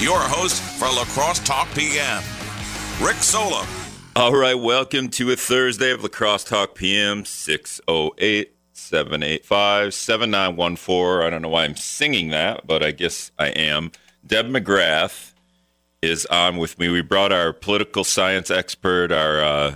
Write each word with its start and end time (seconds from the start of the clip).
your 0.00 0.18
host 0.18 0.62
for 0.62 0.86
La 0.86 1.04
Crosse 1.04 1.40
Talk 1.40 1.68
PM, 1.74 2.22
Rick 3.02 3.16
Solem. 3.16 3.66
All 4.16 4.34
right, 4.34 4.54
welcome 4.54 5.10
to 5.10 5.30
a 5.30 5.36
Thursday 5.36 5.90
of 5.90 6.02
La 6.02 6.08
Crosse 6.08 6.44
Talk 6.44 6.74
PM 6.74 7.26
608 7.26 8.54
785 8.72 9.92
7914. 9.92 11.26
I 11.26 11.28
don't 11.28 11.42
know 11.42 11.50
why 11.50 11.64
I'm 11.64 11.76
singing 11.76 12.30
that, 12.30 12.66
but 12.66 12.82
I 12.82 12.92
guess 12.92 13.30
I 13.38 13.48
am. 13.48 13.92
Deb 14.26 14.46
McGrath 14.46 15.34
is 16.00 16.24
on 16.26 16.56
with 16.56 16.78
me. 16.78 16.88
We 16.88 17.02
brought 17.02 17.30
our 17.30 17.52
political 17.52 18.02
science 18.02 18.50
expert, 18.50 19.12
our 19.12 19.40
uh, 19.42 19.74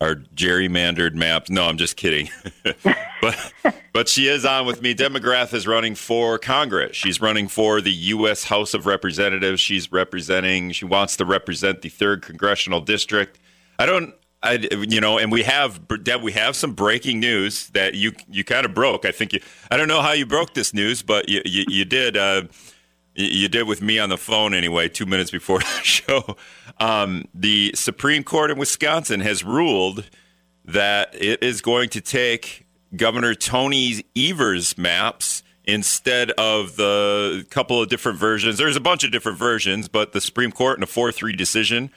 our 0.00 0.16
gerrymandered 0.34 1.14
maps. 1.14 1.50
No, 1.50 1.64
I'm 1.64 1.78
just 1.78 1.96
kidding. 1.96 2.30
but 3.20 3.52
but 3.92 4.08
she 4.08 4.28
is 4.28 4.44
on 4.44 4.66
with 4.66 4.82
me. 4.82 4.94
Deb 4.94 5.12
McGrath 5.12 5.54
is 5.54 5.66
running 5.66 5.94
for 5.94 6.38
Congress. 6.38 6.96
She's 6.96 7.20
running 7.20 7.48
for 7.48 7.80
the 7.80 7.92
U.S. 7.92 8.44
House 8.44 8.74
of 8.74 8.86
Representatives. 8.86 9.60
She's 9.60 9.90
representing. 9.90 10.72
She 10.72 10.84
wants 10.84 11.16
to 11.16 11.24
represent 11.24 11.82
the 11.82 11.88
third 11.88 12.22
congressional 12.22 12.80
district. 12.80 13.38
I 13.78 13.86
don't. 13.86 14.14
I, 14.42 14.58
you 14.70 15.00
know, 15.00 15.18
and 15.18 15.32
we 15.32 15.42
have 15.44 15.80
Deb. 16.04 16.22
We 16.22 16.32
have 16.32 16.54
some 16.54 16.72
breaking 16.74 17.20
news 17.20 17.68
that 17.70 17.94
you 17.94 18.12
you 18.28 18.44
kind 18.44 18.66
of 18.66 18.74
broke. 18.74 19.04
I 19.04 19.12
think 19.12 19.32
you. 19.32 19.40
I 19.70 19.76
don't 19.76 19.88
know 19.88 20.02
how 20.02 20.12
you 20.12 20.26
broke 20.26 20.54
this 20.54 20.74
news, 20.74 21.02
but 21.02 21.28
you 21.28 21.40
you, 21.44 21.64
you 21.68 21.84
did. 21.84 22.16
Uh, 22.16 22.42
you 23.16 23.48
did 23.48 23.64
with 23.64 23.82
me 23.82 23.98
on 23.98 24.08
the 24.08 24.18
phone 24.18 24.54
anyway, 24.54 24.88
two 24.88 25.06
minutes 25.06 25.30
before 25.30 25.58
the 25.60 25.82
show. 25.82 26.36
Um, 26.78 27.26
the 27.34 27.72
Supreme 27.74 28.22
Court 28.22 28.50
in 28.50 28.58
Wisconsin 28.58 29.20
has 29.20 29.42
ruled 29.42 30.08
that 30.64 31.14
it 31.14 31.42
is 31.42 31.60
going 31.60 31.88
to 31.90 32.00
take 32.00 32.66
Governor 32.94 33.34
Tony 33.34 34.04
Evers' 34.16 34.76
maps 34.76 35.42
instead 35.64 36.30
of 36.32 36.76
the 36.76 37.46
couple 37.50 37.82
of 37.82 37.88
different 37.88 38.18
versions. 38.18 38.58
There's 38.58 38.76
a 38.76 38.80
bunch 38.80 39.04
of 39.04 39.10
different 39.10 39.38
versions, 39.38 39.88
but 39.88 40.12
the 40.12 40.20
Supreme 40.20 40.52
Court 40.52 40.76
in 40.76 40.82
a 40.82 40.86
4 40.86 41.10
3 41.10 41.32
decision 41.34 41.90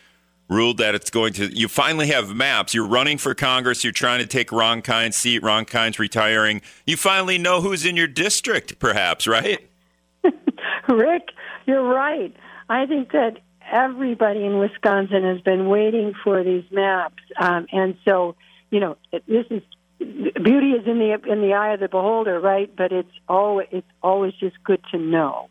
ruled 0.49 0.77
that 0.77 0.96
it's 0.96 1.12
going 1.12 1.34
to. 1.34 1.46
You 1.55 1.68
finally 1.68 2.08
have 2.08 2.34
maps. 2.36 2.74
You're 2.74 2.88
running 2.88 3.18
for 3.18 3.36
Congress. 3.36 3.84
You're 3.84 3.93
trying 3.93 4.20
to 4.20 4.26
take 4.26 4.52
Ron 4.52 4.82
Kind's 4.82 5.18
seat. 5.18 5.43
Ron 5.43 5.65
Kind's 5.65 5.99
retiring. 5.99 6.62
You 6.88 6.98
finally 6.98 7.38
know 7.38 7.62
who's 7.62 7.86
in 7.86 7.96
your 7.96 8.08
district, 8.08 8.80
perhaps, 8.80 9.27
right? 9.27 9.70
Rick, 10.93 11.29
you're 11.65 11.84
right. 11.84 12.35
I 12.68 12.85
think 12.85 13.12
that 13.12 13.37
everybody 13.71 14.43
in 14.43 14.57
Wisconsin 14.57 15.23
has 15.23 15.41
been 15.41 15.70
waiting 15.70 16.13
for 16.23 16.43
these 16.43 16.63
maps, 16.71 17.23
um, 17.40 17.68
and 17.71 17.96
so 18.05 18.35
you 18.71 18.79
know 18.79 18.98
this 19.09 19.46
is 19.49 19.62
beauty 19.99 20.71
is 20.71 20.87
in 20.87 20.99
the 20.99 21.20
in 21.31 21.41
the 21.41 21.54
eye 21.54 21.73
of 21.73 21.79
the 21.79 21.90
beholder, 21.90 22.40
right? 22.40 22.73
But 22.76 22.91
it's 22.91 23.12
always 23.27 23.68
it's 23.71 23.87
always 24.01 24.34
just 24.34 24.63
good 24.63 24.81
to 24.91 24.98
know. 24.98 25.49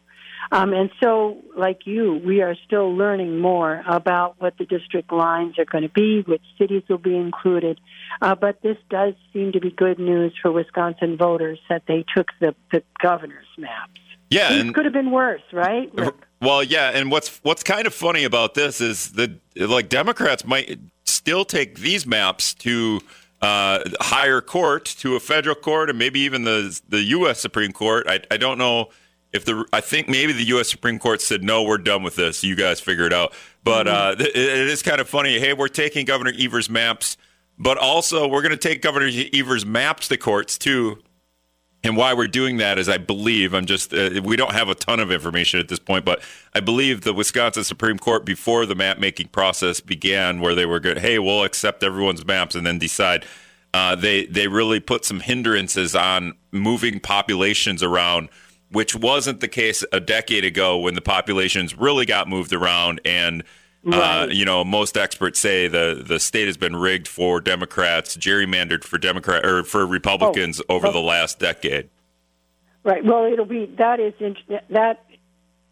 Um, 0.51 0.73
and 0.73 0.91
so, 1.03 1.43
like 1.57 1.81
you, 1.87 2.23
we 2.25 2.41
are 2.41 2.57
still 2.67 2.97
learning 2.97 3.39
more 3.39 3.83
about 3.87 4.37
what 4.39 4.57
the 4.57 4.65
district 4.65 5.13
lines 5.13 5.59
are 5.59 5.67
going 5.67 5.83
to 5.83 5.91
be, 5.91 6.23
which 6.23 6.43
cities 6.57 6.85
will 6.89 6.97
be 6.97 7.17
included. 7.17 7.79
Uh, 8.23 8.35
but 8.35 8.63
this 8.63 8.79
does 8.89 9.13
seem 9.33 9.53
to 9.53 9.61
be 9.61 9.71
good 9.71 9.99
news 9.99 10.33
for 10.41 10.51
Wisconsin 10.51 11.19
voters 11.19 11.59
that 11.69 11.83
they 11.87 12.05
took 12.17 12.29
the, 12.41 12.55
the 12.73 12.83
governor's 12.99 13.47
maps. 13.59 14.01
Yeah, 14.31 14.53
it 14.53 14.75
could 14.75 14.85
have 14.85 14.95
been 14.95 15.11
worse, 15.11 15.43
right? 15.53 15.91
Well, 16.41 16.63
yeah, 16.63 16.91
and 16.91 17.11
what's 17.11 17.39
what's 17.43 17.63
kind 17.63 17.87
of 17.87 17.95
funny 17.95 18.25
about 18.25 18.55
this 18.55 18.81
is 18.81 19.13
that 19.13 19.41
like 19.57 19.89
Democrats 19.89 20.45
might 20.45 20.79
still 21.05 21.45
take 21.45 21.79
these 21.79 22.07
maps 22.07 22.55
to 22.55 23.01
uh, 23.41 23.81
higher 24.01 24.41
court, 24.41 24.85
to 24.85 25.17
a 25.17 25.21
federal 25.21 25.55
court, 25.55 25.91
and 25.91 25.99
maybe 25.99 26.21
even 26.21 26.45
the 26.45 26.81
the 26.89 27.03
U.S. 27.05 27.41
Supreme 27.41 27.73
Court. 27.73 28.07
I, 28.09 28.21
I 28.31 28.37
don't 28.37 28.59
know 28.59 28.91
if 29.33 29.45
the 29.45 29.65
I 29.73 29.81
think 29.81 30.09
maybe 30.09 30.33
the 30.33 30.45
U.S. 30.45 30.71
Supreme 30.71 30.99
Court 30.99 31.21
said 31.21 31.43
no, 31.43 31.63
we're 31.63 31.79
done 31.79 32.03
with 32.03 32.17
this. 32.17 32.45
You 32.45 32.55
guys 32.55 32.81
figure 32.81 33.07
it 33.07 33.13
out. 33.13 33.33
But 33.65 33.87
mm-hmm. 33.87 34.21
uh, 34.21 34.25
it, 34.25 34.37
it 34.37 34.69
is 34.69 34.83
kind 34.83 35.01
of 35.01 35.09
funny. 35.09 35.39
Hey, 35.39 35.53
we're 35.53 35.69
taking 35.69 36.05
Governor 36.07 36.33
Evers' 36.39 36.71
maps, 36.71 37.17
but 37.59 37.79
also 37.79 38.27
we're 38.29 38.43
going 38.43 38.51
to 38.51 38.57
take 38.57 38.83
Governor 38.83 39.11
Evers' 39.33 39.67
maps 39.67 40.09
to 40.09 40.17
courts 40.17 40.59
too. 40.59 41.03
And 41.85 41.97
why 41.97 42.13
we're 42.13 42.27
doing 42.27 42.57
that 42.57 42.77
is, 42.79 42.89
I 42.89 42.99
believe, 42.99 43.55
I'm 43.55 43.67
just, 43.67 43.95
uh, 43.95 44.21
we 44.25 44.37
don't 44.37 44.53
have 44.53 44.69
a 44.69 44.75
ton 44.75 44.99
of 44.99 45.13
information 45.13 45.61
at 45.61 45.69
this 45.69 45.79
point, 45.79 46.05
but 46.05 46.21
I 46.55 46.61
believe 46.61 47.03
the 47.03 47.15
Wisconsin 47.15 47.63
Supreme 47.63 47.99
Court, 47.99 48.25
before 48.25 48.67
the 48.67 48.75
map 48.75 48.99
making 48.99 49.29
process 49.29 49.81
began, 49.81 50.41
where 50.41 50.57
they 50.57 50.67
were 50.67 50.81
good, 50.81 50.99
hey, 50.99 51.21
we'll 51.21 51.45
accept 51.45 51.85
everyone's 51.85 52.25
maps 52.27 52.55
and 52.55 52.67
then 52.67 52.79
decide. 52.79 53.25
Uh, 53.75 53.95
they 53.95 54.25
they 54.27 54.49
really 54.49 54.81
put 54.81 55.05
some 55.05 55.21
hindrances 55.21 55.95
on 55.95 56.33
moving 56.51 56.99
populations 56.99 57.83
around, 57.83 58.29
which 58.73 58.97
wasn't 58.97 59.41
the 59.41 59.49
case 59.49 59.85
a 59.93 60.01
decade 60.01 60.45
ago 60.45 60.79
when 60.79 60.95
the 60.95 61.01
populations 61.01 61.77
really 61.77 62.07
got 62.07 62.27
moved 62.29 62.53
around 62.53 63.01
and 63.05 63.45
right. 63.85 64.23
Uh, 64.23 64.27
you 64.27 64.45
know, 64.45 64.65
most 64.65 64.97
experts 64.97 65.39
say 65.39 65.69
the 65.69 66.03
the 66.07 66.19
state 66.19 66.47
has 66.47 66.57
been 66.57 66.77
rigged 66.77 67.09
for 67.09 67.41
Democrats, 67.41 68.17
gerrymandered 68.17 68.85
for 68.85 68.99
Democrat 68.99 69.45
or 69.45 69.65
for 69.65 69.87
Republicans 69.87 70.61
oh, 70.61 70.77
over 70.77 70.85
well, 70.85 70.93
the 70.93 71.01
last 71.01 71.39
decade. 71.39 71.89
Right. 72.85 73.05
Well, 73.05 73.25
it'll 73.33 73.45
be 73.45 73.67
that 73.79 74.01
is 74.01 74.15
that 74.71 75.05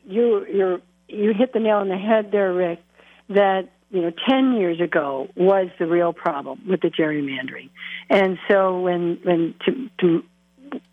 you 0.06 0.46
you 0.46 0.82
you 1.08 1.34
hit 1.34 1.52
the 1.52 1.60
nail 1.60 1.78
on 1.78 1.88
the 1.88 1.98
head 1.98 2.30
there, 2.32 2.52
Rick. 2.52 2.82
That 3.28 3.70
you 3.90 4.02
know, 4.02 4.12
ten 4.28 4.54
years 4.54 4.80
ago 4.80 5.28
was 5.36 5.68
the 5.78 5.86
real 5.86 6.12
problem 6.12 6.62
with 6.68 6.80
the 6.80 6.90
gerrymandering, 6.90 7.70
and 8.10 8.38
so 8.48 8.80
when 8.80 9.18
when 9.22 9.54
to, 9.64 9.90
to 10.00 10.24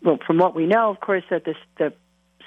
well, 0.02 0.18
from 0.26 0.38
what 0.38 0.54
we 0.54 0.66
know, 0.66 0.90
of 0.90 1.00
course, 1.00 1.24
that 1.30 1.44
the 1.44 1.54
the 1.78 1.92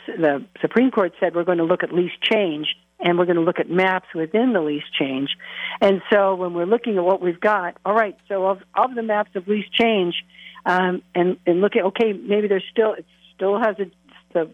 the 0.08 0.46
Supreme 0.62 0.92
Court 0.92 1.14
said 1.20 1.36
we're 1.36 1.44
going 1.44 1.58
to 1.58 1.66
look 1.66 1.84
at 1.84 1.94
least 1.94 2.22
change 2.22 2.76
and 3.00 3.18
we're 3.18 3.26
going 3.26 3.38
to 3.38 3.44
look 3.44 3.60
at 3.60 3.70
maps 3.70 4.08
within 4.16 4.54
the 4.54 4.62
least 4.62 4.94
change. 4.94 5.30
And 5.82 6.02
so 6.12 6.36
when 6.36 6.54
we're 6.54 6.66
looking 6.66 6.98
at 6.98 7.04
what 7.04 7.22
we've 7.22 7.40
got, 7.40 7.78
all 7.86 7.94
right, 7.94 8.18
so 8.28 8.48
of, 8.48 8.60
of 8.76 8.96
the 8.96 9.04
maps 9.04 9.32
of 9.36 9.48
least 9.48 9.72
change, 9.74 10.16
um, 10.66 11.02
and, 11.16 11.38
and 11.46 11.62
look 11.62 11.76
at, 11.76 11.84
okay, 11.86 12.14
maybe 12.14 12.48
there's 12.48 12.66
still, 12.72 12.94
it 12.94 13.06
still 13.36 13.60
has 13.60 13.76
a, 13.80 13.86
the 14.34 14.52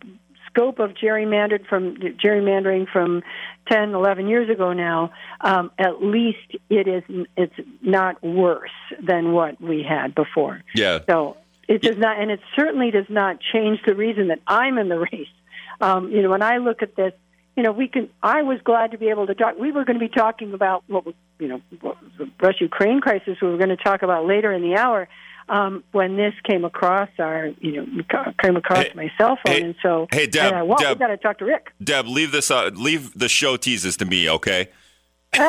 scope 0.53 0.79
of 0.79 0.91
gerrymandered 0.91 1.65
from 1.67 1.95
gerrymandering 1.95 2.87
from 2.91 3.23
10, 3.71 3.93
11 3.93 4.27
years 4.27 4.49
ago 4.49 4.73
now, 4.73 5.11
um, 5.41 5.71
at 5.79 6.03
least 6.03 6.55
it 6.69 6.87
is, 6.87 7.03
it's 7.35 7.55
not 7.81 8.21
worse 8.23 8.69
than 9.01 9.31
what 9.31 9.59
we 9.59 9.83
had 9.83 10.13
before. 10.13 10.61
Yeah. 10.75 10.99
So 11.07 11.37
it 11.67 11.81
does 11.81 11.97
not, 11.97 12.19
and 12.19 12.29
it 12.29 12.41
certainly 12.55 12.91
does 12.91 13.09
not 13.09 13.39
change 13.53 13.79
the 13.85 13.95
reason 13.95 14.27
that 14.27 14.41
I'm 14.45 14.77
in 14.77 14.89
the 14.89 14.99
race. 15.11 15.27
Um, 15.81 16.11
you 16.11 16.21
know, 16.21 16.29
when 16.29 16.43
I 16.43 16.57
look 16.57 16.83
at 16.83 16.95
this, 16.95 17.13
you 17.55 17.63
know, 17.63 17.71
we 17.71 17.87
can. 17.87 18.09
I 18.21 18.41
was 18.41 18.59
glad 18.63 18.91
to 18.91 18.97
be 18.97 19.09
able 19.09 19.27
to 19.27 19.35
talk. 19.35 19.57
We 19.59 19.71
were 19.71 19.85
going 19.85 19.99
to 19.99 20.05
be 20.05 20.13
talking 20.13 20.53
about 20.53 20.83
what 20.87 21.05
was, 21.05 21.15
you 21.39 21.47
know, 21.47 21.61
the 22.17 22.29
Russia-Ukraine 22.41 23.01
crisis. 23.01 23.37
We 23.41 23.49
were 23.49 23.57
going 23.57 23.69
to 23.69 23.77
talk 23.77 24.01
about 24.01 24.25
later 24.25 24.51
in 24.51 24.61
the 24.61 24.75
hour 24.75 25.07
um, 25.49 25.83
when 25.91 26.15
this 26.17 26.33
came 26.43 26.65
across 26.65 27.09
our, 27.19 27.51
you 27.59 27.85
know, 27.85 28.03
came 28.41 28.55
across 28.55 28.85
hey, 28.85 28.91
my 28.95 29.11
cell 29.17 29.37
phone, 29.45 29.55
hey, 29.55 29.61
and 29.61 29.75
so 29.81 30.07
hey, 30.11 30.25
Deb, 30.25 30.53
uh, 30.53 30.65
well, 30.65 30.77
Deb, 30.77 30.97
we 30.97 30.99
got 30.99 31.07
to 31.07 31.17
talk 31.17 31.37
to 31.39 31.45
Rick. 31.45 31.71
Deb, 31.83 32.07
leave 32.07 32.31
this. 32.31 32.49
Uh, 32.49 32.71
leave 32.73 33.17
the 33.17 33.29
show 33.29 33.57
teases 33.57 33.97
to 33.97 34.05
me, 34.05 34.29
okay? 34.29 34.69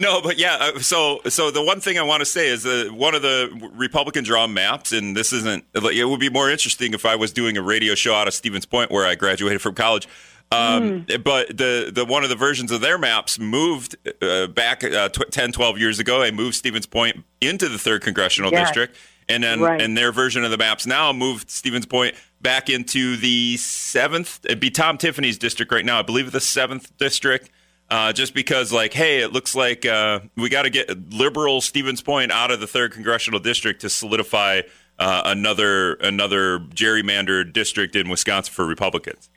no, 0.00 0.20
but 0.20 0.36
yeah. 0.36 0.56
Uh, 0.60 0.78
so, 0.80 1.20
so 1.28 1.50
the 1.50 1.62
one 1.62 1.80
thing 1.80 1.96
I 1.96 2.02
want 2.02 2.20
to 2.20 2.24
say 2.24 2.48
is 2.48 2.64
that 2.64 2.92
one 2.92 3.14
of 3.14 3.22
the 3.22 3.70
Republican 3.74 4.24
draw 4.24 4.46
maps, 4.48 4.92
and 4.92 5.16
this 5.16 5.32
isn't. 5.32 5.64
It 5.74 6.08
would 6.08 6.20
be 6.20 6.30
more 6.30 6.50
interesting 6.50 6.92
if 6.92 7.06
I 7.06 7.14
was 7.14 7.32
doing 7.32 7.56
a 7.56 7.62
radio 7.62 7.94
show 7.94 8.14
out 8.14 8.26
of 8.26 8.34
Stevens 8.34 8.66
Point, 8.66 8.90
where 8.90 9.06
I 9.06 9.14
graduated 9.14 9.62
from 9.62 9.74
college. 9.74 10.08
Um, 10.50 11.04
mm. 11.04 11.24
But 11.24 11.56
the, 11.56 11.90
the 11.94 12.04
one 12.04 12.22
of 12.22 12.30
the 12.30 12.36
versions 12.36 12.70
of 12.70 12.80
their 12.80 12.96
maps 12.96 13.38
moved 13.38 13.96
uh, 14.22 14.46
back 14.46 14.82
uh, 14.82 15.08
10, 15.08 15.52
12 15.52 15.78
years 15.78 15.98
ago. 15.98 16.20
They 16.20 16.30
moved 16.30 16.54
Stevens 16.54 16.86
Point 16.86 17.24
into 17.40 17.68
the 17.68 17.78
third 17.78 18.02
congressional 18.02 18.50
yes. 18.50 18.68
district, 18.68 18.96
and 19.28 19.44
then 19.44 19.60
right. 19.60 19.80
and 19.80 19.96
their 19.96 20.10
version 20.10 20.44
of 20.44 20.50
the 20.50 20.56
maps 20.56 20.86
now 20.86 21.12
moved 21.12 21.50
Stevens 21.50 21.86
Point 21.86 22.14
back 22.40 22.70
into 22.70 23.16
the 23.16 23.56
seventh. 23.58 24.40
It'd 24.44 24.60
be 24.60 24.70
Tom 24.70 24.96
Tiffany's 24.96 25.36
district 25.36 25.70
right 25.70 25.84
now. 25.84 25.98
I 25.98 26.02
believe 26.02 26.32
the 26.32 26.40
seventh 26.40 26.96
district. 26.96 27.50
Uh, 27.90 28.12
just 28.12 28.34
because, 28.34 28.70
like, 28.70 28.92
hey, 28.92 29.22
it 29.22 29.32
looks 29.32 29.54
like 29.54 29.86
uh, 29.86 30.20
we 30.36 30.50
got 30.50 30.64
to 30.64 30.70
get 30.70 31.10
liberal 31.10 31.62
Stevens 31.62 32.02
Point 32.02 32.30
out 32.30 32.50
of 32.50 32.60
the 32.60 32.66
third 32.66 32.92
congressional 32.92 33.40
district 33.40 33.80
to 33.80 33.88
solidify 33.88 34.60
uh, 34.98 35.22
another 35.24 35.94
another 35.94 36.58
gerrymandered 36.58 37.54
district 37.54 37.96
in 37.96 38.10
Wisconsin 38.10 38.52
for 38.52 38.66
Republicans. 38.66 39.30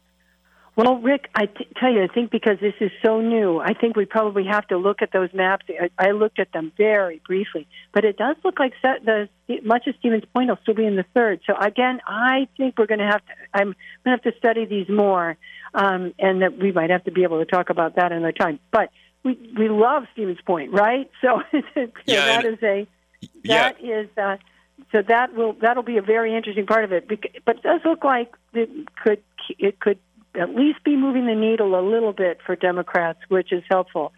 Well, 0.78 1.00
Rick, 1.00 1.30
I 1.36 1.48
t- 1.48 1.68
tell 1.78 1.92
you, 1.92 2.02
I 2.04 2.08
think 2.08 2.32
because 2.32 2.58
this 2.62 2.74
is 2.80 2.92
so 3.04 3.20
new, 3.20 3.60
I 3.60 3.74
think 3.74 3.98
we 3.98 4.06
probably 4.06 4.46
have 4.46 4.66
to 4.68 4.78
look 4.78 5.02
at 5.02 5.12
those 5.12 5.30
maps. 5.34 5.66
I, 5.70 5.90
I 5.98 6.12
looked 6.12 6.40
at 6.40 6.54
them 6.54 6.72
very 6.78 7.22
briefly, 7.28 7.68
but 7.94 8.06
it 8.06 8.18
does 8.18 8.38
look 8.46 8.58
like 8.58 8.72
set 8.82 9.04
the 9.04 9.28
much 9.66 9.88
of 9.88 9.96
Stevens 10.00 10.24
Point 10.34 10.48
will 10.50 10.58
still 10.62 10.74
be 10.74 10.86
in 10.86 10.96
the 10.96 11.04
third. 11.14 11.42
So 11.46 11.54
again, 11.58 12.00
I 12.08 12.48
think 12.56 12.78
we're 12.78 12.86
going 12.86 13.02
to 13.02 13.06
have 13.06 13.20
to. 13.26 13.34
I'm 13.54 13.66
going 13.66 13.76
to 14.06 14.10
have 14.12 14.22
to 14.22 14.32
study 14.38 14.66
these 14.66 14.88
more, 14.88 15.36
um, 15.74 16.14
and 16.18 16.42
that 16.42 16.58
we 16.58 16.72
might 16.72 16.90
have 16.90 17.04
to 17.04 17.12
be 17.12 17.24
able 17.24 17.44
to 17.44 17.46
talk 17.46 17.70
about 17.70 17.96
that 17.98 18.14
another 18.14 18.32
time. 18.32 18.60
But 18.72 18.92
we 19.24 19.38
we 19.58 19.68
love 19.68 20.04
Stevens 20.14 20.40
Point, 20.46 20.72
right? 20.72 21.10
So, 21.22 21.42
so 21.52 21.88
yeah, 22.06 22.42
that 22.42 22.46
is 22.46 22.64
a 22.64 22.88
that 23.44 23.76
yeah. 23.84 24.04
is. 24.04 24.10
Uh, 24.18 24.38
so 24.92 25.02
that 25.08 25.36
will 25.36 25.54
that'll 25.62 25.84
be 25.84 25.98
a 25.98 26.02
very 26.02 26.36
interesting 26.36 26.66
part 26.66 26.86
of 26.86 26.94
it. 26.94 27.08
But 27.46 27.58
it 27.58 27.64
does 27.64 27.82
look 27.86 28.06
like 28.06 28.34
it 28.54 28.70
could 28.96 29.22
it 29.60 29.80
could 29.80 30.00
at 30.36 30.56
least 30.56 30.84
be 30.84 30.96
moving 30.96 31.26
the 31.26 31.36
needle 31.36 31.80
a 31.80 31.82
little 31.82 32.14
bit 32.14 32.40
for 32.46 32.56
Democrats, 32.56 33.20
which 33.28 33.52
is 33.52 33.64
helpful. 33.70 34.14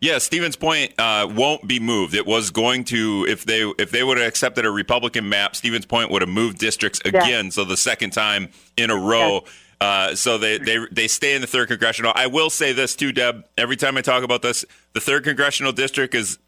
Yeah, 0.00 0.18
Stevens 0.18 0.56
Point 0.56 0.94
uh, 0.98 1.28
won't 1.30 1.66
be 1.66 1.78
moved. 1.78 2.14
It 2.14 2.26
was 2.26 2.50
going 2.50 2.82
to 2.84 3.24
if 3.28 3.44
they 3.44 3.62
if 3.78 3.92
they 3.92 4.02
would 4.02 4.18
have 4.18 4.26
accepted 4.26 4.66
a 4.66 4.70
Republican 4.70 5.28
map, 5.28 5.54
Stevens 5.54 5.86
Point 5.86 6.10
would 6.10 6.22
have 6.22 6.28
moved 6.28 6.58
districts 6.58 7.00
again. 7.04 7.52
So 7.52 7.64
the 7.64 7.76
second 7.76 8.10
time 8.10 8.50
in 8.76 8.90
a 8.90 8.96
row. 8.96 9.44
Uh, 9.80 10.14
so 10.14 10.38
they, 10.38 10.58
they 10.58 10.78
they 10.92 11.08
stay 11.08 11.34
in 11.34 11.40
the 11.40 11.46
third 11.46 11.66
congressional. 11.66 12.12
I 12.14 12.28
will 12.28 12.50
say 12.50 12.72
this 12.72 12.94
too, 12.94 13.12
Deb. 13.12 13.44
Every 13.58 13.76
time 13.76 13.96
I 13.96 14.00
talk 14.00 14.22
about 14.22 14.42
this, 14.42 14.64
the 14.92 15.00
third 15.00 15.24
congressional 15.24 15.72
district 15.72 16.14
is, 16.14 16.38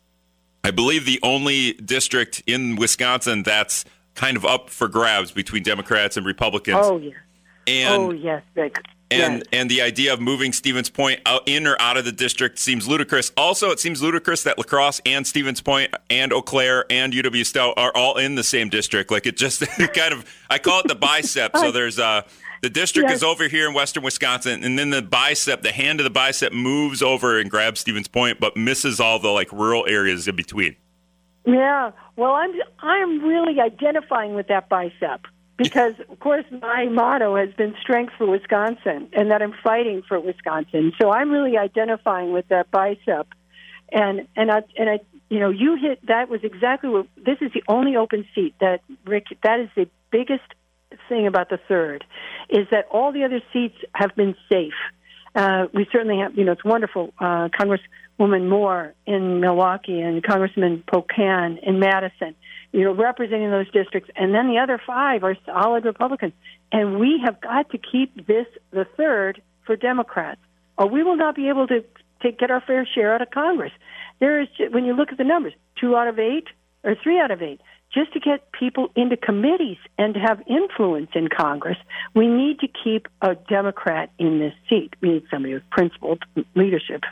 I 0.63 0.71
believe, 0.71 1.05
the 1.05 1.19
only 1.23 1.73
district 1.73 2.45
in 2.47 2.77
Wisconsin 2.77 3.43
that's 3.43 3.85
kind 4.15 4.37
of 4.37 4.45
up 4.45 4.71
for 4.71 4.87
grabs 4.87 5.33
between 5.33 5.65
Democrats 5.65 6.17
and 6.17 6.25
Republicans. 6.25 6.79
Oh 6.81 6.99
yeah. 6.99 7.11
And 7.67 8.03
oh 8.03 8.11
yes, 8.13 8.43
Vic. 8.55 8.77
and 9.11 9.39
yes. 9.39 9.43
and 9.53 9.71
the 9.71 9.83
idea 9.83 10.13
of 10.13 10.21
moving 10.21 10.53
Stevens 10.53 10.91
Point 10.91 11.21
out 11.27 11.43
in 11.47 11.67
or 11.67 11.77
out 11.81 11.97
of 11.97 12.05
the 12.05 12.13
district 12.13 12.59
seems 12.59 12.87
ludicrous. 12.89 13.33
Also, 13.37 13.71
it 13.71 13.81
seems 13.81 14.03
ludicrous 14.03 14.43
that 14.45 14.59
La 14.59 14.65
Crosse 14.65 15.01
and 15.07 15.27
Stevens 15.27 15.61
Point 15.61 15.95
and 16.11 16.33
Eau 16.33 16.43
Claire 16.43 16.85
and 16.91 17.13
UW 17.13 17.45
Stout 17.45 17.75
are 17.77 17.93
all 17.95 18.17
in 18.19 18.35
the 18.35 18.45
same 18.45 18.69
district. 18.69 19.11
Like 19.11 19.27
it 19.27 19.37
just 19.37 19.61
kind 19.95 20.13
of 20.13 20.25
I 20.51 20.59
call 20.59 20.81
it 20.81 20.89
the 20.89 20.95
bicep. 20.95 21.57
So 21.57 21.71
there's 21.73 21.99
uh 21.99 22.23
the 22.63 22.71
district 22.71 23.11
Yes. 23.11 23.19
is 23.19 23.23
over 23.23 23.47
here 23.47 23.69
in 23.69 23.75
western 23.75 24.03
Wisconsin, 24.03 24.65
and 24.65 24.79
then 24.79 24.89
the 24.89 25.03
bicep, 25.03 25.61
the 25.61 25.71
hand 25.73 26.01
of 26.01 26.05
the 26.05 26.11
bicep 26.11 26.51
moves 26.53 27.03
over 27.03 27.39
and 27.39 27.51
grabs 27.51 27.81
Stevens 27.81 28.09
Point, 28.09 28.41
but 28.41 28.57
misses 28.57 29.01
all 29.01 29.19
the 29.19 29.29
like 29.29 29.53
rural 29.53 29.85
areas 29.87 30.27
in 30.29 30.35
between. 30.35 30.75
Yeah. 31.47 31.91
Well, 32.17 32.33
I'm 32.33 32.53
I'm 32.81 33.23
really 33.23 33.61
identifying 33.61 34.35
with 34.35 34.49
that 34.49 34.71
bicep 34.71 35.27
because, 35.57 35.95
of 36.09 36.19
course, 36.21 36.45
my 36.51 36.87
motto 36.87 37.37
has 37.37 37.51
been 37.55 37.75
strength 37.81 38.15
for 38.19 38.27
Wisconsin, 38.27 39.09
and 39.13 39.31
that 39.31 39.43
I'm 39.43 39.55
fighting 39.63 40.03
for 40.07 40.19
Wisconsin. 40.19 40.93
So 41.01 41.11
I'm 41.11 41.31
really 41.31 41.57
identifying 41.57 42.33
with 42.33 42.49
that 42.49 42.71
bicep, 42.71 43.29
and 43.93 44.27
and 44.37 44.51
I 44.51 44.63
and 44.77 44.91
I 44.91 45.01
you 45.29 45.41
know 45.41 45.51
you 45.51 45.77
hit 45.77 46.05
that 46.07 46.29
was 46.29 46.41
exactly 46.43 46.91
what 46.91 47.07
this 47.17 47.39
is 47.41 47.53
the 47.53 47.63
only 47.69 47.97
open 47.97 48.27
seat 48.35 48.55
that 48.61 48.81
Rick 49.07 49.27
that 49.43 49.61
is 49.61 49.69
the 49.77 49.89
biggest 50.11 50.43
thing 51.09 51.27
about 51.27 51.49
the 51.51 51.59
third 51.69 52.05
is 52.49 52.67
that 52.71 52.87
all 52.91 53.13
the 53.13 53.25
other 53.25 53.41
seats 53.53 53.77
have 53.95 54.15
been 54.15 54.35
safe. 54.51 54.75
Uh, 55.35 55.67
we 55.73 55.87
certainly 55.91 56.19
have, 56.19 56.37
you 56.37 56.45
know, 56.45 56.53
it's 56.53 56.65
wonderful. 56.65 57.13
Uh, 57.19 57.49
Congresswoman 57.49 58.49
Moore 58.49 58.95
in 59.07 59.41
Milwaukee 59.41 60.01
and 60.01 60.23
Congressman 60.23 60.85
Pocan 60.87 61.59
in 61.63 61.81
Madison, 61.81 62.37
you 62.75 62.83
know, 62.83 62.93
representing 62.93 63.53
those 63.53 63.71
districts. 63.71 64.11
And 64.17 64.35
then 64.35 64.49
the 64.49 64.59
other 64.59 64.81
five 64.85 65.23
are 65.23 65.37
solid 65.47 65.85
Republicans. 65.85 66.33
And 66.73 66.99
we 66.99 67.21
have 67.25 67.41
got 67.41 67.71
to 67.71 67.79
keep 67.79 68.27
this 68.27 68.49
the 68.73 68.85
third 68.97 69.41
for 69.65 69.77
Democrats, 69.77 70.41
or 70.77 70.89
we 70.89 71.05
will 71.05 71.17
not 71.17 71.37
be 71.37 71.49
able 71.49 71.69
to, 71.69 71.85
get 72.21 72.51
our 72.51 72.63
fair 72.63 72.89
share 72.93 73.15
out 73.15 73.21
of 73.21 73.31
Congress. 73.31 73.71
There 74.19 74.41
is, 74.41 74.49
when 74.71 74.87
you 74.87 74.95
look 74.95 75.13
at 75.13 75.19
the 75.19 75.25
numbers, 75.25 75.53
two 75.79 75.95
out 75.95 76.09
of 76.09 76.19
eight 76.19 76.47
or 76.83 76.97
three 77.01 77.21
out 77.21 77.31
of 77.31 77.43
eight 77.43 77.61
just 77.93 78.15
to 78.15 78.19
get 78.19 78.51
people 78.51 78.89
into 78.97 79.17
committees 79.17 79.77
and 79.99 80.15
to 80.15 80.21
have 80.21 80.43
influence 80.49 81.11
in 81.15 81.29
Congress, 81.29 81.77
we 82.15 82.27
need 82.27 82.61
to 82.61 82.67
keep 82.83 83.07
a 83.21 83.35
Democrat 83.35 84.11
in 84.19 84.39
this 84.41 84.55
seat. 84.69 84.95
We 85.03 85.11
need 85.11 85.25
somebody 85.31 85.53
with 85.53 85.69
principled 85.71 86.25
leadership 86.57 87.03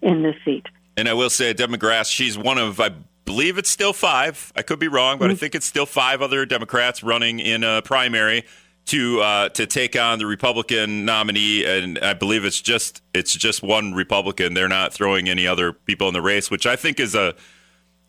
in 0.00 0.22
this 0.22 0.36
seat. 0.44 0.64
And 0.96 1.06
I 1.08 1.12
will 1.12 1.30
say, 1.30 1.52
Deb 1.52 1.70
McGrath, 1.70 2.10
she's 2.10 2.36
one 2.36 2.58
of, 2.58 2.80
I 2.80 2.90
believe 3.24 3.58
it's 3.58 3.70
still 3.70 3.92
five. 3.92 4.52
I 4.56 4.62
could 4.62 4.78
be 4.78 4.88
wrong, 4.88 5.18
but 5.18 5.30
I 5.30 5.34
think 5.34 5.54
it's 5.54 5.66
still 5.66 5.86
five 5.86 6.22
other 6.22 6.44
Democrats 6.46 7.02
running 7.02 7.40
in 7.40 7.64
a 7.64 7.82
primary 7.82 8.44
to 8.86 9.20
uh, 9.20 9.48
to 9.50 9.66
take 9.66 9.96
on 9.96 10.18
the 10.18 10.26
Republican 10.26 11.04
nominee, 11.04 11.64
and 11.64 11.98
I 11.98 12.14
believe 12.14 12.44
it's 12.44 12.60
just 12.60 13.02
it's 13.14 13.34
just 13.34 13.62
one 13.62 13.94
Republican. 13.94 14.54
They're 14.54 14.68
not 14.68 14.92
throwing 14.92 15.28
any 15.28 15.46
other 15.46 15.72
people 15.72 16.08
in 16.08 16.14
the 16.14 16.22
race, 16.22 16.50
which 16.50 16.66
I 16.66 16.76
think 16.76 16.98
is 16.98 17.14
a. 17.14 17.34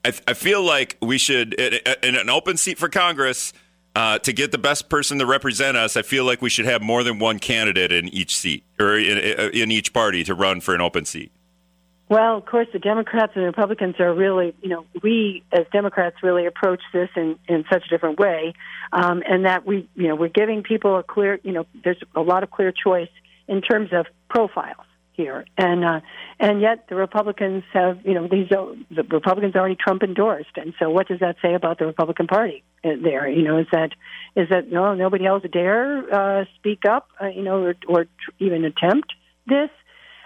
I, 0.06 0.14
I 0.28 0.34
feel 0.34 0.64
like 0.64 0.98
we 1.02 1.18
should 1.18 1.54
in, 1.54 1.80
in 2.02 2.16
an 2.16 2.30
open 2.30 2.58
seat 2.58 2.78
for 2.78 2.90
Congress. 2.90 3.54
Uh, 3.96 4.18
to 4.18 4.34
get 4.34 4.52
the 4.52 4.58
best 4.58 4.90
person 4.90 5.20
to 5.20 5.26
represent 5.26 5.78
us, 5.78 5.96
I 5.96 6.02
feel 6.02 6.26
like 6.26 6.42
we 6.42 6.50
should 6.50 6.66
have 6.66 6.82
more 6.82 7.04
than 7.04 7.20
one 7.20 7.38
candidate 7.38 7.92
in 7.92 8.10
each 8.10 8.36
seat 8.36 8.64
or 8.80 8.98
in, 8.98 9.20
in 9.54 9.70
each 9.70 9.94
party 9.94 10.24
to 10.24 10.34
run 10.34 10.62
for 10.62 10.74
an 10.74 10.82
open 10.82 11.06
seat. 11.06 11.32
Well, 12.10 12.38
of 12.38 12.46
course, 12.46 12.68
the 12.74 12.80
Democrats 12.80 13.32
and 13.36 13.46
Republicans 13.46 13.96
are 14.00 14.14
really, 14.14 14.54
you 14.62 14.70
know, 14.70 14.86
we 15.02 15.44
as 15.52 15.66
Democrats 15.72 16.18
really 16.22 16.46
approach 16.46 16.82
this 16.92 17.10
in, 17.16 17.40
in 17.48 17.64
such 17.72 17.86
a 17.86 17.90
different 17.90 18.20
way, 18.20 18.54
um, 18.92 19.24
and 19.28 19.46
that 19.46 19.66
we, 19.66 19.88
you 19.96 20.10
know, 20.10 20.16
we're 20.16 20.28
giving 20.28 20.64
people 20.64 20.98
a 20.98 21.04
clear, 21.04 21.40
you 21.44 21.54
know, 21.54 21.66
there's 21.84 21.98
a 22.16 22.22
lot 22.22 22.44
of 22.44 22.52
clear 22.52 22.72
choice 22.72 23.10
in 23.48 23.62
terms 23.62 23.90
of 23.94 24.06
profiles 24.30 24.86
here, 25.14 25.46
and 25.58 25.86
uh, 25.86 26.02
and 26.40 26.60
yet 26.60 26.88
the 26.90 26.96
Republicans 26.96 27.64
have, 27.72 28.00
you 28.06 28.14
know, 28.14 28.28
these 28.28 28.50
the 28.50 29.04
Republicans 29.10 29.56
are 29.56 29.60
already 29.60 29.78
Trump 29.78 30.04
endorsed, 30.04 30.58
and 30.58 30.74
so 30.80 30.90
what 30.90 31.08
does 31.08 31.22
that 31.22 31.38
say 31.42 31.54
about 31.54 31.80
the 31.80 31.86
Republican 31.86 32.28
Party 32.28 32.64
uh, 32.84 32.90
there? 33.02 33.30
You 33.30 33.44
know, 33.44 33.60
is 33.60 33.68
that 33.72 33.92
is 34.36 34.50
that 34.50 34.70
no 34.70 34.94
nobody 34.94 35.26
else 35.26 35.44
dare 35.52 36.14
uh, 36.14 36.46
speak 36.56 36.86
up, 36.86 37.08
uh, 37.22 37.28
you 37.28 37.44
know, 37.44 37.64
or, 37.64 37.76
or 37.88 38.06
even 38.40 38.66
attempt 38.66 39.14
this? 39.48 39.70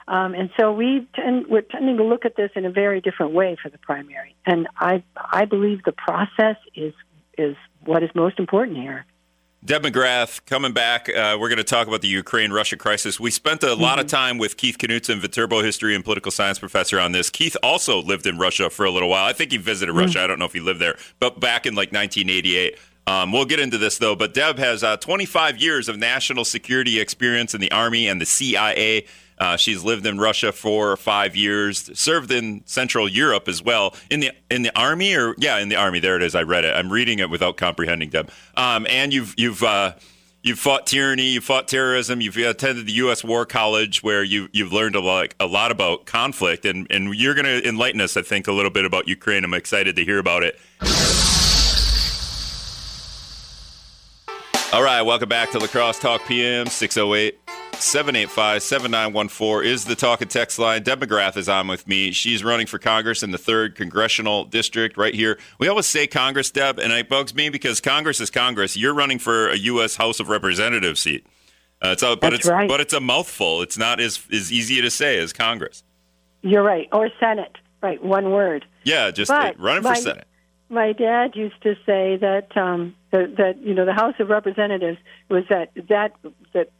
Um, 0.07 0.33
and 0.33 0.50
so 0.57 0.71
we 0.71 1.07
tend, 1.15 1.48
we're 1.48 1.62
tending 1.62 1.98
to 1.98 2.04
look 2.04 2.24
at 2.25 2.36
this 2.36 2.51
in 2.56 2.65
a 2.65 2.71
very 2.71 3.01
different 3.01 3.33
way 3.33 3.57
for 3.62 3.69
the 3.69 3.77
primary. 3.77 4.36
And 4.45 4.68
I 4.77 5.04
I 5.15 5.45
believe 5.45 5.83
the 5.83 5.92
process 5.92 6.56
is 6.75 6.94
is 7.38 7.56
what 7.83 8.04
is 8.04 8.09
most 8.15 8.39
important 8.39 8.77
here. 8.77 9.06
Deb 9.65 9.83
McGrath 9.83 10.45
coming 10.45 10.71
back. 10.71 11.09
Uh, 11.09 11.36
we're 11.38 11.50
going 11.50 11.57
to 11.57 11.63
talk 11.63 11.88
about 11.88 12.01
the 12.01 12.07
Ukraine 12.07 12.51
Russia 12.51 12.77
crisis. 12.77 13.19
We 13.19 13.31
spent 13.31 13.63
a 13.63 13.74
lot 13.74 14.00
of 14.00 14.07
time 14.07 14.38
with 14.38 14.56
Keith 14.56 14.77
Knutson, 14.77 15.19
Viterbo 15.19 15.62
history 15.62 15.94
and 15.95 16.06
political 16.06 16.31
science 16.31 16.59
professor, 16.59 17.00
on 17.00 17.12
this. 17.12 17.30
Keith 17.30 17.57
also 17.62 18.01
lived 18.01 18.27
in 18.27 18.38
Russia 18.38 18.69
for 18.69 18.86
a 18.86 18.92
little 18.92 19.09
while. 19.09 19.25
I 19.25 19.33
think 19.33 19.51
he 19.51 19.57
visited 19.57 19.92
Russia. 19.94 20.21
I 20.21 20.27
don't 20.27 20.39
know 20.39 20.45
if 20.45 20.54
he 20.54 20.59
lived 20.59 20.80
there, 20.80 20.95
but 21.19 21.39
back 21.39 21.65
in 21.65 21.74
like 21.74 21.92
1988. 21.92 22.77
Um, 23.07 23.31
we'll 23.31 23.45
get 23.45 23.59
into 23.59 23.77
this 23.77 23.98
though. 23.98 24.15
But 24.15 24.33
Deb 24.33 24.57
has 24.57 24.83
uh, 24.83 24.98
25 24.98 25.57
years 25.57 25.89
of 25.89 25.98
national 25.98 26.45
security 26.45 27.00
experience 27.00 27.54
in 27.54 27.59
the 27.59 27.71
Army 27.71 28.07
and 28.07 28.21
the 28.21 28.25
CIA. 28.25 29.06
Uh, 29.38 29.56
she's 29.56 29.84
lived 29.84 30.06
in 30.06 30.18
Russia 30.18 30.51
for 30.51 30.98
five 30.98 31.36
years, 31.36 31.89
served 31.98 32.31
in 32.31 32.63
Central 32.66 33.07
Europe 33.07 33.48
as 33.48 33.62
well 33.62 33.95
in 34.10 34.19
the 34.19 34.31
in 34.50 34.63
the 34.63 34.78
army 34.78 35.16
or 35.16 35.36
yeah 35.38 35.57
in 35.57 35.69
the 35.69 35.75
army. 35.75 36.00
There 36.00 36.16
it 36.16 36.24
is. 36.24 36.36
I 36.36 36.44
read 36.44 36.66
it. 36.66 36.75
I'm 36.75 36.92
reading 36.92 37.19
it 37.19 37.30
without 37.30 37.57
comprehending 37.57 38.10
them. 38.10 38.28
Um, 38.56 38.88
and 38.89 39.13
you've 39.13 39.36
you've 39.38 39.62
uh, 39.62 39.94
you've 40.42 40.60
fought 40.60 40.88
tyranny, 40.88 41.30
you've 41.30 41.44
fought 41.44 41.68
terrorism, 41.68 42.22
you've 42.22 42.38
attended 42.38 42.88
the 42.88 42.94
U.S. 42.94 43.24
War 43.24 43.45
College 43.45 44.01
where 44.01 44.24
you 44.24 44.50
you've 44.54 44.74
learned 44.74 44.95
a 44.95 45.01
lot 45.01 45.36
a 45.40 45.45
lot 45.45 45.72
about 45.72 46.06
conflict, 46.06 46.66
and 46.66 46.88
and 46.90 47.14
you're 47.14 47.35
going 47.35 47.45
to 47.45 47.68
enlighten 47.68 48.02
us, 48.02 48.18
I 48.18 48.23
think, 48.23 48.47
a 48.47 48.54
little 48.54 48.71
bit 48.71 48.85
about 48.85 49.07
Ukraine. 49.07 49.44
I'm 49.44 49.54
excited 49.54 49.95
to 49.97 50.04
hear 50.04 50.18
about 50.18 50.44
it. 50.44 50.59
All 54.73 54.83
right, 54.83 55.02
welcome 55.02 55.30
back 55.30 55.52
to 55.52 55.59
La 55.59 55.68
Crosse 55.68 56.00
Talk 56.00 56.26
PM 56.26 56.68
608 56.68 57.40
785 57.80 58.64
7914 58.64 59.69
is 59.72 59.86
the 59.86 59.96
talk 59.96 60.22
and 60.22 60.30
text 60.30 60.60
line. 60.60 60.84
Deb 60.84 61.00
McGrath 61.00 61.38
is 61.38 61.48
on 61.48 61.68
with 61.68 61.88
me. 61.88 62.12
She's 62.12 62.44
running 62.44 62.68
for 62.68 62.80
Congress 62.80 63.24
in 63.24 63.31
the 63.31 63.38
3rd 63.38 63.76
Congressional 63.76 64.46
District 64.46 64.98
right 64.98 65.14
here. 65.14 65.38
We 65.60 65.68
always 65.68 65.86
say 65.86 66.07
Congress, 66.07 66.52
Deb, 66.52 66.80
and 66.80 66.92
it 66.92 67.07
bugs 67.07 67.34
me 67.36 67.50
because 67.50 67.80
Congress 67.80 68.19
is 68.19 68.30
Congress. 68.30 68.76
You're 68.76 68.94
running 68.94 69.19
for 69.19 69.50
a 69.50 69.57
U.S. 69.57 69.96
House 69.96 70.19
of 70.19 70.30
Representatives 70.30 71.00
seat. 71.00 71.26
Uh, 71.81 71.90
it's 71.90 72.02
a, 72.02 72.16
but 72.16 72.22
That's 72.22 72.36
it's 72.36 72.48
right. 72.48 72.68
but 72.68 72.81
it's 72.81 72.94
a 72.94 73.00
mouthful. 73.00 73.62
It's 73.62 73.78
not 73.78 74.00
as, 74.00 74.19
as 74.34 74.52
easy 74.52 74.81
to 74.81 74.90
say 74.90 75.19
as 75.19 75.31
Congress. 75.31 75.84
You're 76.42 76.64
right, 76.64 76.88
or 76.92 77.10
Senate, 77.19 77.56
right? 77.81 78.04
One 78.04 78.31
word. 78.31 78.66
Yeah, 78.84 79.12
just 79.12 79.30
But 79.30 79.60
running 79.60 79.84
for 79.84 79.96
Senate. 79.96 80.28
My 80.69 80.92
dad 80.92 81.36
used 81.36 81.62
to 81.62 81.76
say 81.86 82.18
that 82.18 82.56
um, 82.57 82.96
that, 83.12 83.38
that 83.38 83.62
you 83.62 83.74
know 83.74 83.86
the 83.86 83.94
House 83.94 84.16
of 84.19 84.30
Representatives 84.30 84.98
was 85.30 85.44
that 85.50 85.72
that 85.88 86.14
that 86.54 86.72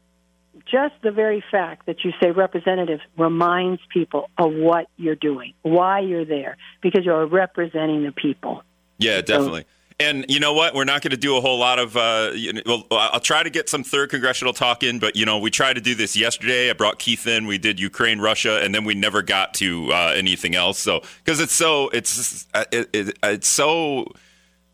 just 0.66 0.96
the 1.02 1.12
very 1.12 1.44
fact 1.52 1.86
that 1.86 2.04
you 2.04 2.12
say 2.22 2.32
representative 2.32 3.00
reminds 3.18 3.82
people 3.90 4.30
of 4.38 4.54
what 4.54 4.88
you're 4.98 5.16
doing, 5.16 5.54
why 5.62 6.00
you're 6.00 6.26
there, 6.26 6.58
because 6.82 7.06
you're 7.06 7.26
representing 7.26 8.04
the 8.04 8.12
people. 8.12 8.64
Yeah, 8.98 9.22
definitely. 9.22 9.66
And 10.00 10.26
you 10.30 10.40
know 10.40 10.54
what? 10.54 10.76
We're 10.76 10.84
not 10.84 11.02
going 11.02 11.12
to 11.12 11.18
do 11.18 11.38
a 11.38 11.42
whole 11.42 11.58
lot 11.58 11.80
of. 11.80 11.98
Uh, 11.98 12.32
you 12.36 12.54
know, 12.54 12.62
well, 12.66 12.86
I'll 12.92 13.20
try 13.20 13.42
to 13.42 13.50
get 13.50 13.68
some 13.68 13.84
third 13.84 14.12
congressional 14.12 14.54
talk 14.54 14.84
in, 14.84 15.00
but 15.00 15.16
you 15.16 15.26
know, 15.26 15.40
we 15.40 15.50
tried 15.50 15.74
to 15.74 15.82
do 15.82 15.96
this 15.96 16.16
yesterday. 16.16 16.70
I 16.70 16.74
brought 16.74 17.00
Keith 17.00 17.26
in. 17.26 17.48
We 17.48 17.58
did 17.58 17.80
Ukraine, 17.80 18.20
Russia, 18.20 18.62
and 18.62 18.76
then 18.76 18.84
we 18.84 18.94
never 18.94 19.24
got 19.24 19.56
to 19.56 19.92
uh, 19.92 20.14
anything 20.16 20.54
else. 20.54 20.78
So 20.78 21.02
because 21.24 21.40
it's 21.40 21.54
so 21.54 21.90
it's 21.90 22.46
uh, 22.54 22.66
it, 22.72 22.90
it, 22.94 23.18
it's 23.24 23.48
so 23.48 24.06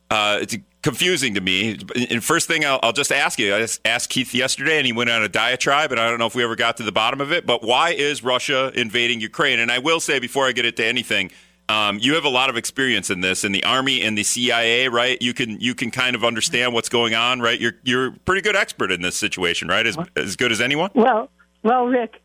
uh, 0.09 0.39
it's 0.41 0.57
confusing 0.83 1.33
to 1.33 1.41
me. 1.41 1.79
And 2.11 2.23
first 2.23 2.47
thing, 2.47 2.63
I'll, 2.65 2.79
I'll 2.83 2.93
just 2.93 3.11
ask 3.11 3.39
you. 3.39 3.55
I 3.55 3.59
just 3.59 3.81
asked 3.85 4.09
Keith 4.09 4.35
yesterday, 4.35 4.77
and 4.77 4.85
he 4.85 4.93
went 4.93 5.09
on 5.09 5.23
a 5.23 5.29
diatribe, 5.29 5.91
and 5.91 5.99
I 5.99 6.07
don't 6.09 6.19
know 6.19 6.27
if 6.27 6.35
we 6.35 6.43
ever 6.43 6.55
got 6.55 6.77
to 6.77 6.83
the 6.83 6.91
bottom 6.91 7.21
of 7.21 7.31
it. 7.31 7.45
But 7.45 7.63
why 7.63 7.91
is 7.91 8.23
Russia 8.23 8.71
invading 8.75 9.21
Ukraine? 9.21 9.59
And 9.59 9.71
I 9.71 9.79
will 9.79 9.99
say 9.99 10.19
before 10.19 10.45
I 10.45 10.51
get 10.51 10.65
into 10.65 10.85
anything. 10.85 11.31
Um, 11.69 11.97
you 11.97 12.15
have 12.15 12.25
a 12.25 12.29
lot 12.29 12.49
of 12.49 12.57
experience 12.57 13.09
in 13.09 13.21
this 13.21 13.45
in 13.45 13.53
the 13.53 13.63
army 13.63 14.01
and 14.01 14.17
the 14.17 14.23
CIA, 14.23 14.89
right? 14.89 15.19
You 15.21 15.33
can 15.33 15.61
you 15.61 15.73
can 15.73 15.91
kind 15.91 16.13
of 16.13 16.25
understand 16.25 16.73
what's 16.73 16.89
going 16.89 17.15
on, 17.15 17.39
right? 17.39 17.59
You're 17.59 17.75
you're 17.83 18.07
a 18.07 18.11
pretty 18.11 18.41
good 18.41 18.57
expert 18.57 18.91
in 18.91 19.01
this 19.01 19.15
situation, 19.15 19.69
right? 19.69 19.87
As 19.87 19.97
as 20.17 20.35
good 20.35 20.51
as 20.51 20.59
anyone. 20.59 20.91
Well, 20.93 21.29
Well, 21.63 21.85
Rick, 21.85 22.21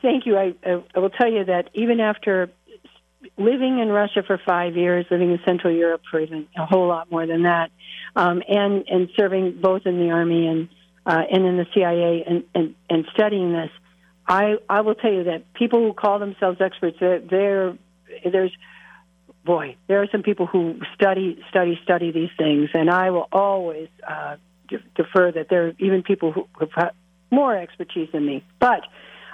thank 0.00 0.26
you. 0.26 0.38
I, 0.38 0.54
I 0.64 0.98
will 0.98 1.10
tell 1.10 1.30
you 1.30 1.44
that 1.44 1.70
even 1.74 1.98
after 1.98 2.50
living 3.36 3.78
in 3.78 3.88
Russia 3.88 4.22
for 4.26 4.40
five 4.44 4.76
years, 4.76 5.06
living 5.10 5.32
in 5.32 5.40
Central 5.44 5.72
Europe 5.72 6.02
for 6.10 6.20
even 6.20 6.46
a 6.56 6.66
whole 6.66 6.88
lot 6.88 7.10
more 7.10 7.26
than 7.26 7.42
that, 7.42 7.70
um, 8.16 8.42
and 8.48 8.84
and 8.88 9.10
serving 9.16 9.60
both 9.60 9.86
in 9.86 9.98
the 9.98 10.10
army 10.10 10.46
and 10.46 10.68
uh, 11.06 11.22
and 11.30 11.44
in 11.44 11.56
the 11.56 11.66
CIA 11.74 12.24
and, 12.26 12.44
and 12.54 12.74
and 12.88 13.06
studying 13.14 13.52
this, 13.52 13.70
I 14.26 14.56
I 14.68 14.82
will 14.82 14.94
tell 14.94 15.12
you 15.12 15.24
that 15.24 15.52
people 15.54 15.80
who 15.80 15.92
call 15.92 16.18
themselves 16.18 16.60
experts, 16.60 16.98
they're, 17.00 17.20
they're 17.20 17.78
there's 18.30 18.52
boy, 19.44 19.76
there 19.86 20.02
are 20.02 20.08
some 20.12 20.22
people 20.22 20.46
who 20.46 20.78
study 20.94 21.42
study 21.48 21.78
study 21.82 22.12
these 22.12 22.30
things, 22.36 22.70
and 22.74 22.90
I 22.90 23.10
will 23.10 23.28
always 23.32 23.88
uh, 24.06 24.36
defer 24.94 25.32
that 25.32 25.48
there 25.48 25.68
are 25.68 25.72
even 25.78 26.02
people 26.02 26.32
who 26.32 26.46
have 26.76 26.90
more 27.30 27.56
expertise 27.56 28.08
than 28.12 28.26
me, 28.26 28.44
but 28.58 28.82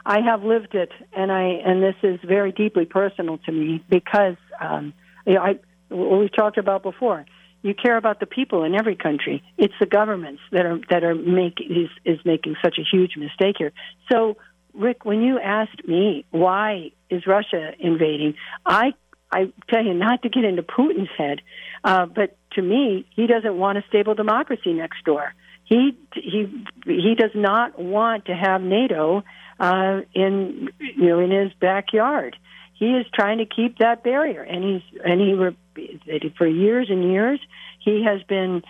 I 0.07 0.21
have 0.21 0.43
lived 0.43 0.75
it, 0.75 0.91
and 1.13 1.33
I 1.33 1.43
and 1.65 1.83
this 1.83 1.97
is 2.03 2.21
very 2.25 2.53
deeply 2.53 2.85
personal 2.85 3.39
to 3.39 3.53
me 3.53 3.83
because 3.89 4.37
um, 4.61 4.93
you 5.27 5.35
know 5.35 5.41
I 5.43 5.59
what 5.89 6.21
we've 6.21 6.35
talked 6.35 6.59
about 6.59 6.83
before. 6.83 7.25
You 7.63 7.75
care 7.75 7.97
about 7.97 8.21
the 8.21 8.27
people 8.27 8.65
in 8.65 8.75
every 8.75 8.97
country. 8.97 9.43
It's 9.57 9.73
the 9.81 9.87
governments 9.87 10.43
that 10.53 10.67
are 10.67 10.79
that 10.91 11.05
are 11.05 11.15
make 11.15 11.61
is 11.61 11.89
is 12.05 12.19
making 12.25 12.57
such 12.63 12.77
a 12.79 12.83
huge 12.83 13.17
mistake 13.17 13.57
here. 13.59 13.73
So, 14.13 14.37
Rick, 14.75 15.07
when 15.07 15.23
you 15.23 15.39
asked 15.39 15.87
me 15.89 16.27
why 16.31 16.93
is 17.09 17.27
Russia 17.27 17.73
invading, 17.79 18.35
I 18.67 18.93
I 19.33 19.53
tell 19.71 19.83
you 19.83 19.95
not 19.95 20.23
to 20.23 20.29
get 20.29 20.45
into 20.45 20.63
Putin's 20.63 21.09
head, 21.17 21.41
uh, 21.83 22.05
but 22.05 22.37
to 22.53 22.63
me, 22.63 23.07
he 23.17 23.27
doesn't 23.27 23.57
want 23.57 23.79
a 23.79 23.85
stable 23.89 24.15
democracy 24.15 24.75
next 24.75 25.03
door. 25.05 25.33
He 25.65 25.97
he 26.13 26.53
he 26.85 27.15
does 27.19 27.31
not 27.35 27.79
want 27.79 28.27
to 28.27 28.35
have 28.35 28.61
NATO 28.61 29.25
uh, 29.59 30.01
in 30.15 30.71
you 30.79 31.09
know 31.09 31.21
in 31.21 31.31
his 31.31 31.53
backyard. 31.61 32.37
He 32.75 32.87
is 32.87 33.07
trying 33.15 33.39
to 33.39 33.47
keep 33.47 33.79
that 33.79 34.03
barrier, 34.03 34.43
and 34.43 34.65
he's 34.65 35.01
and 35.05 35.21
he 35.21 36.31
for 36.37 36.47
years 36.47 36.89
and 36.91 37.05
years 37.11 37.41
he 37.79 38.05
has 38.05 38.23
been 38.25 38.63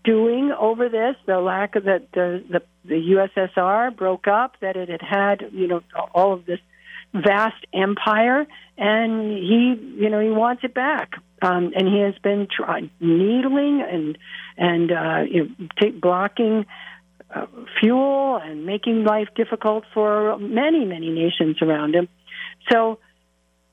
stewing 0.00 0.52
over 0.52 0.88
this. 0.88 1.16
The 1.26 1.38
lack 1.38 1.76
of 1.76 1.84
that 1.84 2.10
the, 2.12 2.42
the 2.50 2.62
the 2.84 2.94
USSR 2.94 3.94
broke 3.94 4.26
up, 4.26 4.56
that 4.60 4.76
it 4.76 4.88
had 4.88 5.02
had 5.02 5.50
you 5.52 5.68
know 5.68 5.82
all 6.14 6.32
of 6.32 6.46
this 6.46 6.60
vast 7.12 7.66
empire, 7.74 8.46
and 8.78 9.32
he 9.32 9.78
you 9.96 10.08
know 10.08 10.20
he 10.20 10.30
wants 10.30 10.64
it 10.64 10.74
back. 10.74 11.14
Um, 11.42 11.72
and 11.74 11.88
he 11.88 12.00
has 12.00 12.14
been 12.22 12.48
trying 12.54 12.90
needling 13.00 13.80
and 13.80 14.18
and 14.58 14.92
uh, 14.92 15.22
you 15.26 15.44
know, 15.44 15.68
take, 15.80 15.98
blocking 15.98 16.66
uh, 17.34 17.46
fuel 17.78 18.36
and 18.36 18.66
making 18.66 19.04
life 19.04 19.28
difficult 19.34 19.84
for 19.94 20.38
many, 20.38 20.84
many 20.84 21.10
nations 21.10 21.62
around 21.62 21.94
him. 21.94 22.08
So 22.70 22.98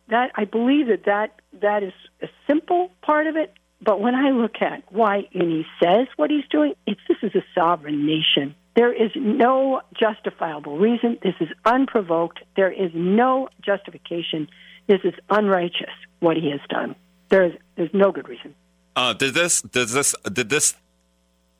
that 0.10 0.32
I 0.36 0.46
believe 0.46 0.88
that 0.88 1.06
that, 1.06 1.42
that 1.62 1.84
is 1.84 1.94
a 2.22 2.28
simple 2.48 2.92
part 3.02 3.28
of 3.28 3.36
it. 3.36 3.54
But 3.82 4.00
when 4.00 4.16
I 4.16 4.32
look 4.32 4.56
at 4.62 4.92
why, 4.92 5.28
and 5.34 5.52
he 5.52 5.66
says 5.82 6.08
what 6.16 6.32
he's 6.32 6.48
doing, 6.50 6.74
it's 6.86 7.00
this 7.08 7.18
is 7.22 7.36
a 7.36 7.44
sovereign 7.54 8.06
nation. 8.06 8.56
There 8.76 8.94
is 8.94 9.12
no 9.16 9.82
justifiable 10.00 10.78
reason. 10.78 11.18
This 11.24 11.36
is 11.40 11.50
unprovoked. 11.66 12.40
There 12.56 12.72
is 12.72 12.92
no 12.94 13.50
justification. 13.64 14.48
This 14.88 15.00
is 15.04 15.14
unrighteous 15.30 15.94
what 16.20 16.38
he 16.38 16.52
has 16.52 16.60
done. 16.70 16.96
There 17.30 17.46
is 17.46 17.54
there's 17.76 17.94
no 17.94 18.12
good 18.12 18.30
reason. 18.30 18.56
Uh, 18.96 19.14
did 19.14 19.34
this 19.34 19.62
does 19.62 19.94
this 19.94 20.16
did 20.32 20.50
this 20.50 20.76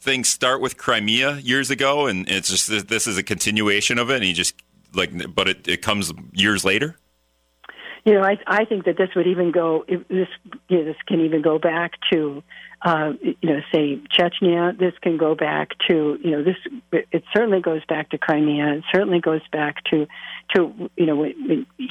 things 0.08 0.30
start 0.30 0.62
with 0.62 0.78
Crimea 0.78 1.36
years 1.36 1.70
ago, 1.70 2.08
and 2.08 2.28
it's 2.30 2.50
just 2.50 2.88
this 2.88 3.08
is 3.08 3.18
a 3.18 3.24
continuation 3.24 4.00
of 4.00 4.10
it. 4.10 4.16
And 4.16 4.24
he 4.24 4.32
just 4.32 4.56
like, 4.94 5.12
but 5.36 5.50
it, 5.50 5.68
it 5.68 5.82
comes 5.82 6.14
years 6.32 6.64
later. 6.64 6.96
You 8.06 8.14
know, 8.14 8.24
I 8.24 8.38
I 8.48 8.64
think 8.64 8.86
that 8.86 8.98
this 8.98 9.10
would 9.18 9.28
even 9.28 9.52
go. 9.52 9.84
This 9.86 10.30
you 10.70 10.78
know, 10.78 10.86
this 10.86 10.96
can 11.08 11.20
even 11.26 11.42
go 11.42 11.60
back 11.60 11.92
to, 12.14 12.42
uh, 12.82 13.12
you 13.22 13.50
know, 13.50 13.60
say 13.70 14.00
Chechnya. 14.18 14.80
This 14.80 14.94
can 15.02 15.18
go 15.18 15.36
back 15.36 15.72
to 15.90 16.18
you 16.24 16.32
know 16.32 16.42
this. 16.42 16.56
It 17.12 17.26
certainly 17.36 17.60
goes 17.60 17.84
back 17.84 18.12
to 18.12 18.18
Crimea. 18.18 18.76
It 18.76 18.84
certainly 18.94 19.20
goes 19.20 19.42
back 19.52 19.84
to 19.92 20.08
to 20.56 20.90
you 20.96 21.06
know 21.06 21.26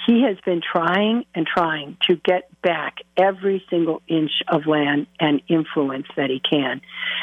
he 0.07 0.23
has 0.23 0.39
been 0.47 0.63
trying 0.63 1.27
and 1.35 1.47
trying 1.47 1.99
to 2.09 2.17
get 2.17 2.49
back 2.63 2.97
every 3.19 3.63
single 3.69 4.01
inch 4.09 4.33
of 4.49 4.67
land 4.67 5.09
and 5.21 5.43
influence 5.49 6.07
that 6.17 6.31
he 6.31 6.41
can, 6.41 6.81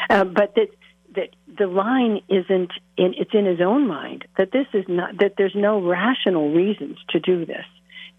uh, 0.08 0.22
but 0.22 0.54
that 0.54 0.68
that 1.14 1.30
the 1.58 1.66
line 1.66 2.20
isn't 2.28 2.72
in 2.96 3.14
it's 3.16 3.32
in 3.32 3.46
his 3.46 3.60
own 3.60 3.86
mind 3.86 4.24
that 4.36 4.52
this 4.52 4.66
is 4.72 4.84
not 4.88 5.16
that 5.18 5.34
there's 5.36 5.54
no 5.54 5.80
rational 5.80 6.52
reasons 6.52 6.98
to 7.08 7.20
do 7.20 7.44
this 7.44 7.64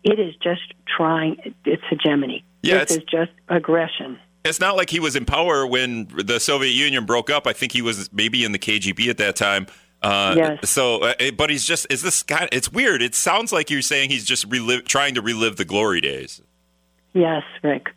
it 0.03 0.19
is 0.19 0.35
just 0.41 0.73
trying 0.85 1.37
it's 1.65 1.83
hegemony 1.89 2.43
yeah, 2.61 2.79
this 2.79 2.97
is 2.97 3.03
just 3.03 3.31
aggression 3.49 4.17
it's 4.43 4.59
not 4.59 4.77
like 4.77 4.89
he 4.89 4.99
was 4.99 5.15
in 5.15 5.25
power 5.25 5.65
when 5.65 6.07
the 6.23 6.39
Soviet 6.39 6.69
Union 6.69 7.05
broke 7.05 7.31
up. 7.31 7.47
I 7.47 7.53
think 7.53 7.71
he 7.71 7.81
was 7.81 8.13
maybe 8.13 8.45
in 8.45 8.51
the 8.51 8.59
KGB 8.59 9.09
at 9.09 9.17
that 9.17 9.35
time. 9.35 9.65
Uh, 10.03 10.35
yes. 10.37 10.69
So, 10.69 11.01
uh, 11.01 11.31
but 11.35 11.49
he's 11.49 11.65
just 11.65 11.87
is 11.89 12.03
this 12.03 12.21
guy? 12.21 12.47
It's 12.51 12.71
weird. 12.71 13.01
It 13.01 13.15
sounds 13.15 13.51
like 13.51 13.71
you're 13.71 13.81
saying 13.81 14.11
he's 14.11 14.23
just 14.23 14.45
relive, 14.45 14.85
trying 14.85 15.15
to 15.15 15.21
relive 15.23 15.55
the 15.55 15.65
glory 15.65 15.99
days. 15.99 16.43
Yes, 17.13 17.41
Rick 17.63 17.87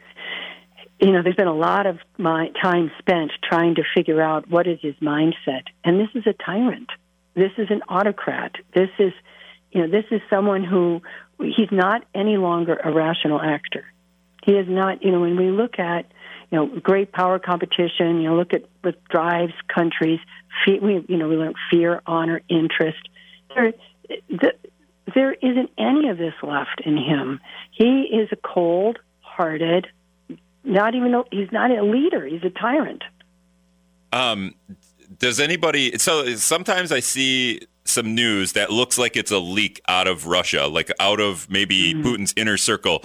you 1.00 1.12
know, 1.12 1.22
there's 1.22 1.36
been 1.36 1.46
a 1.46 1.54
lot 1.54 1.86
of 1.86 1.98
my 2.16 2.50
time 2.60 2.90
spent 2.98 3.30
trying 3.42 3.76
to 3.76 3.82
figure 3.94 4.20
out 4.20 4.48
what 4.50 4.66
is 4.66 4.78
his 4.80 4.94
mindset. 4.96 5.62
And 5.84 6.00
this 6.00 6.08
is 6.14 6.26
a 6.26 6.32
tyrant. 6.32 6.90
This 7.34 7.52
is 7.56 7.68
an 7.70 7.82
autocrat. 7.88 8.56
This 8.74 8.90
is, 8.98 9.12
you 9.70 9.82
know, 9.82 9.88
this 9.88 10.06
is 10.10 10.20
someone 10.28 10.64
who 10.64 11.02
he's 11.38 11.70
not 11.70 12.04
any 12.14 12.36
longer 12.36 12.74
a 12.82 12.92
rational 12.92 13.40
actor. 13.40 13.84
He 14.44 14.52
is 14.52 14.66
not, 14.68 15.04
you 15.04 15.12
know, 15.12 15.20
when 15.20 15.36
we 15.36 15.50
look 15.50 15.78
at, 15.78 16.06
you 16.50 16.58
know, 16.58 16.66
great 16.66 17.12
power 17.12 17.38
competition, 17.38 18.20
you 18.20 18.30
know, 18.30 18.36
look 18.36 18.54
at 18.54 18.64
what 18.82 19.02
drives 19.04 19.52
countries, 19.72 20.18
fear, 20.64 20.80
we, 20.80 21.04
you 21.08 21.16
know, 21.16 21.28
we 21.28 21.36
learn 21.36 21.54
fear, 21.70 22.02
honor, 22.06 22.40
interest. 22.48 23.08
There, 23.54 23.72
the, 24.28 24.54
there 25.14 25.32
isn't 25.34 25.70
any 25.78 26.08
of 26.08 26.18
this 26.18 26.34
left 26.42 26.80
in 26.84 26.96
him. 26.96 27.40
He 27.70 28.02
is 28.12 28.28
a 28.32 28.36
cold 28.36 28.98
hearted, 29.20 29.86
not 30.64 30.94
even 30.94 31.22
he's 31.30 31.50
not 31.52 31.70
a 31.70 31.82
leader; 31.82 32.26
he's 32.26 32.42
a 32.44 32.50
tyrant. 32.50 33.02
Um, 34.12 34.54
does 35.18 35.40
anybody? 35.40 35.98
So 35.98 36.34
sometimes 36.36 36.92
I 36.92 37.00
see 37.00 37.60
some 37.84 38.14
news 38.14 38.52
that 38.52 38.70
looks 38.70 38.98
like 38.98 39.16
it's 39.16 39.30
a 39.30 39.38
leak 39.38 39.80
out 39.88 40.06
of 40.06 40.26
Russia, 40.26 40.66
like 40.66 40.90
out 41.00 41.20
of 41.20 41.48
maybe 41.50 41.94
mm-hmm. 41.94 42.06
Putin's 42.06 42.34
inner 42.36 42.56
circle. 42.56 43.04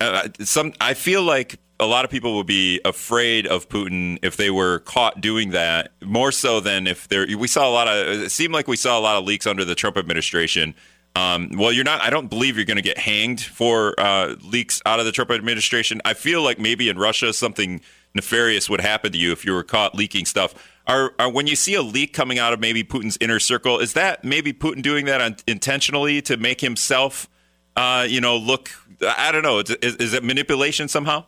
Uh, 0.00 0.28
some 0.40 0.72
I 0.80 0.94
feel 0.94 1.22
like 1.22 1.58
a 1.80 1.86
lot 1.86 2.04
of 2.04 2.10
people 2.10 2.36
would 2.36 2.46
be 2.46 2.80
afraid 2.84 3.46
of 3.46 3.68
Putin 3.68 4.18
if 4.22 4.36
they 4.36 4.50
were 4.50 4.80
caught 4.80 5.20
doing 5.20 5.50
that, 5.50 5.92
more 6.02 6.30
so 6.30 6.60
than 6.60 6.86
if 6.86 7.08
there. 7.08 7.26
We 7.36 7.48
saw 7.48 7.68
a 7.68 7.72
lot 7.72 7.88
of. 7.88 8.06
It 8.22 8.30
seemed 8.30 8.52
like 8.52 8.68
we 8.68 8.76
saw 8.76 8.98
a 8.98 9.00
lot 9.00 9.16
of 9.16 9.24
leaks 9.24 9.46
under 9.46 9.64
the 9.64 9.74
Trump 9.74 9.96
administration 9.96 10.74
um, 11.14 11.50
well, 11.56 11.72
you're 11.72 11.84
not. 11.84 12.00
I 12.00 12.10
don't 12.10 12.28
believe 12.28 12.56
you're 12.56 12.64
going 12.64 12.76
to 12.76 12.82
get 12.82 12.98
hanged 12.98 13.40
for 13.40 13.94
uh, 13.98 14.36
leaks 14.42 14.80
out 14.86 14.98
of 14.98 15.04
the 15.04 15.12
Trump 15.12 15.30
administration. 15.30 16.00
I 16.04 16.14
feel 16.14 16.42
like 16.42 16.58
maybe 16.58 16.88
in 16.88 16.98
Russia 16.98 17.32
something 17.32 17.82
nefarious 18.14 18.70
would 18.70 18.80
happen 18.80 19.12
to 19.12 19.18
you 19.18 19.32
if 19.32 19.44
you 19.44 19.52
were 19.52 19.62
caught 19.62 19.94
leaking 19.94 20.24
stuff. 20.24 20.54
Are, 20.86 21.14
are 21.18 21.30
when 21.30 21.46
you 21.46 21.54
see 21.54 21.74
a 21.74 21.82
leak 21.82 22.12
coming 22.12 22.38
out 22.38 22.52
of 22.52 22.60
maybe 22.60 22.82
Putin's 22.82 23.18
inner 23.20 23.38
circle, 23.38 23.78
is 23.78 23.92
that 23.92 24.24
maybe 24.24 24.52
Putin 24.52 24.82
doing 24.82 25.04
that 25.04 25.42
intentionally 25.46 26.20
to 26.22 26.36
make 26.36 26.60
himself, 26.60 27.28
uh, 27.76 28.06
you 28.08 28.20
know, 28.20 28.36
look? 28.36 28.70
I 29.02 29.32
don't 29.32 29.42
know. 29.42 29.58
Is, 29.58 29.96
is, 29.96 30.14
it 30.14 30.24
manipulation 30.24 30.88
somehow? 30.88 31.24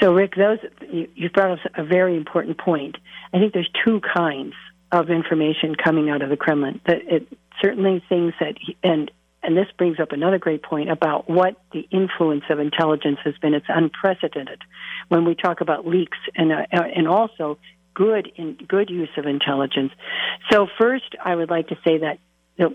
So, 0.00 0.12
Rick, 0.12 0.34
those 0.36 0.58
you, 0.90 1.08
you 1.14 1.30
brought 1.30 1.52
up 1.52 1.58
a 1.74 1.84
very 1.84 2.16
important 2.16 2.58
point. 2.58 2.96
I 3.32 3.38
think 3.38 3.52
there's 3.52 3.70
two 3.84 4.00
kinds 4.00 4.54
of 4.92 5.10
information 5.10 5.74
coming 5.74 6.10
out 6.10 6.22
of 6.22 6.30
the 6.30 6.36
Kremlin. 6.36 6.80
That 6.86 6.98
it, 7.06 7.28
certainly 7.60 8.02
things 8.08 8.34
that 8.40 8.56
he, 8.60 8.76
and 8.82 9.10
and 9.42 9.56
this 9.56 9.68
brings 9.78 10.00
up 10.00 10.10
another 10.10 10.38
great 10.38 10.62
point 10.62 10.90
about 10.90 11.30
what 11.30 11.56
the 11.72 11.86
influence 11.90 12.44
of 12.50 12.58
intelligence 12.58 13.18
has 13.22 13.34
been. 13.38 13.54
It's 13.54 13.66
unprecedented 13.68 14.62
when 15.08 15.24
we 15.24 15.36
talk 15.36 15.60
about 15.60 15.86
leaks 15.86 16.18
and 16.34 16.52
uh, 16.52 16.66
and 16.72 17.06
also 17.06 17.58
good 17.94 18.30
in 18.36 18.54
good 18.54 18.90
use 18.90 19.10
of 19.16 19.26
intelligence. 19.26 19.92
So 20.50 20.66
first, 20.78 21.14
I 21.24 21.34
would 21.34 21.50
like 21.50 21.68
to 21.68 21.78
say 21.84 21.98
that 21.98 22.18
you 22.56 22.68
know, 22.68 22.74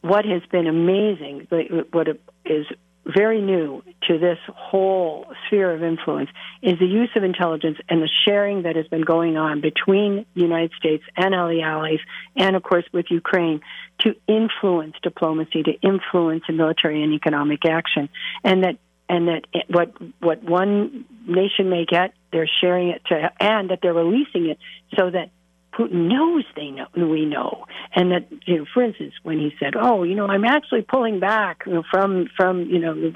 what 0.00 0.24
has 0.24 0.42
been 0.50 0.66
amazing, 0.66 1.46
what 1.92 2.08
is 2.44 2.66
very 3.08 3.40
new 3.40 3.82
to 4.06 4.18
this 4.18 4.38
whole 4.54 5.26
sphere 5.46 5.72
of 5.72 5.82
influence 5.82 6.28
is 6.62 6.78
the 6.78 6.86
use 6.86 7.10
of 7.16 7.24
intelligence 7.24 7.78
and 7.88 8.02
the 8.02 8.08
sharing 8.24 8.62
that 8.62 8.76
has 8.76 8.86
been 8.88 9.02
going 9.02 9.36
on 9.36 9.60
between 9.60 10.26
the 10.34 10.42
United 10.42 10.72
States 10.78 11.02
and 11.16 11.32
the 11.32 11.62
allies, 11.62 12.00
and 12.36 12.54
of 12.54 12.62
course 12.62 12.84
with 12.92 13.06
Ukraine, 13.10 13.60
to 14.00 14.14
influence 14.26 14.94
diplomacy, 15.02 15.62
to 15.62 15.72
influence 15.80 16.44
military 16.48 17.02
and 17.02 17.14
economic 17.14 17.64
action, 17.64 18.08
and 18.44 18.64
that 18.64 18.78
and 19.08 19.28
that 19.28 19.44
what 19.68 19.94
what 20.20 20.42
one 20.42 21.06
nation 21.26 21.70
may 21.70 21.86
get, 21.86 22.12
they're 22.30 22.50
sharing 22.60 22.88
it 22.88 23.02
to, 23.06 23.32
and 23.40 23.70
that 23.70 23.80
they're 23.82 23.94
releasing 23.94 24.50
it 24.50 24.58
so 24.96 25.10
that 25.10 25.30
Putin 25.78 26.08
knows 26.08 26.44
they 26.56 26.70
know 26.70 26.86
we 26.96 27.24
know, 27.24 27.64
and 27.94 28.10
that 28.10 28.26
you 28.46 28.58
know, 28.58 28.64
for 28.74 28.82
instance, 28.82 29.14
when 29.22 29.38
he 29.38 29.54
said, 29.60 29.74
"Oh, 29.76 30.02
you 30.02 30.14
know, 30.14 30.26
I'm 30.26 30.44
actually 30.44 30.82
pulling 30.82 31.20
back 31.20 31.64
from 31.90 32.28
from 32.36 32.62
you 32.62 32.80
know," 32.80 33.12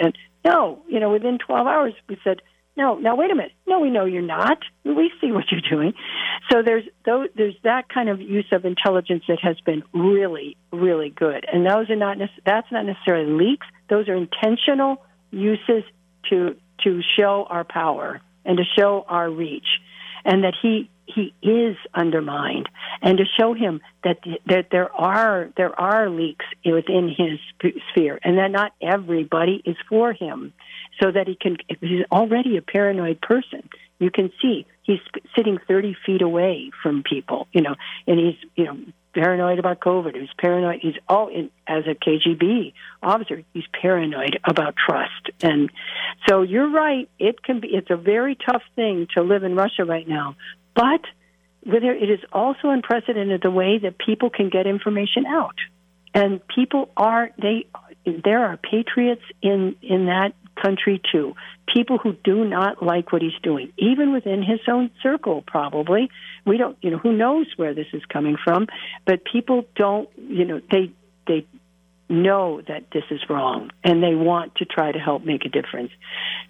and 0.00 0.16
no, 0.44 0.82
you 0.88 1.00
know, 1.00 1.10
within 1.10 1.38
12 1.38 1.66
hours, 1.66 1.92
we 2.08 2.16
said, 2.24 2.40
"No, 2.76 2.96
now 2.96 3.16
wait 3.16 3.30
a 3.30 3.34
minute, 3.34 3.52
no, 3.66 3.80
we 3.80 3.90
know 3.90 4.06
you're 4.06 4.22
not. 4.22 4.58
We 4.84 5.12
see 5.20 5.30
what 5.30 5.44
you're 5.50 5.68
doing." 5.68 5.92
So 6.50 6.62
there's 6.62 6.84
there's 7.04 7.56
that 7.64 7.88
kind 7.90 8.08
of 8.08 8.20
use 8.20 8.46
of 8.50 8.64
intelligence 8.64 9.24
that 9.28 9.40
has 9.42 9.60
been 9.60 9.82
really 9.92 10.56
really 10.72 11.10
good, 11.10 11.44
and 11.52 11.66
those 11.66 11.90
are 11.90 11.96
not 11.96 12.16
that's 12.44 12.72
not 12.72 12.86
necessarily 12.86 13.30
leaks; 13.30 13.66
those 13.90 14.08
are 14.08 14.14
intentional 14.14 15.04
uses 15.30 15.84
to 16.30 16.56
to 16.84 17.02
show 17.16 17.46
our 17.50 17.64
power 17.64 18.20
and 18.46 18.56
to 18.56 18.64
show 18.78 19.04
our 19.06 19.28
reach, 19.28 19.66
and 20.24 20.44
that 20.44 20.54
he 20.62 20.88
he 21.06 21.32
is 21.42 21.76
undermined, 21.94 22.68
and 23.02 23.18
to 23.18 23.24
show 23.38 23.54
him 23.54 23.80
that 24.04 24.18
that 24.46 24.66
there 24.70 24.92
are 24.92 25.48
there 25.56 25.78
are 25.78 26.10
leaks 26.10 26.44
within 26.64 27.08
his 27.08 27.38
sphere, 27.90 28.18
and 28.22 28.38
that 28.38 28.50
not 28.50 28.72
everybody 28.82 29.62
is 29.64 29.76
for 29.88 30.12
him, 30.12 30.52
so 31.00 31.10
that 31.10 31.26
he 31.28 31.36
can. 31.36 31.56
He's 31.80 32.04
already 32.10 32.56
a 32.56 32.62
paranoid 32.62 33.20
person. 33.20 33.68
You 33.98 34.10
can 34.10 34.30
see 34.42 34.66
he's 34.82 35.00
sitting 35.36 35.58
thirty 35.68 35.96
feet 36.04 36.22
away 36.22 36.70
from 36.82 37.02
people, 37.02 37.48
you 37.52 37.62
know, 37.62 37.76
and 38.06 38.18
he's 38.18 38.50
you 38.56 38.64
know 38.64 38.76
paranoid 39.16 39.58
about 39.58 39.80
COVID. 39.80 40.14
He's 40.14 40.28
paranoid. 40.38 40.80
He's 40.82 40.94
oh, 41.08 41.14
all 41.14 41.28
in, 41.28 41.50
as 41.66 41.84
a 41.86 41.94
KGB 41.94 42.74
officer. 43.02 43.42
He's 43.54 43.64
paranoid 43.80 44.38
about 44.44 44.74
trust, 44.76 45.30
and 45.42 45.70
so 46.28 46.42
you're 46.42 46.70
right. 46.70 47.08
It 47.18 47.42
can 47.42 47.60
be. 47.60 47.68
It's 47.68 47.90
a 47.90 47.96
very 47.96 48.36
tough 48.36 48.62
thing 48.74 49.08
to 49.14 49.22
live 49.22 49.42
in 49.42 49.54
Russia 49.54 49.84
right 49.84 50.06
now, 50.06 50.36
but 50.76 51.00
whether 51.64 51.90
it 51.90 52.08
is 52.08 52.20
also 52.32 52.68
unprecedented 52.68 53.42
the 53.42 53.50
way 53.50 53.78
that 53.78 53.98
people 53.98 54.30
can 54.30 54.50
get 54.50 54.68
information 54.68 55.26
out, 55.26 55.56
and 56.14 56.40
people 56.46 56.90
are 56.96 57.30
they. 57.42 57.66
There 58.04 58.44
are 58.44 58.56
patriots 58.56 59.22
in 59.42 59.74
in 59.82 60.06
that 60.06 60.34
country 60.62 61.00
too. 61.10 61.34
People 61.72 61.98
who 61.98 62.14
do 62.24 62.44
not 62.44 62.82
like 62.82 63.12
what 63.12 63.20
he's 63.20 63.38
doing, 63.42 63.72
even 63.76 64.12
within 64.12 64.42
his 64.42 64.60
own 64.68 64.90
circle, 65.02 65.42
probably. 65.46 66.08
We 66.44 66.56
don't, 66.56 66.78
you 66.80 66.90
know, 66.90 66.98
who 66.98 67.12
knows 67.12 67.46
where 67.56 67.74
this 67.74 67.88
is 67.92 68.02
coming 68.08 68.36
from, 68.42 68.68
but 69.04 69.24
people 69.24 69.66
don't, 69.74 70.08
you 70.16 70.44
know, 70.44 70.60
they 70.70 70.92
they 71.26 71.46
know 72.08 72.62
that 72.68 72.84
this 72.92 73.04
is 73.10 73.20
wrong 73.28 73.70
and 73.82 74.02
they 74.02 74.14
want 74.14 74.54
to 74.56 74.64
try 74.64 74.92
to 74.92 74.98
help 74.98 75.24
make 75.24 75.44
a 75.44 75.48
difference. 75.48 75.90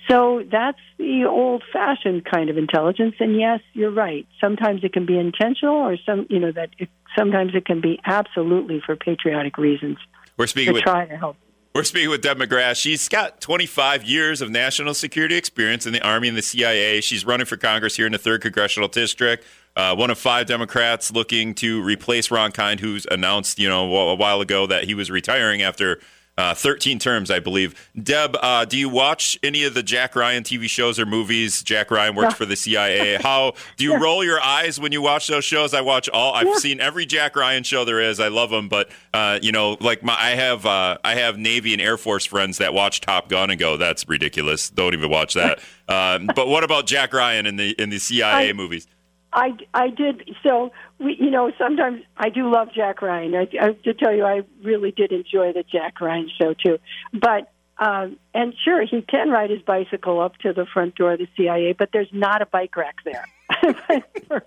So 0.09 0.43
that's 0.51 0.79
the 0.99 1.25
old 1.25 1.63
fashioned 1.73 2.25
kind 2.25 2.51
of 2.51 2.59
intelligence. 2.59 3.15
And 3.21 3.39
yes, 3.39 3.61
you're 3.73 3.91
right. 3.91 4.27
Sometimes 4.41 4.85
it 4.85 4.93
can 4.93 5.07
be 5.07 5.19
intentional 5.19 5.75
or 5.75 5.97
some, 6.05 6.27
you 6.29 6.39
know, 6.39 6.53
that 6.53 6.71
it, 6.79 6.89
sometimes 7.17 7.55
it 7.55 7.65
can 7.65 7.81
be 7.81 7.99
absolutely 8.05 8.83
for 8.85 8.97
patriotic 8.97 9.57
reasons. 9.59 9.99
We're 10.37 10.47
speaking 10.47 10.75
to 10.75 10.75
with, 10.75 10.83
try 10.83 11.07
to 11.07 11.17
help. 11.17 11.37
We're 11.75 11.85
speaking 11.85 12.11
with 12.11 12.23
Deb 12.23 12.39
McGrath. 12.39 12.77
She's 12.77 13.09
got 13.09 13.41
25 13.41 14.05
years 14.05 14.41
of 14.41 14.51
national 14.51 14.95
security 14.95 15.37
experience 15.37 15.87
in 15.87 15.93
the 15.93 16.01
Army 16.01 16.29
and 16.29 16.37
the 16.37 16.43
CIA. 16.43 17.01
She's 17.01 17.25
running 17.25 17.47
for 17.47 17.57
Congress 17.57 17.97
here 17.97 18.07
in 18.07 18.13
the 18.13 18.19
3rd 18.19 18.43
Congressional 18.43 18.89
District. 18.89 19.45
Uh, 19.77 19.95
one 19.95 20.11
of 20.11 20.19
five 20.19 20.47
Democrats 20.47 21.13
looking 21.13 21.55
to 21.55 21.83
replace 21.83 22.31
Ron 22.31 22.51
Kind, 22.51 22.81
who's 22.81 23.07
announced, 23.11 23.59
you 23.59 23.69
know, 23.69 23.95
a 23.95 24.15
while 24.15 24.41
ago 24.41 24.67
that 24.67 24.85
he 24.85 24.95
was 24.95 25.11
retiring 25.11 25.63
after 25.63 26.01
uh, 26.39 26.55
13 26.55 26.99
terms, 26.99 27.31
I 27.31 27.41
believe. 27.41 27.91
Deb, 28.01 28.37
uh, 28.43 28.65
do 28.67 28.77
you 28.77 28.89
watch 28.89 29.39
any 29.43 29.65
of 29.65 29.75
the 29.75 29.83
Jack 29.83 30.15
Ryan 30.15 30.43
TV 30.43 30.69
shows 30.69 30.99
or 30.99 31.07
movies? 31.07 31.63
Jack 31.63 31.91
Ryan 31.91 32.15
worked 32.15 32.33
yeah. 32.33 32.37
for 32.37 32.45
the 32.45 32.57
CIA. 32.57 33.17
How 33.23 33.55
do 33.77 33.85
you 33.85 33.93
yeah. 33.93 33.99
roll 33.99 34.23
your 34.23 34.41
eyes 34.41 34.79
when 34.79 34.93
you 34.93 35.01
watch 35.01 35.29
those 35.29 35.45
shows? 35.45 35.73
I 35.73 35.81
watch 35.81 36.09
all. 36.11 36.35
I've 36.35 36.47
yeah. 36.47 36.57
seen 36.57 36.81
every 36.81 37.07
Jack 37.07 37.37
Ryan 37.37 37.63
show 37.63 37.85
there 37.85 38.01
is. 38.01 38.21
I 38.21 38.29
love 38.29 38.51
them, 38.51 38.69
but 38.69 38.91
uh, 39.15 39.39
you 39.41 39.51
know, 39.51 39.79
like 39.81 40.03
my, 40.03 40.17
I 40.19 40.31
have, 40.31 40.67
uh, 40.67 40.99
I 41.03 41.15
have 41.15 41.39
Navy 41.39 41.73
and 41.73 41.81
Air 41.81 41.97
Force 41.97 42.27
friends 42.27 42.59
that 42.59 42.75
watch 42.75 43.01
Top 43.01 43.31
Gun 43.31 43.51
and 43.51 43.59
go, 43.59 43.79
"That's 43.79 44.07
ridiculous. 44.07 44.69
Don't 44.69 44.95
even 44.95 45.11
watch 45.11 45.35
that." 45.35 45.61
Um, 45.89 46.29
but 46.35 46.49
what 46.49 46.65
about 46.65 46.89
Jack 46.89 47.13
Ryan 47.13 47.47
in 47.47 47.55
the 47.55 47.71
in 47.81 47.91
the 47.91 48.01
CIA 48.01 48.49
I, 48.49 48.53
movies? 48.53 48.89
I, 49.37 49.51
I 49.75 49.91
did 49.91 50.31
so 50.43 50.73
we 50.99 51.17
you 51.21 51.31
know 51.31 51.53
sometimes 51.59 52.03
I 52.17 52.31
do 52.31 52.51
love 52.51 52.69
Jack 52.75 53.03
Ryan. 53.03 53.35
I, 53.35 53.49
I 53.61 53.73
to 53.85 53.95
tell 53.95 54.13
you 54.13 54.25
I 54.25 54.41
really 54.65 54.91
did 54.91 55.13
enjoy 55.13 55.53
the 55.53 55.63
Jack 55.71 56.01
Ryan 56.01 56.31
show 56.41 56.55
too. 56.55 56.79
But 57.13 57.53
um, 57.79 58.17
and 58.33 58.55
sure 58.65 58.85
he 58.87 59.03
can 59.03 59.29
ride 59.29 59.51
his 59.51 59.61
bicycle 59.61 60.21
up 60.21 60.39
to 60.39 60.55
the 60.55 60.65
front 60.73 60.95
door 60.95 61.13
of 61.13 61.19
the 61.19 61.29
CIA, 61.37 61.75
but 61.79 61.91
there's 61.93 62.09
not 62.11 62.41
a 62.41 62.47
bike 62.47 62.75
rack 62.75 62.97
there. 63.05 63.27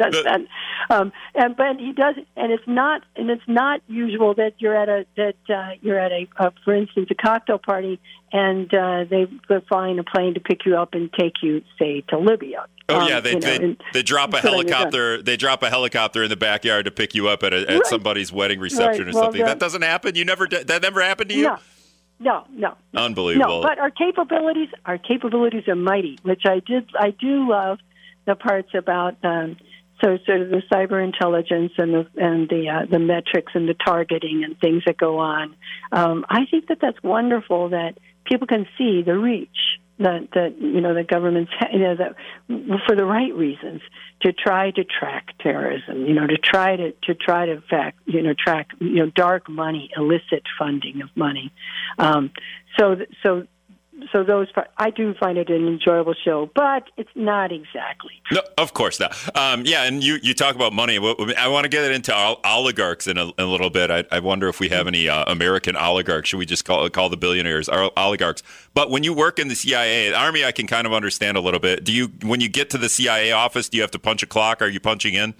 does 0.00 0.24
that. 0.24 0.40
Um, 0.88 1.12
and 1.34 1.56
but 1.56 1.76
he 1.78 1.92
does, 1.92 2.16
and 2.36 2.52
it's 2.52 2.66
not, 2.66 3.02
and 3.16 3.30
it's 3.30 3.46
not 3.46 3.80
usual 3.86 4.34
that 4.34 4.54
you're 4.58 4.76
at 4.76 4.88
a 4.88 5.06
that 5.16 5.36
uh, 5.48 5.76
you're 5.82 5.98
at 5.98 6.12
a, 6.12 6.26
uh, 6.36 6.50
for 6.64 6.74
instance, 6.74 7.08
a 7.10 7.14
cocktail 7.14 7.58
party, 7.58 8.00
and 8.32 8.72
uh, 8.74 9.04
they 9.08 9.26
they're 9.48 9.60
flying 9.62 9.98
a 9.98 10.04
plane 10.04 10.34
to 10.34 10.40
pick 10.40 10.64
you 10.64 10.76
up 10.76 10.94
and 10.94 11.12
take 11.12 11.34
you, 11.42 11.62
say, 11.78 12.02
to 12.08 12.18
Libya. 12.18 12.66
Oh 12.90 13.00
um, 13.00 13.08
yeah, 13.08 13.20
they 13.20 13.38
they, 13.38 13.58
know, 13.58 13.76
they 13.92 14.02
drop 14.02 14.34
a 14.34 14.40
helicopter. 14.40 15.22
They 15.22 15.36
drop 15.36 15.62
a 15.62 15.70
helicopter 15.70 16.22
in 16.22 16.30
the 16.30 16.36
backyard 16.36 16.84
to 16.86 16.90
pick 16.90 17.14
you 17.14 17.28
up 17.28 17.42
at 17.42 17.54
a, 17.54 17.60
at 17.62 17.68
right. 17.68 17.86
somebody's 17.86 18.32
wedding 18.32 18.60
reception 18.60 19.06
right. 19.06 19.14
or 19.14 19.18
something. 19.18 19.44
That 19.44 19.58
doesn't 19.58 19.82
happen. 19.82 20.14
You 20.14 20.24
never 20.24 20.46
that 20.46 20.82
never 20.82 21.00
happened 21.00 21.30
to 21.30 21.36
you. 21.36 21.44
No. 21.44 21.58
No, 22.22 22.44
no, 22.50 22.76
unbelievable. 22.94 23.62
No, 23.62 23.66
but 23.66 23.78
our 23.78 23.90
capabilities, 23.90 24.68
our 24.84 24.98
capabilities 24.98 25.66
are 25.68 25.74
mighty, 25.74 26.18
which 26.22 26.42
I 26.44 26.60
did, 26.60 26.90
I 26.94 27.12
do 27.12 27.48
love 27.48 27.78
the 28.26 28.34
parts 28.34 28.68
about 28.74 29.16
um, 29.24 29.56
so 30.02 30.18
sort 30.26 30.42
of 30.42 30.50
the 30.50 30.62
cyber 30.70 31.02
intelligence 31.02 31.72
and 31.78 31.94
the 31.94 32.06
and 32.16 32.48
the 32.48 32.68
uh, 32.68 32.86
the 32.90 32.98
metrics 32.98 33.52
and 33.54 33.68
the 33.68 33.74
targeting 33.74 34.44
and 34.44 34.58
things 34.58 34.82
that 34.86 34.96
go 34.96 35.18
on. 35.18 35.54
Um, 35.92 36.24
I 36.28 36.46
think 36.50 36.68
that 36.68 36.78
that's 36.80 37.02
wonderful 37.02 37.70
that 37.70 37.98
people 38.24 38.46
can 38.46 38.66
see 38.76 39.02
the 39.02 39.16
reach 39.16 39.48
that 40.00 40.28
that 40.34 40.60
you 40.60 40.80
know 40.80 40.94
the 40.94 41.04
government's 41.04 41.52
you 41.72 41.78
know 41.78 41.94
that 41.96 42.14
for 42.86 42.96
the 42.96 43.04
right 43.04 43.34
reasons 43.34 43.82
to 44.22 44.32
try 44.32 44.70
to 44.70 44.84
track 44.84 45.28
terrorism. 45.40 46.06
You 46.06 46.14
know 46.14 46.26
to 46.26 46.36
try 46.36 46.76
to 46.76 46.92
to 47.04 47.14
try 47.14 47.46
to 47.46 47.62
fact 47.68 47.98
you 48.06 48.22
know 48.22 48.34
track 48.36 48.70
you 48.80 48.96
know 48.96 49.10
dark 49.10 49.48
money, 49.48 49.90
illicit 49.96 50.42
funding 50.58 51.02
of 51.02 51.10
money. 51.14 51.52
Um, 51.98 52.30
so 52.78 52.96
so 53.22 53.46
so 54.12 54.24
those 54.24 54.48
I 54.78 54.90
do 54.90 55.14
find 55.14 55.38
it 55.38 55.48
an 55.48 55.66
enjoyable 55.66 56.14
show, 56.14 56.50
but 56.54 56.84
it's 56.96 57.10
not 57.14 57.52
exactly. 57.52 58.12
True. 58.26 58.38
No, 58.38 58.42
of 58.58 58.74
course 58.74 59.00
not. 59.00 59.14
Um, 59.36 59.64
yeah, 59.64 59.84
and 59.84 60.02
you, 60.02 60.18
you 60.22 60.34
talk 60.34 60.54
about 60.54 60.72
money. 60.72 60.98
I 61.36 61.48
want 61.48 61.64
to 61.64 61.68
get 61.68 61.90
into 61.90 62.14
oligarchs 62.14 63.06
in 63.06 63.18
a, 63.18 63.26
in 63.26 63.34
a 63.38 63.46
little 63.46 63.70
bit. 63.70 63.90
I, 63.90 64.04
I, 64.10 64.20
wonder 64.20 64.48
if 64.48 64.60
we 64.60 64.68
have 64.68 64.86
any 64.86 65.08
uh, 65.08 65.24
American 65.26 65.76
oligarchs. 65.76 66.28
Should 66.28 66.38
we 66.38 66.46
just 66.46 66.64
call 66.64 66.88
call 66.90 67.08
the 67.08 67.16
billionaires 67.16 67.68
oligarchs? 67.68 68.42
But 68.74 68.90
when 68.90 69.04
you 69.04 69.12
work 69.12 69.38
in 69.38 69.48
the 69.48 69.56
CIA, 69.56 70.10
the 70.10 70.16
Army, 70.16 70.44
I 70.44 70.52
can 70.52 70.66
kind 70.66 70.86
of 70.86 70.92
understand 70.92 71.36
a 71.36 71.40
little 71.40 71.60
bit. 71.60 71.84
Do 71.84 71.92
you 71.92 72.08
when 72.22 72.40
you 72.40 72.48
get 72.48 72.70
to 72.70 72.78
the 72.78 72.88
CIA 72.88 73.32
office, 73.32 73.68
do 73.68 73.76
you 73.76 73.82
have 73.82 73.90
to 73.92 73.98
punch 73.98 74.22
a 74.22 74.26
clock? 74.26 74.62
Are 74.62 74.68
you 74.68 74.80
punching 74.80 75.14
in? 75.14 75.34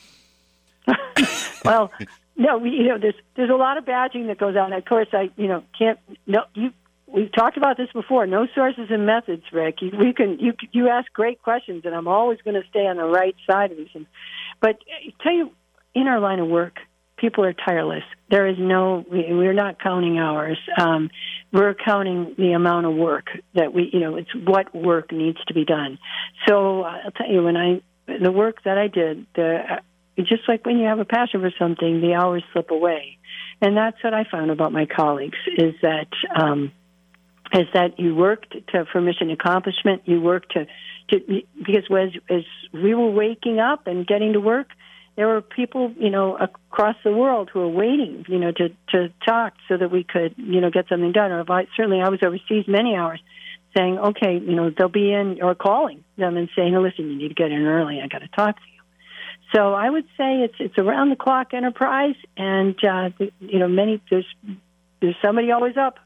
well, 1.64 1.92
no, 2.36 2.56
we, 2.56 2.70
you 2.70 2.88
know, 2.88 2.98
there's 2.98 3.14
there's 3.34 3.50
a 3.50 3.54
lot 3.54 3.76
of 3.76 3.84
badging 3.84 4.26
that 4.28 4.38
goes 4.38 4.56
on. 4.56 4.72
Of 4.72 4.84
course, 4.86 5.08
I 5.12 5.30
you 5.36 5.46
know 5.46 5.62
can't 5.78 5.98
no 6.26 6.44
you 6.54 6.72
we've 7.12 7.32
talked 7.32 7.56
about 7.56 7.76
this 7.76 7.88
before. 7.92 8.26
No 8.26 8.46
sources 8.54 8.86
and 8.90 9.06
methods, 9.06 9.42
Rick. 9.52 9.76
You, 9.80 9.92
we 9.98 10.12
can 10.12 10.38
you 10.38 10.52
you 10.72 10.88
ask 10.88 11.12
great 11.12 11.42
questions, 11.42 11.82
and 11.84 11.94
I'm 11.94 12.08
always 12.08 12.38
going 12.42 12.60
to 12.60 12.68
stay 12.68 12.86
on 12.86 12.96
the 12.96 13.04
right 13.04 13.34
side 13.48 13.72
of 13.72 13.78
things. 13.92 14.06
But 14.60 14.78
I 14.88 15.08
uh, 15.08 15.22
tell 15.22 15.32
you, 15.32 15.50
in 15.94 16.06
our 16.06 16.20
line 16.20 16.38
of 16.38 16.48
work, 16.48 16.78
people 17.16 17.44
are 17.44 17.52
tireless. 17.52 18.04
There 18.30 18.46
is 18.46 18.56
no 18.58 19.04
we, 19.10 19.26
we're 19.30 19.52
not 19.52 19.80
counting 19.80 20.18
hours. 20.18 20.58
Um, 20.78 21.10
we're 21.52 21.74
counting 21.74 22.34
the 22.38 22.52
amount 22.52 22.86
of 22.86 22.94
work 22.94 23.26
that 23.54 23.72
we 23.72 23.90
you 23.92 24.00
know 24.00 24.16
it's 24.16 24.34
what 24.34 24.74
work 24.74 25.12
needs 25.12 25.38
to 25.48 25.54
be 25.54 25.64
done. 25.64 25.98
So 26.48 26.82
uh, 26.82 27.00
I'll 27.04 27.10
tell 27.12 27.28
you 27.28 27.42
when 27.42 27.56
I 27.56 27.82
the 28.06 28.32
work 28.32 28.62
that 28.64 28.78
I 28.78 28.88
did 28.88 29.26
the. 29.34 29.58
Uh, 29.70 29.76
just 30.18 30.42
like 30.48 30.66
when 30.66 30.78
you 30.78 30.86
have 30.86 30.98
a 30.98 31.06
passion 31.06 31.40
for 31.40 31.50
something, 31.58 32.02
the 32.02 32.12
hours 32.12 32.42
slip 32.52 32.70
away. 32.70 33.16
And 33.62 33.74
that's 33.74 33.96
what 34.04 34.12
I 34.12 34.24
found 34.30 34.50
about 34.50 34.70
my 34.70 34.84
colleagues 34.84 35.38
is 35.56 35.72
that 35.80 36.08
um, 36.34 36.72
is 37.52 37.66
that 37.74 37.98
you 37.98 38.14
worked 38.14 38.54
to, 38.68 38.84
for 38.92 39.00
mission 39.00 39.30
accomplishment. 39.30 40.02
You 40.04 40.20
worked 40.20 40.52
to, 40.52 40.66
to 41.10 41.42
because 41.58 41.84
as, 41.90 42.20
as 42.28 42.44
we 42.72 42.94
were 42.94 43.10
waking 43.10 43.58
up 43.58 43.86
and 43.86 44.06
getting 44.06 44.34
to 44.34 44.40
work, 44.40 44.68
there 45.16 45.26
were 45.26 45.40
people, 45.42 45.92
you 45.98 46.10
know, 46.10 46.36
across 46.36 46.96
the 47.04 47.12
world 47.12 47.50
who 47.52 47.60
were 47.60 47.68
waiting, 47.68 48.24
you 48.28 48.38
know, 48.38 48.52
to 48.52 48.68
to 48.90 49.12
talk 49.26 49.54
so 49.68 49.76
that 49.76 49.90
we 49.90 50.04
could, 50.04 50.34
you 50.36 50.60
know, 50.60 50.70
get 50.70 50.88
something 50.88 51.12
done. 51.12 51.32
Or 51.32 51.44
I, 51.50 51.66
certainly, 51.76 52.00
I 52.00 52.08
was 52.08 52.20
overseas 52.22 52.66
many 52.68 52.94
hours, 52.94 53.20
saying, 53.76 53.98
okay, 53.98 54.38
you 54.38 54.54
know, 54.54 54.70
they'll 54.70 54.88
be 54.88 55.12
in 55.12 55.42
or 55.42 55.54
calling 55.54 56.04
them 56.16 56.36
and 56.36 56.48
saying, 56.56 56.74
listen, 56.74 57.10
you 57.10 57.16
need 57.16 57.28
to 57.28 57.34
get 57.34 57.50
in 57.50 57.66
early. 57.66 58.00
I 58.00 58.06
got 58.06 58.20
to 58.20 58.28
talk 58.28 58.56
to 58.56 58.62
you. 58.62 58.80
So 59.54 59.74
I 59.74 59.90
would 59.90 60.04
say 60.16 60.42
it's 60.42 60.54
it's 60.60 60.78
around 60.78 61.10
the 61.10 61.16
clock 61.16 61.52
enterprise, 61.54 62.14
and 62.36 62.76
uh, 62.84 63.10
you 63.40 63.58
know, 63.58 63.68
many 63.68 64.00
there's 64.08 64.26
there's 65.00 65.16
somebody 65.20 65.50
always 65.50 65.76
up. 65.76 65.98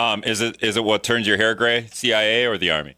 Um, 0.00 0.24
is 0.24 0.40
it 0.40 0.62
is 0.62 0.76
it 0.76 0.84
what 0.84 1.02
turns 1.02 1.26
your 1.26 1.36
hair 1.36 1.54
gray, 1.54 1.88
CIA 1.92 2.46
or 2.46 2.56
the 2.56 2.70
Army? 2.70 2.96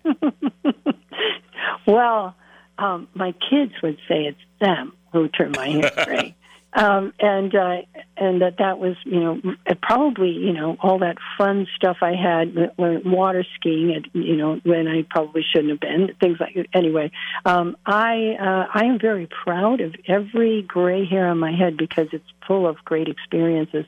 well, 1.86 2.36
um, 2.78 3.08
my 3.14 3.34
kids 3.50 3.72
would 3.82 3.98
say 4.08 4.26
it's 4.26 4.38
them. 4.60 4.92
who 5.12 5.28
turned 5.28 5.56
my 5.56 5.68
hair 5.68 5.90
gray. 6.04 6.36
Um, 6.74 7.12
and 7.20 7.54
uh, 7.54 7.82
and 8.16 8.40
that 8.40 8.56
that 8.56 8.78
was 8.78 8.96
you 9.04 9.20
know 9.20 9.38
probably 9.82 10.30
you 10.30 10.54
know 10.54 10.78
all 10.80 11.00
that 11.00 11.18
fun 11.36 11.66
stuff 11.76 11.98
I 12.00 12.14
had 12.14 12.72
when 12.76 13.02
water 13.10 13.44
skiing 13.56 13.94
at 13.94 14.04
you 14.14 14.36
know 14.36 14.58
when 14.64 14.88
I 14.88 15.02
probably 15.10 15.42
shouldn't 15.42 15.68
have 15.68 15.80
been 15.80 16.14
things 16.18 16.38
like 16.40 16.56
anyway 16.72 17.10
um, 17.44 17.76
I 17.84 18.36
uh, 18.40 18.68
I 18.72 18.86
am 18.86 18.98
very 18.98 19.26
proud 19.26 19.82
of 19.82 19.94
every 20.08 20.62
gray 20.62 21.04
hair 21.04 21.28
on 21.28 21.38
my 21.38 21.52
head 21.52 21.76
because 21.76 22.06
it's 22.10 22.24
full 22.46 22.66
of 22.66 22.76
great 22.86 23.08
experiences. 23.08 23.84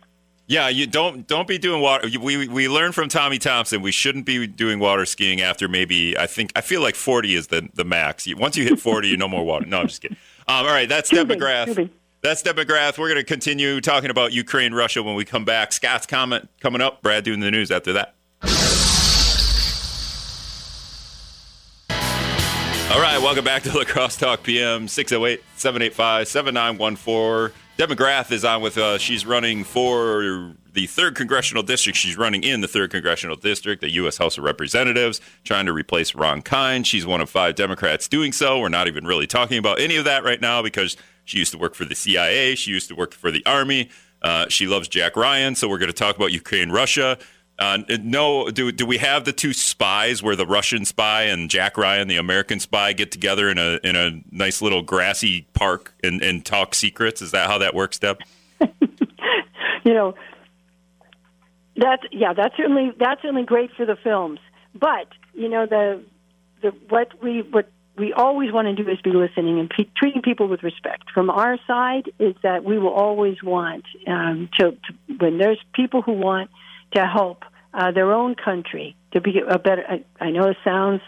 Yeah, 0.47 0.69
you 0.69 0.87
don't 0.87 1.27
don't 1.27 1.49
be 1.49 1.57
doing 1.57 1.81
water. 1.81 2.09
We 2.21 2.47
we 2.49 2.69
learned 2.69 2.95
from 2.95 3.09
Tommy 3.09 3.39
Thompson 3.39 3.81
we 3.81 3.93
shouldn't 3.93 4.27
be 4.27 4.47
doing 4.47 4.79
water 4.79 5.07
skiing 5.07 5.41
after 5.41 5.69
maybe 5.69 6.19
I 6.19 6.27
think 6.27 6.53
I 6.55 6.61
feel 6.61 6.83
like 6.83 6.95
forty 6.97 7.35
is 7.35 7.47
the 7.47 7.69
the 7.73 7.85
max. 7.85 8.27
Once 8.37 8.57
you 8.57 8.65
hit 8.65 8.79
forty, 8.79 9.09
you 9.09 9.17
no 9.17 9.27
more 9.29 9.45
water. 9.45 9.65
No, 9.65 9.81
I'm 9.81 9.89
just 9.89 10.03
kidding. 10.03 10.19
Um, 10.47 10.67
all 10.67 10.73
right, 10.73 10.89
that's 10.89 11.09
Deb 11.09 11.29
McGrath. 11.29 11.89
That's 12.23 12.43
Deb 12.43 12.57
McGrath. 12.57 12.99
We're 12.99 13.09
going 13.09 13.21
to 13.21 13.25
continue 13.25 13.81
talking 13.81 14.11
about 14.11 14.33
Ukraine, 14.33 14.75
Russia 14.75 15.03
when 15.03 15.15
we 15.15 15.25
come 15.25 15.45
back. 15.45 15.73
Scott's 15.73 16.07
comment 16.07 16.49
coming 16.61 16.81
up. 16.83 17.03
Brad 17.03 17.25
doing 17.25 17.41
the 17.41 17.51
news 17.51 17.71
after 17.71 17.95
that. 17.95 18.15
All 22.93 23.01
right, 23.01 23.19
welcome 23.21 23.45
back 23.45 23.63
to 23.65 23.77
La 23.77 23.85
Crosse 23.85 24.17
Talk 24.17 24.43
PM 24.43 24.89
608 24.89 25.43
785 25.57 26.29
7914. 26.29 27.55
Deb 27.77 27.89
McGrath 27.89 28.31
is 28.31 28.45
on 28.45 28.63
with 28.63 28.79
us. 28.79 29.01
She's 29.01 29.27
running 29.27 29.65
for 29.65 30.55
the 30.75 30.87
third 30.87 31.17
congressional 31.17 31.65
district. 31.65 31.99
She's 31.99 32.17
running 32.17 32.45
in 32.45 32.61
the 32.61 32.69
third 32.69 32.93
congressional 32.93 33.35
district, 33.35 33.81
the 33.81 33.91
U.S. 33.95 34.17
House 34.17 34.39
of 34.39 34.45
Representatives, 34.45 35.21
trying 35.43 35.67
to 35.67 35.73
replace 35.73 36.15
Ron 36.15 36.41
Kind. 36.41 36.87
She's 36.87 37.05
one 37.05 37.21
of 37.21 37.29
five 37.29 37.57
Democrats 37.57 38.07
doing 38.07 38.31
so. 38.31 38.61
We're 38.61 38.69
not 38.69 38.87
even 38.87 39.07
really 39.07 39.27
talking 39.27 39.59
about 39.59 39.81
any 39.81 39.97
of 39.97 40.05
that 40.05 40.23
right 40.23 40.41
now 40.41 40.63
because 40.63 40.97
she 41.25 41.39
used 41.39 41.51
to 41.51 41.59
work 41.59 41.75
for 41.75 41.85
the 41.85 41.97
CIA. 41.97 42.55
She 42.55 42.71
used 42.71 42.89
to 42.91 42.95
work 42.95 43.13
for 43.13 43.33
the 43.33 43.45
Army. 43.45 43.91
Uh, 44.23 44.47
she 44.49 44.69
loves 44.69 44.87
Jack 44.87 45.17
Ryan. 45.17 45.57
So 45.57 45.69
we're 45.69 45.79
going 45.79 45.89
to 45.89 45.93
talk 45.93 46.15
about 46.15 46.31
Ukraine, 46.31 46.71
Russia. 46.71 47.19
Uh, 47.59 47.79
no, 48.03 48.51
do 48.51 48.73
do 48.73 48.85
we 48.85 48.99
have 48.99 49.25
the 49.25 49.33
two 49.33 49.53
spies 49.53 50.23
where 50.23 50.35
the 50.35 50.47
Russian 50.47 50.85
spy 50.85 51.25
and 51.25 51.49
Jack 51.49 51.79
Ryan, 51.79 52.09
the 52.09 52.17
American 52.17 52.59
spy, 52.59 52.93
get 52.93 53.13
together 53.13 53.49
in 53.49 53.59
a 53.59 53.79
in 53.85 53.95
a 53.95 54.21
nice 54.33 54.61
little 54.61 54.83
grassy 54.83 55.47
park 55.53 55.95
and, 56.03 56.21
and 56.21 56.45
talk 56.45 56.75
secrets? 56.75 57.23
Is 57.23 57.31
that 57.31 57.49
how 57.49 57.59
that 57.59 57.73
works, 57.73 57.99
Deb? 57.99 58.19
you 58.61 59.95
know, 59.95 60.15
that's 61.77 62.03
yeah, 62.11 62.33
that's 62.33 62.57
certainly 62.57 62.93
that's 62.99 63.23
certainly 63.23 63.45
great 63.45 63.71
for 63.77 63.87
the 63.87 63.97
films. 64.03 64.41
But 64.75 65.07
you 65.33 65.49
know 65.49 65.67
the 65.67 66.03
the 66.61 66.71
what 66.89 67.23
we 67.23 67.43
what 67.43 67.69
we 67.97 68.13
always 68.13 68.53
want 68.53 68.67
to 68.67 68.75
do 68.75 68.91
is 68.91 69.01
be 69.01 69.13
listening 69.13 69.61
and 69.61 69.71
pe- 69.71 69.89
treating 69.97 70.23
people 70.23 70.49
with 70.49 70.65
respect. 70.65 71.11
From 71.13 71.31
our 71.31 71.59
side, 71.67 72.11
is 72.19 72.35
that 72.43 72.65
we 72.65 72.79
will 72.79 72.93
always 72.93 73.43
want 73.43 73.85
um, 74.09 74.49
to, 74.59 74.73
to 74.73 75.17
when 75.19 75.39
there's 75.39 75.61
people 75.75 76.03
who 76.03 76.15
want 76.15 76.51
to 76.95 77.07
help 77.07 77.45
uh, 77.73 77.91
their 77.93 78.13
own 78.13 78.35
country 78.35 78.97
to 79.13 79.21
be 79.21 79.41
a 79.47 79.59
better. 79.59 79.85
I, 79.89 80.05
I 80.21 80.31
know 80.31 80.49
it 80.49 80.57
sounds, 80.65 81.01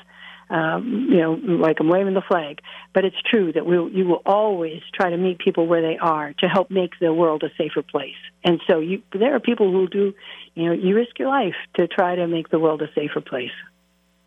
um, 0.51 1.09
you 1.11 1.18
know, 1.18 1.33
like 1.33 1.79
I'm 1.81 1.88
waving 1.88 2.14
the 2.14 2.22
flag, 2.22 2.61
but 2.92 3.05
it's 3.05 3.16
true 3.31 3.53
that 3.53 3.66
we 3.66 3.77
you 3.92 4.07
will 4.07 4.22
always 4.25 4.83
try 4.94 5.11
to 5.11 5.16
meet 5.16 5.38
people 5.38 5.66
where 5.66 5.83
they 5.83 5.99
are 5.99 6.33
to 6.40 6.49
help 6.49 6.70
make 6.70 6.92
the 7.01 7.12
world 7.12 7.42
a 7.42 7.51
safer 7.57 7.83
place. 7.83 8.14
And 8.44 8.61
so 8.68 8.79
you, 8.81 9.03
there 9.12 9.35
are 9.35 9.40
people 9.40 9.70
who 9.72 9.88
do, 9.88 10.14
you 10.55 10.64
know, 10.66 10.72
you 10.72 10.94
risk 10.94 11.18
your 11.18 11.29
life 11.29 11.57
to 11.77 11.88
try 11.88 12.14
to 12.14 12.27
make 12.27 12.49
the 12.51 12.59
world 12.59 12.83
a 12.83 12.88
safer 12.94 13.20
place. 13.20 13.51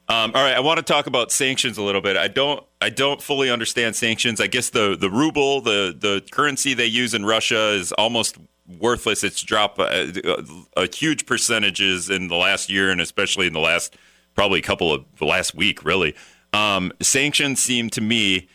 Um, 0.09 0.31
all 0.33 0.41
right, 0.41 0.55
I 0.55 0.59
want 0.59 0.77
to 0.77 0.83
talk 0.83 1.05
about 1.05 1.31
sanctions 1.31 1.77
a 1.77 1.83
little 1.83 2.01
bit. 2.01 2.17
I 2.17 2.27
don't, 2.27 2.63
I 2.81 2.89
don't 2.89 3.21
fully 3.21 3.51
understand 3.51 3.95
sanctions. 3.95 4.41
I 4.41 4.47
guess 4.47 4.71
the 4.71 4.97
the 4.99 5.09
ruble, 5.09 5.61
the 5.61 5.95
the 5.97 6.23
currency 6.31 6.73
they 6.73 6.87
use 6.87 7.13
in 7.13 7.25
Russia, 7.25 7.73
is 7.73 7.91
almost 7.91 8.37
worthless. 8.79 9.23
It's 9.23 9.41
dropped 9.41 9.79
a, 9.79 10.39
a, 10.77 10.83
a 10.83 10.95
huge 10.95 11.25
percentages 11.25 12.09
in 12.09 12.27
the 12.27 12.35
last 12.35 12.69
year, 12.69 12.89
and 12.91 13.01
especially 13.01 13.47
in 13.47 13.53
the 13.53 13.59
last 13.59 13.95
probably 14.35 14.61
couple 14.61 14.93
of 14.93 15.05
the 15.17 15.25
last 15.25 15.55
week, 15.55 15.83
really. 15.83 16.15
Um, 16.53 16.91
sanctions 17.01 17.61
seem 17.61 17.89
to 17.91 18.01
me 18.01 18.47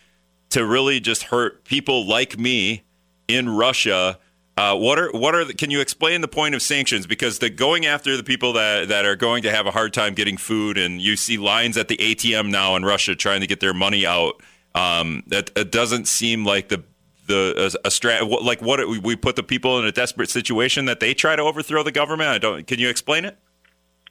to 0.50 0.64
really 0.64 1.00
just 1.00 1.24
hurt 1.24 1.64
people 1.64 2.06
like 2.06 2.38
me 2.38 2.82
in 3.28 3.48
Russia 3.48 4.18
uh, 4.56 4.76
what 4.76 4.98
are 4.98 5.10
what 5.10 5.34
are 5.34 5.44
the, 5.44 5.54
can 5.54 5.70
you 5.70 5.80
explain 5.80 6.20
the 6.20 6.28
point 6.28 6.54
of 6.54 6.62
sanctions? 6.62 7.06
Because 7.06 7.40
the 7.40 7.50
going 7.50 7.86
after 7.86 8.16
the 8.16 8.22
people 8.22 8.52
that 8.52 8.88
that 8.88 9.04
are 9.04 9.16
going 9.16 9.42
to 9.42 9.50
have 9.50 9.66
a 9.66 9.72
hard 9.72 9.92
time 9.92 10.14
getting 10.14 10.36
food, 10.36 10.78
and 10.78 11.02
you 11.02 11.16
see 11.16 11.38
lines 11.38 11.76
at 11.76 11.88
the 11.88 11.96
ATM 11.96 12.50
now 12.50 12.76
in 12.76 12.84
Russia 12.84 13.16
trying 13.16 13.40
to 13.40 13.48
get 13.48 13.60
their 13.60 13.74
money 13.74 14.06
out. 14.06 14.40
Um, 14.76 15.24
that 15.28 15.50
it 15.56 15.72
doesn't 15.72 16.06
seem 16.06 16.44
like 16.44 16.68
the 16.68 16.84
the 17.26 17.54
a, 17.84 17.88
a 17.88 17.90
strat 17.90 18.42
like 18.42 18.60
what 18.62 18.86
we 18.88 19.16
put 19.16 19.36
the 19.36 19.42
people 19.42 19.78
in 19.78 19.84
a 19.84 19.92
desperate 19.92 20.30
situation 20.30 20.84
that 20.86 21.00
they 21.00 21.14
try 21.14 21.36
to 21.36 21.42
overthrow 21.42 21.82
the 21.82 21.92
government. 21.92 22.28
I 22.30 22.38
don't. 22.38 22.66
Can 22.66 22.78
you 22.78 22.88
explain 22.88 23.24
it? 23.24 23.38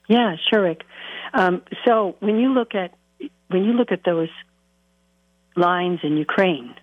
Yeah, 0.08 0.36
sure, 0.50 0.62
Rick. 0.62 0.82
Um, 1.32 1.62
so 1.84 2.16
when 2.20 2.38
you 2.38 2.52
look 2.52 2.74
at 2.74 2.94
when 3.48 3.64
you 3.64 3.72
look 3.72 3.92
at 3.92 4.04
those 4.04 4.30
lines 5.56 6.00
in 6.02 6.16
Ukraine, 6.16 6.74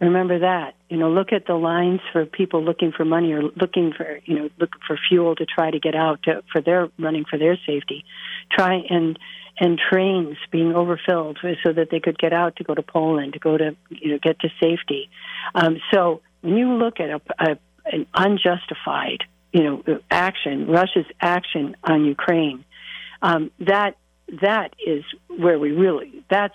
Remember 0.00 0.38
that. 0.38 0.74
You 0.88 0.96
know, 0.96 1.10
look 1.10 1.30
at 1.32 1.46
the 1.46 1.54
lines 1.54 2.00
for 2.10 2.24
people 2.24 2.64
looking 2.64 2.90
for 2.90 3.04
money 3.04 3.32
or 3.32 3.42
looking 3.42 3.92
for, 3.92 4.18
you 4.24 4.34
know, 4.34 4.48
look 4.58 4.70
for 4.86 4.98
fuel 5.08 5.36
to 5.36 5.44
try 5.44 5.70
to 5.70 5.78
get 5.78 5.94
out 5.94 6.22
to, 6.22 6.42
for 6.50 6.62
their 6.62 6.88
running 6.98 7.26
for 7.30 7.38
their 7.38 7.58
safety. 7.66 8.04
Try 8.50 8.82
and 8.88 9.18
and 9.60 9.78
trains 9.78 10.36
being 10.50 10.74
overfilled 10.74 11.38
so 11.42 11.72
that 11.72 11.88
they 11.90 12.00
could 12.00 12.18
get 12.18 12.32
out 12.32 12.56
to 12.56 12.64
go 12.64 12.74
to 12.74 12.82
Poland 12.82 13.34
to 13.34 13.38
go 13.38 13.56
to 13.56 13.76
you 13.90 14.12
know 14.12 14.18
get 14.20 14.40
to 14.40 14.48
safety. 14.60 15.10
Um, 15.54 15.80
so 15.92 16.22
when 16.40 16.56
you 16.56 16.72
look 16.72 16.98
at 16.98 17.10
a, 17.10 17.20
a, 17.38 17.58
an 17.84 18.06
unjustified 18.14 19.24
you 19.52 19.62
know 19.62 19.98
action, 20.10 20.66
Russia's 20.66 21.06
action 21.20 21.76
on 21.84 22.04
Ukraine, 22.06 22.64
um, 23.22 23.50
that 23.60 23.96
that 24.40 24.74
is 24.84 25.04
where 25.28 25.58
we 25.58 25.72
really 25.72 26.24
that's 26.30 26.54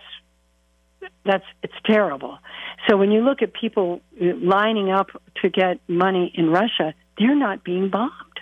that's 1.24 1.46
it's 1.62 1.74
terrible. 1.86 2.40
So 2.88 2.98
when 2.98 3.12
you 3.12 3.22
look 3.22 3.42
at 3.42 3.54
people 3.54 4.02
lining 4.20 4.90
up 4.92 5.10
to 5.42 5.50
get 5.50 5.80
money 5.88 6.32
in 6.34 6.50
Russia, 6.50 6.94
they're 7.18 7.36
not 7.36 7.64
being 7.64 7.90
bombed. 7.90 8.35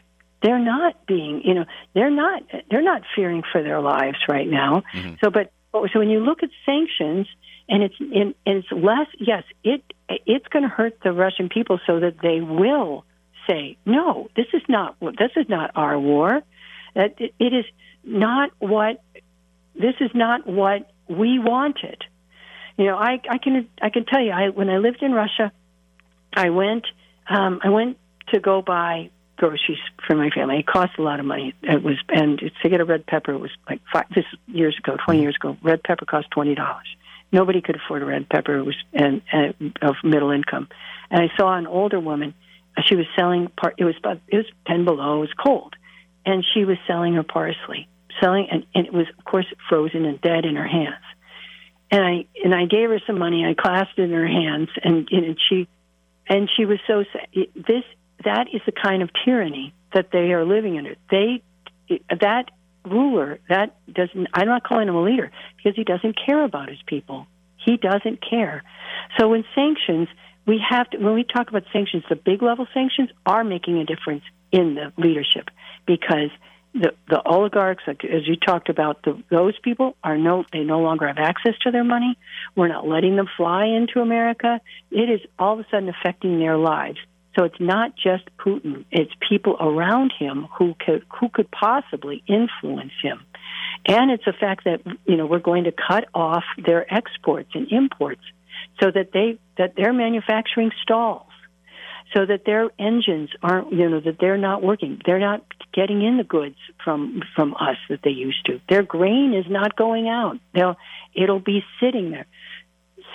They're 0.44 0.60
not 0.60 1.06
being, 1.06 1.42
you 1.44 1.54
know, 1.54 1.66
they're 1.94 2.12
not 2.12 2.44
they're 2.70 2.84
not 2.84 3.04
fearing 3.16 3.44
for 3.52 3.64
their 3.64 3.80
lives 3.80 4.18
right 4.28 4.48
now. 4.48 4.84
Mm-hmm. 4.94 5.16
So, 5.24 5.32
but 5.32 5.52
so 5.72 6.00
when 6.00 6.10
you 6.10 6.20
look 6.20 6.44
at 6.44 6.50
sanctions, 6.66 7.28
and 7.70 7.84
it's 7.84 7.96
and 8.00 8.36
it's 8.46 8.72
less. 8.72 9.08
Yes, 9.20 9.44
it 9.64 9.84
it's 10.10 10.48
going 10.48 10.64
to 10.64 10.70
hurt 10.70 11.00
the 11.04 11.12
Russian 11.12 11.50
people 11.50 11.80
so 11.88 12.00
that 12.00 12.16
they 12.22 12.42
will 12.42 13.06
say, 13.50 13.78
no, 13.86 14.30
this 14.36 14.48
is 14.54 14.62
not 14.68 14.98
this 15.00 15.32
is 15.36 15.48
not 15.48 15.72
our 15.76 15.98
war. 15.98 16.42
That 16.96 17.16
it 17.20 17.54
is 17.54 17.66
not 18.04 18.52
what 18.60 19.02
this 19.76 19.96
is 20.02 20.12
not 20.14 20.46
what 20.46 20.92
we 21.08 21.40
wanted. 21.40 22.04
You 22.78 22.86
know, 22.86 22.98
I 22.98 23.22
I 23.30 23.38
can 23.38 23.70
I 23.82 23.90
can 23.90 24.06
tell 24.06 24.22
you, 24.22 24.32
I 24.32 24.50
when 24.50 24.70
I 24.70 24.78
lived 24.78 25.02
in 25.02 25.14
Russia, 25.14 25.52
I 26.34 26.50
went 26.50 26.86
um, 27.30 27.62
I 27.64 27.70
went 27.70 27.98
to 28.34 28.40
go 28.40 28.62
buy 28.62 29.10
groceries 29.38 29.80
for 30.06 30.16
my 30.16 30.30
family. 30.30 30.60
It 30.60 30.68
cost 30.68 30.94
a 30.98 31.02
lot 31.02 31.20
of 31.20 31.26
money. 31.26 31.54
It 31.64 31.84
was 31.84 31.98
and 32.10 32.40
to 32.40 32.70
get 32.70 32.82
a 32.82 32.86
red 32.86 33.06
pepper 33.06 33.34
it 33.34 33.40
was 33.40 33.52
like 33.70 33.82
five 33.92 34.06
this 34.14 34.26
years 34.48 34.78
ago, 34.78 34.98
twenty 35.04 35.22
years 35.22 35.36
ago. 35.36 35.58
Red 35.62 35.84
pepper 35.84 36.06
cost 36.06 36.30
twenty 36.32 36.56
dollars. 36.56 36.88
Nobody 37.32 37.62
could 37.62 37.76
afford 37.76 38.04
a 38.04 38.06
red 38.06 38.30
pepper. 38.30 38.58
It 38.58 38.64
was 38.64 38.76
and, 38.94 39.22
and 39.32 39.78
of 39.82 39.96
middle 40.04 40.32
income. 40.32 40.70
And 41.10 41.22
I 41.22 41.36
saw 41.36 41.56
an 41.56 41.68
older 41.68 42.00
woman. 42.00 42.34
Uh, 42.78 42.82
she 42.86 42.96
was 42.96 43.06
selling 43.16 43.48
part. 43.50 43.76
It 43.78 43.86
was 43.86 43.96
about 43.98 44.20
it 44.28 44.38
was 44.38 44.46
ten 44.68 44.86
below. 44.86 45.18
It 45.18 45.22
was 45.22 45.34
cold, 45.34 45.76
and 46.26 46.46
she 46.54 46.66
was 46.66 46.78
selling 46.88 47.14
her 47.16 47.24
parsley, 47.24 47.88
selling 48.22 48.48
and, 48.52 48.66
and 48.76 48.86
it 48.86 48.94
was 48.94 49.08
of 49.18 49.26
course 49.26 49.48
frozen 49.70 50.06
and 50.06 50.22
dead 50.22 50.46
in 50.46 50.56
her 50.56 50.68
hands 50.68 51.04
and 51.94 52.04
I 52.04 52.26
and 52.44 52.56
I 52.56 52.66
gave 52.66 52.90
her 52.90 53.00
some 53.06 53.20
money. 53.20 53.46
I 53.46 53.54
clasped 53.54 54.00
it 54.00 54.04
in 54.04 54.12
her 54.12 54.28
hands, 54.28 54.70
and 54.84 55.08
and 55.12 55.38
she 55.48 55.68
and 56.28 56.50
she 56.58 56.66
was 56.66 56.80
so 56.88 57.04
sad. 57.14 57.28
this 57.56 57.84
that 58.26 58.48
is 58.54 58.62
the 58.66 58.72
kind 58.72 59.02
of 59.02 59.10
tyranny 59.26 59.74
that 59.94 60.12
they 60.12 60.32
are 60.34 60.46
living 60.46 60.78
under. 60.78 60.96
They 61.10 61.44
that 62.10 62.50
ruler 62.86 63.40
that 63.50 63.76
doesn't. 63.92 64.28
I'm 64.34 64.48
not 64.48 64.64
calling 64.64 64.88
him 64.88 64.96
a 64.96 65.04
leader 65.04 65.32
because 65.58 65.76
he 65.76 65.84
doesn't 65.84 66.18
care 66.26 66.44
about 66.44 66.70
his 66.70 66.80
people. 66.86 67.28
He 67.58 67.78
doesn't 67.78 68.20
care. 68.28 68.64
So 69.18 69.30
when 69.30 69.46
sanctions, 69.56 70.08
we 70.46 70.62
have 70.70 70.90
to 70.92 70.98
when 70.98 71.14
we 71.14 71.24
talk 71.24 71.50
about 71.50 71.64
sanctions, 71.72 72.04
the 72.10 72.16
big 72.16 72.42
level 72.42 72.68
sanctions 72.74 73.10
are 73.26 73.44
making 73.44 73.78
a 73.78 73.86
difference 73.86 74.24
in 74.52 74.76
the 74.76 74.92
leadership 74.98 75.50
because 75.86 76.30
the 76.74 76.94
the 77.08 77.22
oligarchs, 77.24 77.84
as 77.88 78.28
you 78.28 78.36
talked 78.36 78.70
about, 78.70 79.04
the, 79.04 79.22
those 79.30 79.58
people 79.60 79.96
are 80.04 80.18
no 80.18 80.44
they 80.52 80.64
no 80.64 80.82
longer 80.82 81.08
have 81.08 81.18
access 81.18 81.54
to 81.62 81.72
their 81.72 81.84
money. 81.84 82.18
We're 82.56 82.68
not 82.68 82.88
letting 82.88 83.16
them 83.16 83.28
fly 83.38 83.66
into 83.66 84.00
America. 84.00 84.60
It 84.92 85.10
is 85.10 85.22
all 85.38 85.54
of 85.54 85.60
a 85.60 85.66
sudden 85.70 85.90
affecting 85.90 86.40
their 86.40 86.58
lives. 86.58 86.98
So 87.38 87.46
it's 87.46 87.60
not 87.60 87.96
just 87.96 88.24
Putin; 88.38 88.86
it's 88.92 89.12
people 89.28 89.58
around 89.60 90.14
him 90.18 90.48
who 90.58 90.76
could 90.86 91.04
who 91.20 91.30
could 91.30 91.50
possibly 91.52 92.24
influence 92.28 92.94
him. 93.02 93.22
And 93.88 94.12
it's 94.12 94.28
a 94.28 94.34
fact 94.34 94.66
that 94.66 94.82
you 95.06 95.18
know 95.18 95.26
we're 95.26 95.40
going 95.40 95.66
to 95.66 95.72
cut 95.72 96.06
off 96.14 96.44
their 96.64 96.92
exports 96.94 97.50
and 97.54 97.72
imports. 97.72 98.22
so 98.82 98.92
that 98.92 99.12
they 99.14 99.38
that 99.58 99.76
their 99.76 99.94
manufacturing 99.94 100.72
stalls, 100.82 101.28
so 102.16 102.26
that 102.26 102.46
their 102.46 102.70
engines 102.80 103.30
aren't 103.42 103.72
you 103.72 103.90
know 103.90 104.00
that 104.00 104.18
they're 104.20 104.38
not 104.38 104.64
working. 104.64 105.02
They're 105.06 105.20
not 105.20 105.44
getting 105.74 106.04
in 106.04 106.18
the 106.18 106.24
goods 106.24 106.58
from 106.84 107.22
from 107.36 107.54
us 107.56 107.78
that 107.90 108.02
they 108.04 108.12
used 108.12 108.46
to. 108.46 108.60
Their 108.70 108.84
grain 108.84 109.34
is 109.34 109.46
not 109.50 109.76
going 109.76 110.08
out. 110.08 110.38
They'll 110.54 110.78
it'll 111.14 111.40
be 111.40 111.64
sitting 111.82 112.12
there. 112.12 112.26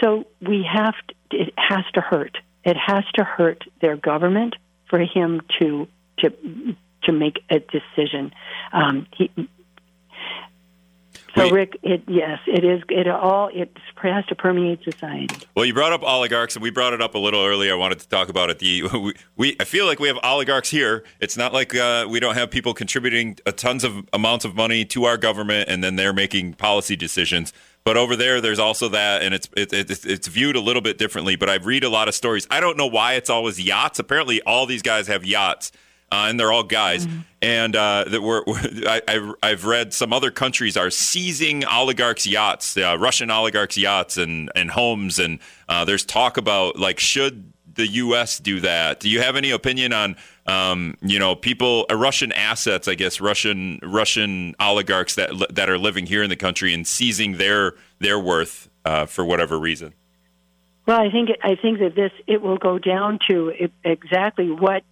So 0.02 0.26
we 0.40 0.66
have 0.70 0.94
to, 1.08 1.36
it 1.36 1.54
has 1.56 1.84
to 1.94 2.00
hurt. 2.00 2.36
It 2.68 2.76
has 2.76 3.02
to 3.14 3.24
hurt 3.24 3.64
their 3.80 3.96
government 3.96 4.54
for 4.90 4.98
him 4.98 5.40
to 5.58 5.88
to 6.18 6.74
to 7.04 7.12
make 7.12 7.42
a 7.48 7.60
decision. 7.60 8.30
Um, 8.74 9.06
he, 9.16 9.30
so, 11.34 11.44
Wait. 11.44 11.52
Rick, 11.52 11.78
it, 11.82 12.02
yes, 12.06 12.40
it 12.46 12.64
is. 12.64 12.82
It 12.90 13.08
all 13.08 13.48
it 13.48 13.74
has 14.02 14.26
to 14.26 14.34
permeate 14.34 14.84
society. 14.84 15.34
Well, 15.54 15.64
you 15.64 15.72
brought 15.72 15.94
up 15.94 16.02
oligarchs, 16.02 16.56
and 16.56 16.62
we 16.62 16.68
brought 16.68 16.92
it 16.92 17.00
up 17.00 17.14
a 17.14 17.18
little 17.18 17.42
earlier. 17.42 17.72
I 17.72 17.76
wanted 17.76 18.00
to 18.00 18.08
talk 18.08 18.28
about 18.28 18.50
it. 18.50 18.58
The 18.58 18.82
we, 18.92 19.14
we 19.36 19.56
I 19.58 19.64
feel 19.64 19.86
like 19.86 19.98
we 19.98 20.08
have 20.08 20.18
oligarchs 20.22 20.68
here. 20.68 21.04
It's 21.20 21.38
not 21.38 21.54
like 21.54 21.74
uh, 21.74 22.06
we 22.06 22.20
don't 22.20 22.34
have 22.34 22.50
people 22.50 22.74
contributing 22.74 23.38
a 23.46 23.52
tons 23.52 23.82
of 23.82 24.06
amounts 24.12 24.44
of 24.44 24.56
money 24.56 24.84
to 24.86 25.04
our 25.04 25.16
government, 25.16 25.70
and 25.70 25.82
then 25.82 25.96
they're 25.96 26.12
making 26.12 26.52
policy 26.52 26.96
decisions. 26.96 27.54
But 27.84 27.96
over 27.96 28.16
there, 28.16 28.40
there's 28.40 28.58
also 28.58 28.88
that, 28.90 29.22
and 29.22 29.34
it's 29.34 29.48
it, 29.56 29.72
it, 29.72 30.04
it's 30.04 30.28
viewed 30.28 30.56
a 30.56 30.60
little 30.60 30.82
bit 30.82 30.98
differently. 30.98 31.36
But 31.36 31.48
I 31.48 31.54
read 31.54 31.84
a 31.84 31.88
lot 31.88 32.06
of 32.08 32.14
stories. 32.14 32.46
I 32.50 32.60
don't 32.60 32.76
know 32.76 32.86
why 32.86 33.14
it's 33.14 33.30
always 33.30 33.58
yachts. 33.58 33.98
Apparently, 33.98 34.42
all 34.42 34.66
these 34.66 34.82
guys 34.82 35.06
have 35.06 35.24
yachts 35.24 35.72
uh, 36.10 36.26
and 36.28 36.40
they're 36.40 36.52
all 36.52 36.62
guys. 36.62 37.06
Mm-hmm. 37.06 37.18
And 37.42 37.76
uh, 37.76 38.04
that 38.08 38.22
we're, 38.22 38.42
I, 38.46 39.32
have 39.42 39.64
read 39.64 39.92
some 39.92 40.12
other 40.12 40.30
countries 40.30 40.76
are 40.76 40.90
seizing 40.90 41.64
oligarchs' 41.64 42.26
yachts, 42.26 42.76
uh, 42.76 42.96
Russian 42.98 43.30
oligarchs' 43.30 43.76
yachts 43.76 44.16
and, 44.16 44.50
and 44.54 44.70
homes. 44.70 45.18
And 45.18 45.38
uh, 45.68 45.84
there's 45.84 46.04
talk 46.04 46.36
about 46.36 46.78
like, 46.78 46.98
should 46.98 47.52
the 47.74 47.86
U.S. 47.86 48.38
do 48.38 48.60
that? 48.60 49.00
Do 49.00 49.08
you 49.08 49.20
have 49.20 49.36
any 49.36 49.50
opinion 49.50 49.92
on, 49.92 50.16
um, 50.48 50.96
you 51.02 51.18
know, 51.18 51.34
people, 51.36 51.86
uh, 51.90 51.96
Russian 51.96 52.32
assets, 52.32 52.88
I 52.88 52.94
guess, 52.94 53.20
Russian 53.20 53.78
Russian 53.82 54.54
oligarchs 54.58 55.14
that 55.14 55.30
that 55.50 55.68
are 55.68 55.78
living 55.78 56.06
here 56.06 56.22
in 56.22 56.30
the 56.30 56.36
country 56.36 56.74
and 56.74 56.86
seizing 56.86 57.36
their 57.36 57.74
their 58.00 58.18
worth 58.18 58.68
uh, 58.84 59.06
for 59.06 59.24
whatever 59.24 59.58
reason? 59.58 59.92
Well, 60.86 61.00
I 61.00 61.10
think 61.10 61.28
I 61.42 61.54
think 61.54 61.80
that 61.80 61.94
this 61.94 62.12
it 62.26 62.40
will 62.40 62.56
go 62.56 62.78
down 62.78 63.18
to 63.28 63.52
exactly 63.84 64.50
what 64.50 64.82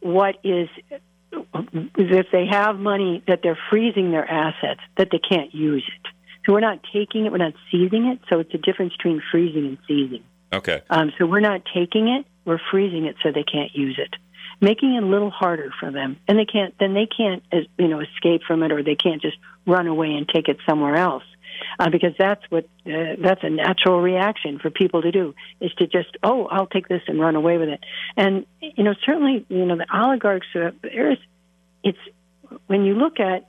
what 0.00 0.36
is 0.44 0.68
if 1.96 2.26
they 2.30 2.46
have 2.46 2.78
money 2.78 3.22
that 3.26 3.40
they're 3.42 3.58
freezing 3.70 4.10
their 4.10 4.28
assets 4.30 4.80
that 4.98 5.08
they 5.10 5.18
can't 5.18 5.54
use 5.54 5.84
it. 5.88 6.12
So 6.44 6.52
we're 6.52 6.60
not 6.60 6.80
taking 6.92 7.24
it, 7.24 7.32
we're 7.32 7.38
not 7.38 7.54
seizing 7.70 8.06
it. 8.06 8.20
So 8.28 8.40
it's 8.40 8.52
a 8.52 8.58
difference 8.58 8.94
between 8.96 9.22
freezing 9.30 9.66
and 9.66 9.78
seizing. 9.88 10.24
Okay. 10.52 10.82
Um, 10.90 11.12
so 11.16 11.24
we're 11.24 11.40
not 11.40 11.62
taking 11.72 12.08
it, 12.08 12.26
we're 12.44 12.60
freezing 12.70 13.06
it 13.06 13.16
so 13.22 13.32
they 13.32 13.44
can't 13.44 13.74
use 13.74 13.98
it, 13.98 14.14
making 14.62 14.94
it 14.94 15.02
a 15.02 15.06
little 15.06 15.30
harder 15.30 15.70
for 15.78 15.90
them, 15.90 16.16
and 16.26 16.38
they 16.38 16.46
can't. 16.46 16.74
Then 16.78 16.94
they 16.94 17.06
can't, 17.06 17.42
you 17.78 17.88
know, 17.88 18.00
escape 18.00 18.42
from 18.46 18.62
it, 18.62 18.72
or 18.72 18.82
they 18.82 18.94
can't 18.94 19.20
just 19.20 19.36
run 19.66 19.86
away 19.86 20.14
and 20.14 20.26
take 20.26 20.48
it 20.48 20.56
somewhere 20.66 20.96
else 20.96 21.24
uh, 21.78 21.90
because 21.90 22.12
that's 22.18 22.42
what 22.50 22.64
uh, 22.86 23.16
that's 23.18 23.42
a 23.42 23.50
natural 23.50 24.00
reaction 24.00 24.58
for 24.58 24.70
people 24.70 25.02
to 25.02 25.10
do 25.10 25.34
is 25.60 25.72
to 25.74 25.86
just 25.86 26.16
oh 26.22 26.46
I'll 26.46 26.66
take 26.66 26.88
this 26.88 27.02
and 27.06 27.20
run 27.20 27.36
away 27.36 27.58
with 27.58 27.68
it. 27.68 27.84
And 28.16 28.46
you 28.60 28.84
know 28.84 28.94
certainly 29.04 29.44
you 29.48 29.64
know 29.64 29.76
the 29.76 29.86
oligarchs 29.92 30.46
uh, 30.54 30.70
there's 30.82 31.18
it's 31.82 31.98
when 32.66 32.84
you 32.84 32.94
look 32.94 33.20
at 33.20 33.48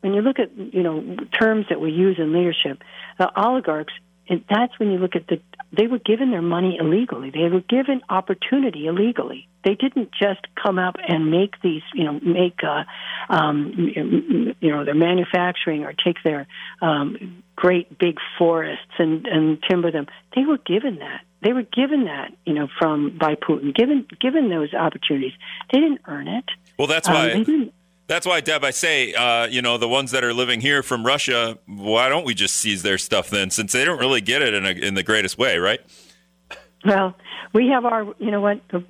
when 0.00 0.14
you 0.14 0.22
look 0.22 0.38
at 0.38 0.56
you 0.56 0.82
know 0.82 1.16
terms 1.38 1.66
that 1.68 1.80
we 1.80 1.90
use 1.90 2.18
in 2.18 2.32
leadership, 2.32 2.82
the 3.18 3.30
oligarchs 3.40 3.94
and 4.28 4.44
that's 4.48 4.78
when 4.78 4.90
you 4.90 4.98
look 4.98 5.16
at 5.16 5.26
the 5.26 5.40
they 5.76 5.86
were 5.86 5.98
given 5.98 6.30
their 6.30 6.42
money 6.42 6.76
illegally. 6.78 7.30
They 7.30 7.48
were 7.48 7.62
given 7.62 8.02
opportunity 8.08 8.86
illegally. 8.86 9.48
They 9.64 9.74
didn't 9.74 10.10
just 10.12 10.40
come 10.62 10.78
up 10.78 10.96
and 11.06 11.30
make 11.30 11.60
these 11.62 11.82
you 11.94 12.04
know 12.04 12.20
make 12.20 12.60
uh 12.62 12.84
um 13.28 14.54
you 14.60 14.70
know 14.70 14.84
their 14.84 14.94
manufacturing 14.94 15.84
or 15.84 15.92
take 15.92 16.16
their 16.24 16.46
um 16.80 17.42
great 17.56 17.98
big 17.98 18.18
forests 18.38 18.94
and 18.98 19.26
and 19.26 19.62
timber 19.68 19.90
them. 19.90 20.06
They 20.34 20.44
were 20.44 20.58
given 20.58 20.98
that. 20.98 21.22
They 21.42 21.52
were 21.52 21.62
given 21.64 22.04
that 22.04 22.32
you 22.44 22.54
know 22.54 22.68
from 22.78 23.16
by 23.18 23.34
putin 23.34 23.74
given 23.74 24.06
given 24.20 24.50
those 24.50 24.72
opportunities. 24.74 25.32
They 25.72 25.80
didn't 25.80 26.02
earn 26.06 26.28
it. 26.28 26.44
Well 26.78 26.88
that's 26.88 27.08
why. 27.08 27.32
um, 27.32 27.44
why 27.44 27.72
that's 28.12 28.26
why, 28.26 28.42
Deb, 28.42 28.62
I 28.62 28.72
say, 28.72 29.14
uh, 29.14 29.46
you 29.46 29.62
know, 29.62 29.78
the 29.78 29.88
ones 29.88 30.10
that 30.10 30.22
are 30.22 30.34
living 30.34 30.60
here 30.60 30.82
from 30.82 31.06
Russia, 31.06 31.58
why 31.66 32.10
don't 32.10 32.26
we 32.26 32.34
just 32.34 32.56
seize 32.56 32.82
their 32.82 32.98
stuff 32.98 33.30
then, 33.30 33.48
since 33.48 33.72
they 33.72 33.86
don't 33.86 33.98
really 33.98 34.20
get 34.20 34.42
it 34.42 34.52
in, 34.52 34.66
a, 34.66 34.70
in 34.70 34.92
the 34.94 35.02
greatest 35.02 35.38
way, 35.38 35.56
right? 35.56 35.80
Well, 36.84 37.16
we 37.54 37.68
have 37.68 37.86
our, 37.86 38.14
you 38.18 38.30
know 38.30 38.42
what, 38.42 38.60
the 38.68 38.80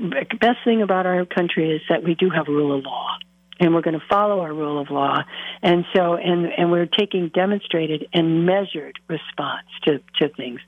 best 0.41 0.59
thing 0.65 0.83
about 0.83 1.07
our 1.07 1.25
country 1.25 1.71
is 1.71 1.83
that 1.89 2.03
we 2.03 2.17
do 2.17 2.31
have 2.31 2.49
rule 2.49 2.77
of 2.77 2.85
law. 2.85 3.17
And 3.61 3.73
we're 3.75 3.83
going 3.83 4.01
to 4.01 4.05
follow 4.09 4.41
our 4.41 4.53
rule 4.53 4.81
of 4.81 4.91
law, 4.91 5.23
and 5.63 5.85
so 5.95 6.15
and 6.15 6.47
and 6.47 6.73
we're 6.73 6.87
taking 6.87 7.29
demonstrated 7.29 8.09
and 8.13 8.45
measured 8.45 8.99
response 9.07 9.69
to 9.85 10.01
to 10.19 10.31
things. 10.31 10.59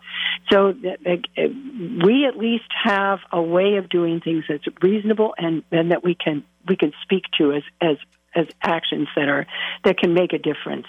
So 0.48 0.72
we 0.72 2.26
at 2.26 2.36
least 2.36 2.70
have 2.84 3.18
a 3.32 3.42
way 3.42 3.78
of 3.78 3.88
doing 3.88 4.20
things 4.20 4.44
that's 4.48 4.64
reasonable 4.80 5.34
and 5.36 5.64
and 5.72 5.90
that 5.90 6.04
we 6.04 6.14
can 6.14 6.44
we 6.68 6.76
can 6.76 6.92
speak 7.02 7.24
to 7.38 7.54
as 7.54 7.62
as 7.80 7.96
as 8.34 8.46
actions 8.62 9.08
that 9.16 9.28
are 9.28 9.46
that 9.84 9.98
can 9.98 10.14
make 10.14 10.32
a 10.32 10.38
difference. 10.38 10.86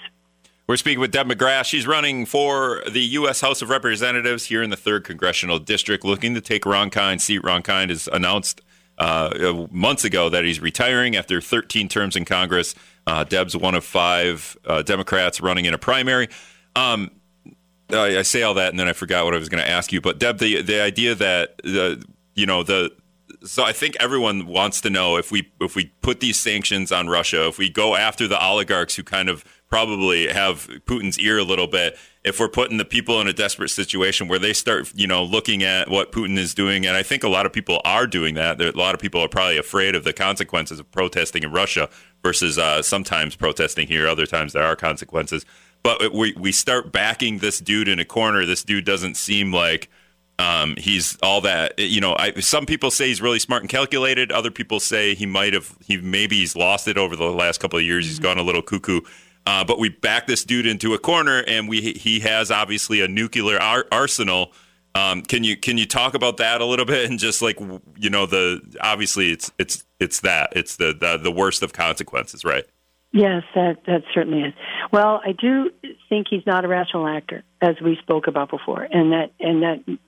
We're 0.68 0.76
speaking 0.76 0.98
with 0.98 1.12
Deb 1.12 1.28
McGrath. 1.28 1.66
She's 1.66 1.86
running 1.86 2.26
for 2.26 2.82
the 2.90 3.00
U.S. 3.00 3.40
House 3.40 3.62
of 3.62 3.70
Representatives 3.70 4.46
here 4.46 4.64
in 4.64 4.70
the 4.70 4.76
third 4.76 5.04
congressional 5.04 5.60
district, 5.60 6.04
looking 6.04 6.34
to 6.34 6.40
take 6.40 6.66
Ron 6.66 6.90
Kind's 6.90 7.22
seat. 7.22 7.44
Ron 7.44 7.62
Kind 7.62 7.90
has 7.90 8.08
announced 8.12 8.62
uh, 8.98 9.66
months 9.70 10.04
ago 10.04 10.28
that 10.28 10.44
he's 10.44 10.60
retiring 10.60 11.14
after 11.14 11.40
13 11.40 11.88
terms 11.88 12.16
in 12.16 12.24
Congress. 12.24 12.74
Uh, 13.06 13.22
Deb's 13.22 13.56
one 13.56 13.76
of 13.76 13.84
five 13.84 14.56
uh, 14.66 14.82
Democrats 14.82 15.40
running 15.40 15.66
in 15.66 15.74
a 15.74 15.78
primary. 15.78 16.28
Um, 16.74 17.12
I, 17.90 18.18
I, 18.18 18.22
say 18.22 18.42
all 18.42 18.54
that 18.54 18.70
and 18.70 18.80
then 18.80 18.88
I 18.88 18.92
forgot 18.92 19.24
what 19.24 19.34
I 19.34 19.38
was 19.38 19.48
going 19.48 19.62
to 19.62 19.70
ask 19.70 19.92
you. 19.92 20.00
But 20.00 20.18
Deb, 20.18 20.38
the 20.38 20.62
the 20.62 20.80
idea 20.80 21.14
that 21.14 21.58
the 21.58 22.04
you 22.34 22.46
know 22.46 22.64
the 22.64 22.90
so 23.46 23.64
I 23.64 23.72
think 23.72 23.96
everyone 24.00 24.46
wants 24.46 24.80
to 24.82 24.90
know 24.90 25.16
if 25.16 25.30
we 25.30 25.50
if 25.60 25.74
we 25.74 25.86
put 26.02 26.20
these 26.20 26.36
sanctions 26.36 26.92
on 26.92 27.08
Russia, 27.08 27.46
if 27.46 27.58
we 27.58 27.70
go 27.70 27.96
after 27.96 28.28
the 28.28 28.42
oligarchs 28.42 28.96
who 28.96 29.02
kind 29.02 29.28
of 29.28 29.44
probably 29.68 30.28
have 30.28 30.68
Putin's 30.86 31.18
ear 31.18 31.38
a 31.38 31.42
little 31.42 31.66
bit, 31.66 31.98
if 32.24 32.38
we're 32.38 32.48
putting 32.48 32.76
the 32.76 32.84
people 32.84 33.20
in 33.20 33.26
a 33.26 33.32
desperate 33.32 33.68
situation 33.68 34.28
where 34.28 34.38
they 34.38 34.52
start, 34.52 34.92
you 34.94 35.06
know, 35.06 35.24
looking 35.24 35.62
at 35.62 35.88
what 35.88 36.12
Putin 36.12 36.38
is 36.38 36.54
doing, 36.54 36.86
and 36.86 36.96
I 36.96 37.02
think 37.02 37.24
a 37.24 37.28
lot 37.28 37.46
of 37.46 37.52
people 37.52 37.80
are 37.84 38.06
doing 38.06 38.34
that. 38.34 38.60
A 38.60 38.72
lot 38.72 38.94
of 38.94 39.00
people 39.00 39.20
are 39.20 39.28
probably 39.28 39.58
afraid 39.58 39.94
of 39.94 40.04
the 40.04 40.12
consequences 40.12 40.78
of 40.78 40.90
protesting 40.90 41.42
in 41.42 41.52
Russia 41.52 41.88
versus 42.22 42.58
uh, 42.58 42.82
sometimes 42.82 43.36
protesting 43.36 43.86
here. 43.88 44.06
Other 44.06 44.26
times 44.26 44.52
there 44.52 44.64
are 44.64 44.76
consequences, 44.76 45.44
but 45.82 46.12
we 46.12 46.34
we 46.38 46.52
start 46.52 46.92
backing 46.92 47.38
this 47.38 47.60
dude 47.60 47.88
in 47.88 47.98
a 47.98 48.04
corner. 48.04 48.44
This 48.44 48.62
dude 48.62 48.84
doesn't 48.84 49.16
seem 49.16 49.52
like 49.52 49.88
um, 50.38 50.74
he's 50.76 51.16
all 51.22 51.40
that. 51.42 51.78
You 51.78 52.00
know, 52.00 52.14
I, 52.18 52.32
some 52.40 52.66
people 52.66 52.90
say 52.90 53.08
he's 53.08 53.22
really 53.22 53.38
smart 53.38 53.62
and 53.62 53.70
calculated. 53.70 54.30
Other 54.30 54.50
people 54.50 54.80
say 54.80 55.14
he 55.14 55.26
might 55.26 55.54
have. 55.54 55.74
He 55.84 55.96
maybe 55.98 56.36
he's 56.36 56.54
lost 56.54 56.88
it 56.88 56.98
over 56.98 57.16
the 57.16 57.24
last 57.24 57.58
couple 57.58 57.78
of 57.78 57.84
years. 57.84 58.04
Mm-hmm. 58.04 58.10
He's 58.10 58.18
gone 58.18 58.38
a 58.38 58.42
little 58.42 58.62
cuckoo. 58.62 59.00
Uh, 59.46 59.64
but 59.64 59.78
we 59.78 59.88
back 59.88 60.26
this 60.26 60.44
dude 60.44 60.66
into 60.66 60.92
a 60.92 60.98
corner, 60.98 61.42
and 61.46 61.68
we 61.68 61.92
he 61.92 62.20
has 62.20 62.50
obviously 62.50 63.00
a 63.00 63.08
nuclear 63.08 63.58
ar- 63.58 63.86
arsenal. 63.90 64.52
Um, 64.94 65.22
can 65.22 65.44
you 65.44 65.56
can 65.56 65.78
you 65.78 65.86
talk 65.86 66.14
about 66.14 66.38
that 66.38 66.60
a 66.60 66.64
little 66.64 66.86
bit 66.86 67.08
and 67.08 67.18
just 67.18 67.40
like 67.40 67.58
you 67.96 68.10
know 68.10 68.26
the 68.26 68.60
obviously 68.80 69.30
it's 69.30 69.52
it's 69.58 69.84
it's 70.00 70.20
that 70.20 70.52
it's 70.54 70.76
the 70.76 70.92
the, 70.98 71.16
the 71.16 71.30
worst 71.30 71.62
of 71.62 71.72
consequences, 71.72 72.44
right? 72.44 72.64
Yes, 73.12 73.44
that 73.54 73.78
that 73.86 74.02
certainly 74.12 74.42
is. 74.42 74.54
Well, 74.92 75.22
I 75.24 75.32
do 75.32 75.70
think 76.08 76.26
he's 76.28 76.44
not 76.44 76.64
a 76.66 76.68
rational 76.68 77.06
actor, 77.06 77.44
as 77.62 77.76
we 77.82 77.96
spoke 78.02 78.26
about 78.26 78.50
before, 78.50 78.82
and 78.82 79.12
that 79.12 79.30
and 79.40 79.62
that 79.62 79.98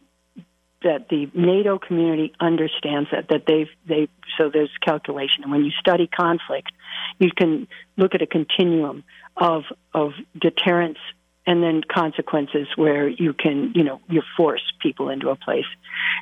that 0.83 1.09
the 1.09 1.29
NATO 1.35 1.79
community 1.79 2.33
understands 2.41 3.09
that 3.11 3.29
that 3.29 3.45
they've 3.47 3.69
they 3.87 4.09
so 4.37 4.51
there's 4.53 4.71
calculation. 4.85 5.43
And 5.43 5.53
when 5.53 5.65
you 5.65 5.73
study 5.81 6.07
conflict 6.07 6.73
you 7.19 7.31
can 7.37 7.69
look 7.97 8.15
at 8.15 8.23
a 8.23 8.27
continuum 8.27 9.05
of 9.37 9.65
of 9.95 10.13
deterrence 10.41 10.99
and 11.47 11.63
then 11.63 11.81
consequences 11.83 12.67
where 12.77 13.09
you 13.09 13.33
can 13.33 13.73
you 13.75 13.83
know 13.83 14.01
you 14.09 14.23
force 14.37 14.63
people 14.81 15.09
into 15.09 15.31
a 15.31 15.37
place. 15.37 15.67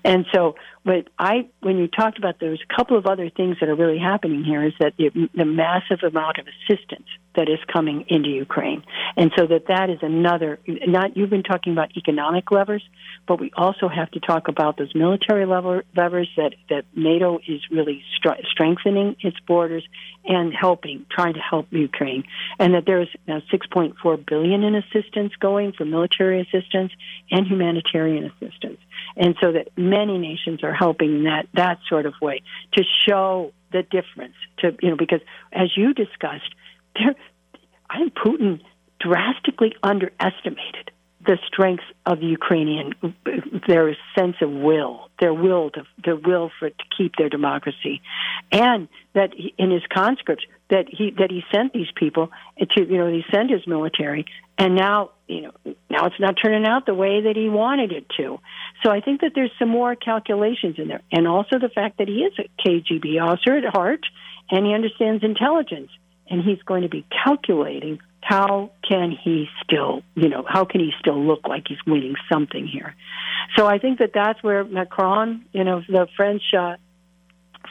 And 0.05 0.27
so 0.33 0.57
but 0.85 1.09
i 1.19 1.49
when 1.61 1.79
you 1.79 1.89
talked 1.89 2.19
about 2.19 2.37
there's 2.41 2.63
a 2.69 2.75
couple 2.75 2.97
of 2.97 3.07
other 3.07 3.29
things 3.29 3.57
that 3.61 3.69
are 3.69 3.75
really 3.75 3.99
happening 3.99 4.45
here 4.45 4.65
is 4.65 4.73
that 4.81 4.95
the, 4.97 5.11
the 5.35 5.45
massive 5.45 6.03
amount 6.03 6.39
of 6.39 6.47
assistance 6.47 7.09
that 7.37 7.49
is 7.49 7.59
coming 7.73 8.05
into 8.09 8.29
Ukraine. 8.29 8.83
And 9.17 9.31
so 9.37 9.47
that 9.47 9.67
that 9.69 9.91
is 9.91 9.99
another, 10.03 10.59
not, 10.67 11.17
you've 11.17 11.31
been 11.31 11.43
talking 11.43 11.73
about 11.73 11.97
economic 11.97 12.51
levers, 12.51 12.83
but 13.27 13.41
we 13.41 13.51
also 13.57 13.89
have 13.89 14.11
to 14.13 14.21
talk 14.21 14.49
about 14.49 14.77
those 14.77 14.95
military 14.95 15.47
lever, 15.47 15.85
levers 15.97 16.29
that, 16.37 16.55
that 16.69 16.85
NATO 16.95 17.39
is 17.47 17.61
really 17.71 18.03
str- 18.17 18.43
strengthening 18.51 19.17
its 19.21 19.39
borders 19.47 19.87
and 20.25 20.53
helping, 20.53 21.07
trying 21.11 21.35
to 21.35 21.41
help 21.41 21.67
Ukraine. 21.71 22.25
And 22.59 22.75
that 22.75 22.85
there's 22.87 23.09
now 23.27 23.43
6.4 23.53 24.27
billion 24.27 24.65
in 24.65 24.75
assistance 24.75 25.33
going 25.39 25.73
for 25.73 25.85
military 25.85 26.41
assistance 26.41 26.93
and 27.31 27.47
humanitarian 27.47 28.25
assistance. 28.25 28.79
And 29.17 29.37
so 29.41 29.53
that 29.53 29.69
many 29.77 30.19
nations 30.19 30.65
are 30.65 30.75
helping 30.75 31.17
in 31.17 31.25
that, 31.25 31.49
that 31.55 31.79
sort 31.89 32.07
of 32.07 32.15
way 32.21 32.43
to 32.73 32.83
show 33.07 33.53
the 33.73 33.83
difference 33.83 34.35
to, 34.59 34.75
you 34.81 34.91
know, 34.91 34.97
because 34.97 35.21
as 35.53 35.77
you 35.77 35.93
discussed, 35.95 36.55
I 37.91 37.99
think 37.99 38.15
Putin 38.15 38.61
drastically 39.01 39.75
underestimated 39.83 40.91
the 41.27 41.39
strength 41.49 41.83
of 42.05 42.21
the 42.21 42.27
Ukrainian, 42.27 42.95
their 43.67 43.97
sense 44.17 44.37
of 44.41 44.51
will, 44.51 45.11
their 45.21 45.35
will 45.35 45.71
to 45.71 45.83
their 46.05 46.17
will 46.17 46.51
for 46.59 46.71
to 46.71 46.85
keep 46.97 47.17
their 47.17 47.29
democracy, 47.29 48.01
and 48.53 48.89
that 49.15 49.31
he, 49.35 49.53
in 49.59 49.71
his 49.71 49.83
conscripts 49.93 50.45
that 50.71 50.87
he 50.89 51.11
that 51.19 51.31
he 51.31 51.43
sent 51.53 51.73
these 51.73 51.91
people 51.97 52.31
to 52.59 52.81
you 52.81 52.99
know 52.99 53.09
he 53.09 53.25
sent 53.33 53.51
his 53.51 53.67
military, 53.67 54.25
and 54.57 54.77
now 54.77 55.11
you 55.27 55.43
know 55.43 55.75
now 55.91 56.07
it's 56.07 56.21
not 56.21 56.37
turning 56.43 56.65
out 56.65 56.87
the 56.87 56.95
way 56.95 57.23
that 57.23 57.35
he 57.35 57.49
wanted 57.49 57.91
it 57.93 58.07
to. 58.19 58.39
So 58.85 58.91
I 58.91 59.01
think 59.01 59.23
that 59.23 59.33
there's 59.35 59.53
some 59.59 59.69
more 59.69 59.97
calculations 59.97 60.77
in 60.79 60.87
there, 60.89 61.03
and 61.11 61.27
also 61.27 61.59
the 61.59 61.71
fact 61.75 61.99
that 61.99 62.09
he 62.09 62.21
is 62.21 62.35
a 62.39 62.69
KGB 62.69 63.21
officer 63.21 63.57
at 63.57 63.65
heart, 63.65 64.07
and 64.51 64.65
he 64.65 64.73
understands 64.75 65.25
intelligence 65.25 65.91
and 66.29 66.43
he's 66.43 66.63
going 66.63 66.83
to 66.83 66.89
be 66.89 67.07
calculating 67.25 67.99
how 68.21 68.73
can 68.89 69.17
he 69.23 69.47
still, 69.63 70.03
you 70.17 70.29
know, 70.29 70.45
how 70.49 70.65
can 70.65 70.81
he 70.81 70.91
still 70.99 71.19
look 71.25 71.47
like 71.47 71.65
he's 71.69 71.79
winning 71.87 72.15
something 72.31 72.67
here? 72.67 72.95
So 73.57 73.67
I 73.67 73.79
think 73.79 74.01
that 74.01 74.11
that's 74.13 74.43
where 74.43 74.65
Macron, 74.65 75.45
you 75.53 75.63
know, 75.63 75.83
the 75.89 76.09
French 76.17 76.43
uh, 76.59 76.77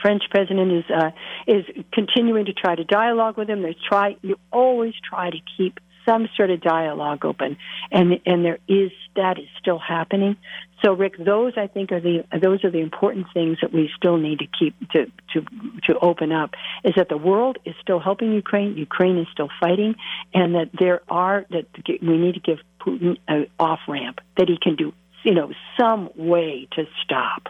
French 0.01 0.23
president 0.29 0.71
is 0.71 0.83
uh, 0.89 1.11
is 1.45 1.65
continuing 1.91 2.45
to 2.45 2.53
try 2.53 2.75
to 2.75 2.83
dialogue 2.85 3.37
with 3.37 3.49
him. 3.49 3.63
They 3.63 3.75
try 3.89 4.15
you 4.21 4.37
always 4.51 4.93
try 5.09 5.29
to 5.29 5.37
keep 5.57 5.79
some 6.05 6.27
sort 6.35 6.51
of 6.51 6.61
dialogue 6.61 7.25
open, 7.25 7.57
and 7.91 8.19
and 8.25 8.45
there 8.45 8.59
is 8.67 8.91
that 9.15 9.39
is 9.39 9.47
still 9.59 9.79
happening. 9.79 10.37
So, 10.83 10.93
Rick, 10.93 11.15
those 11.17 11.53
I 11.57 11.67
think 11.67 11.91
are 11.91 11.99
the 11.99 12.23
those 12.41 12.63
are 12.63 12.71
the 12.71 12.79
important 12.79 13.27
things 13.33 13.57
that 13.61 13.73
we 13.73 13.89
still 13.97 14.17
need 14.17 14.39
to 14.39 14.47
keep 14.47 14.75
to 14.91 15.05
to 15.33 15.45
to 15.87 15.99
open 15.99 16.31
up. 16.31 16.51
Is 16.83 16.93
that 16.95 17.09
the 17.09 17.17
world 17.17 17.57
is 17.65 17.75
still 17.81 17.99
helping 17.99 18.33
Ukraine, 18.33 18.77
Ukraine 18.77 19.17
is 19.17 19.27
still 19.31 19.49
fighting, 19.59 19.95
and 20.33 20.55
that 20.55 20.69
there 20.77 21.01
are 21.09 21.45
that 21.49 21.65
we 22.01 22.17
need 22.17 22.35
to 22.35 22.41
give 22.41 22.59
Putin 22.79 23.17
an 23.27 23.47
off 23.59 23.79
ramp 23.87 24.19
that 24.37 24.47
he 24.47 24.57
can 24.61 24.75
do, 24.75 24.93
you 25.23 25.33
know, 25.33 25.51
some 25.79 26.09
way 26.15 26.67
to 26.73 26.85
stop. 27.03 27.47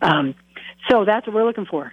Um, 0.00 0.34
so 0.90 1.04
that's 1.04 1.26
what 1.26 1.34
we're 1.34 1.44
looking 1.44 1.66
for. 1.66 1.92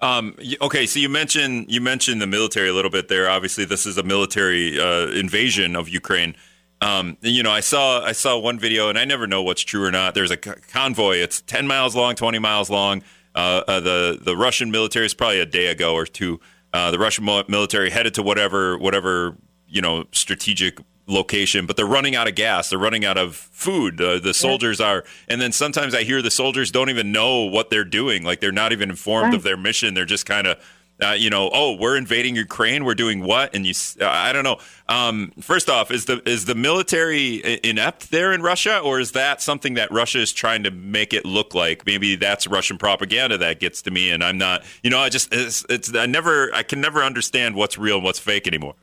Um, 0.00 0.36
okay, 0.60 0.86
so 0.86 0.98
you 0.98 1.08
mentioned 1.08 1.66
you 1.68 1.80
mentioned 1.80 2.20
the 2.20 2.26
military 2.26 2.68
a 2.68 2.74
little 2.74 2.90
bit 2.90 3.08
there. 3.08 3.28
Obviously, 3.30 3.64
this 3.64 3.86
is 3.86 3.96
a 3.96 4.02
military 4.02 4.78
uh, 4.78 5.08
invasion 5.08 5.74
of 5.74 5.88
Ukraine. 5.88 6.36
Um, 6.82 7.16
you 7.22 7.42
know, 7.42 7.50
I 7.50 7.60
saw 7.60 8.02
I 8.04 8.12
saw 8.12 8.38
one 8.38 8.58
video, 8.58 8.88
and 8.88 8.98
I 8.98 9.04
never 9.04 9.26
know 9.26 9.42
what's 9.42 9.62
true 9.62 9.84
or 9.84 9.90
not. 9.90 10.14
There's 10.14 10.30
a 10.30 10.36
convoy. 10.36 11.16
It's 11.16 11.40
10 11.40 11.66
miles 11.66 11.96
long, 11.96 12.14
20 12.14 12.38
miles 12.38 12.68
long. 12.68 13.02
Uh, 13.34 13.62
uh, 13.66 13.80
the 13.80 14.18
the 14.20 14.36
Russian 14.36 14.70
military 14.70 15.06
is 15.06 15.14
probably 15.14 15.40
a 15.40 15.46
day 15.46 15.66
ago 15.66 15.94
or 15.94 16.06
two. 16.06 16.40
Uh, 16.72 16.90
the 16.90 16.98
Russian 16.98 17.24
military 17.24 17.90
headed 17.90 18.14
to 18.14 18.22
whatever 18.22 18.76
whatever 18.76 19.36
you 19.66 19.80
know 19.80 20.04
strategic 20.12 20.78
location, 21.06 21.66
but 21.66 21.76
they're 21.76 21.86
running 21.86 22.14
out 22.14 22.28
of 22.28 22.34
gas. 22.34 22.70
They're 22.70 22.78
running 22.78 23.04
out 23.04 23.16
of 23.16 23.36
food. 23.36 24.00
Uh, 24.00 24.18
the 24.18 24.34
soldiers 24.34 24.80
are, 24.80 25.04
and 25.28 25.40
then 25.40 25.52
sometimes 25.52 25.94
I 25.94 26.02
hear 26.02 26.20
the 26.22 26.30
soldiers 26.30 26.70
don't 26.70 26.90
even 26.90 27.12
know 27.12 27.42
what 27.42 27.70
they're 27.70 27.84
doing. 27.84 28.24
Like 28.24 28.40
they're 28.40 28.52
not 28.52 28.72
even 28.72 28.90
informed 28.90 29.26
right. 29.26 29.34
of 29.34 29.42
their 29.42 29.56
mission. 29.56 29.94
They're 29.94 30.04
just 30.04 30.26
kind 30.26 30.46
of. 30.46 30.58
Uh, 30.98 31.10
you 31.10 31.28
know, 31.28 31.50
oh, 31.52 31.74
we're 31.74 31.94
invading 31.94 32.36
Ukraine. 32.36 32.86
We're 32.86 32.94
doing 32.94 33.22
what? 33.22 33.54
And 33.54 33.66
you, 33.66 33.74
uh, 34.00 34.08
I 34.08 34.32
don't 34.32 34.44
know. 34.44 34.56
Um, 34.88 35.30
first 35.42 35.68
off, 35.68 35.90
is 35.90 36.06
the 36.06 36.26
is 36.26 36.46
the 36.46 36.54
military 36.54 37.60
inept 37.62 38.10
there 38.10 38.32
in 38.32 38.40
Russia, 38.40 38.78
or 38.78 38.98
is 38.98 39.12
that 39.12 39.42
something 39.42 39.74
that 39.74 39.92
Russia 39.92 40.20
is 40.20 40.32
trying 40.32 40.62
to 40.62 40.70
make 40.70 41.12
it 41.12 41.26
look 41.26 41.54
like? 41.54 41.84
Maybe 41.84 42.16
that's 42.16 42.46
Russian 42.46 42.78
propaganda 42.78 43.36
that 43.36 43.60
gets 43.60 43.82
to 43.82 43.90
me, 43.90 44.10
and 44.10 44.24
I'm 44.24 44.38
not. 44.38 44.64
You 44.82 44.88
know, 44.88 44.98
I 44.98 45.10
just 45.10 45.34
it's, 45.34 45.66
it's 45.68 45.94
I 45.94 46.06
never 46.06 46.48
I 46.54 46.62
can 46.62 46.80
never 46.80 47.04
understand 47.04 47.56
what's 47.56 47.76
real 47.76 47.96
and 47.96 48.04
what's 48.04 48.18
fake 48.18 48.46
anymore. 48.46 48.76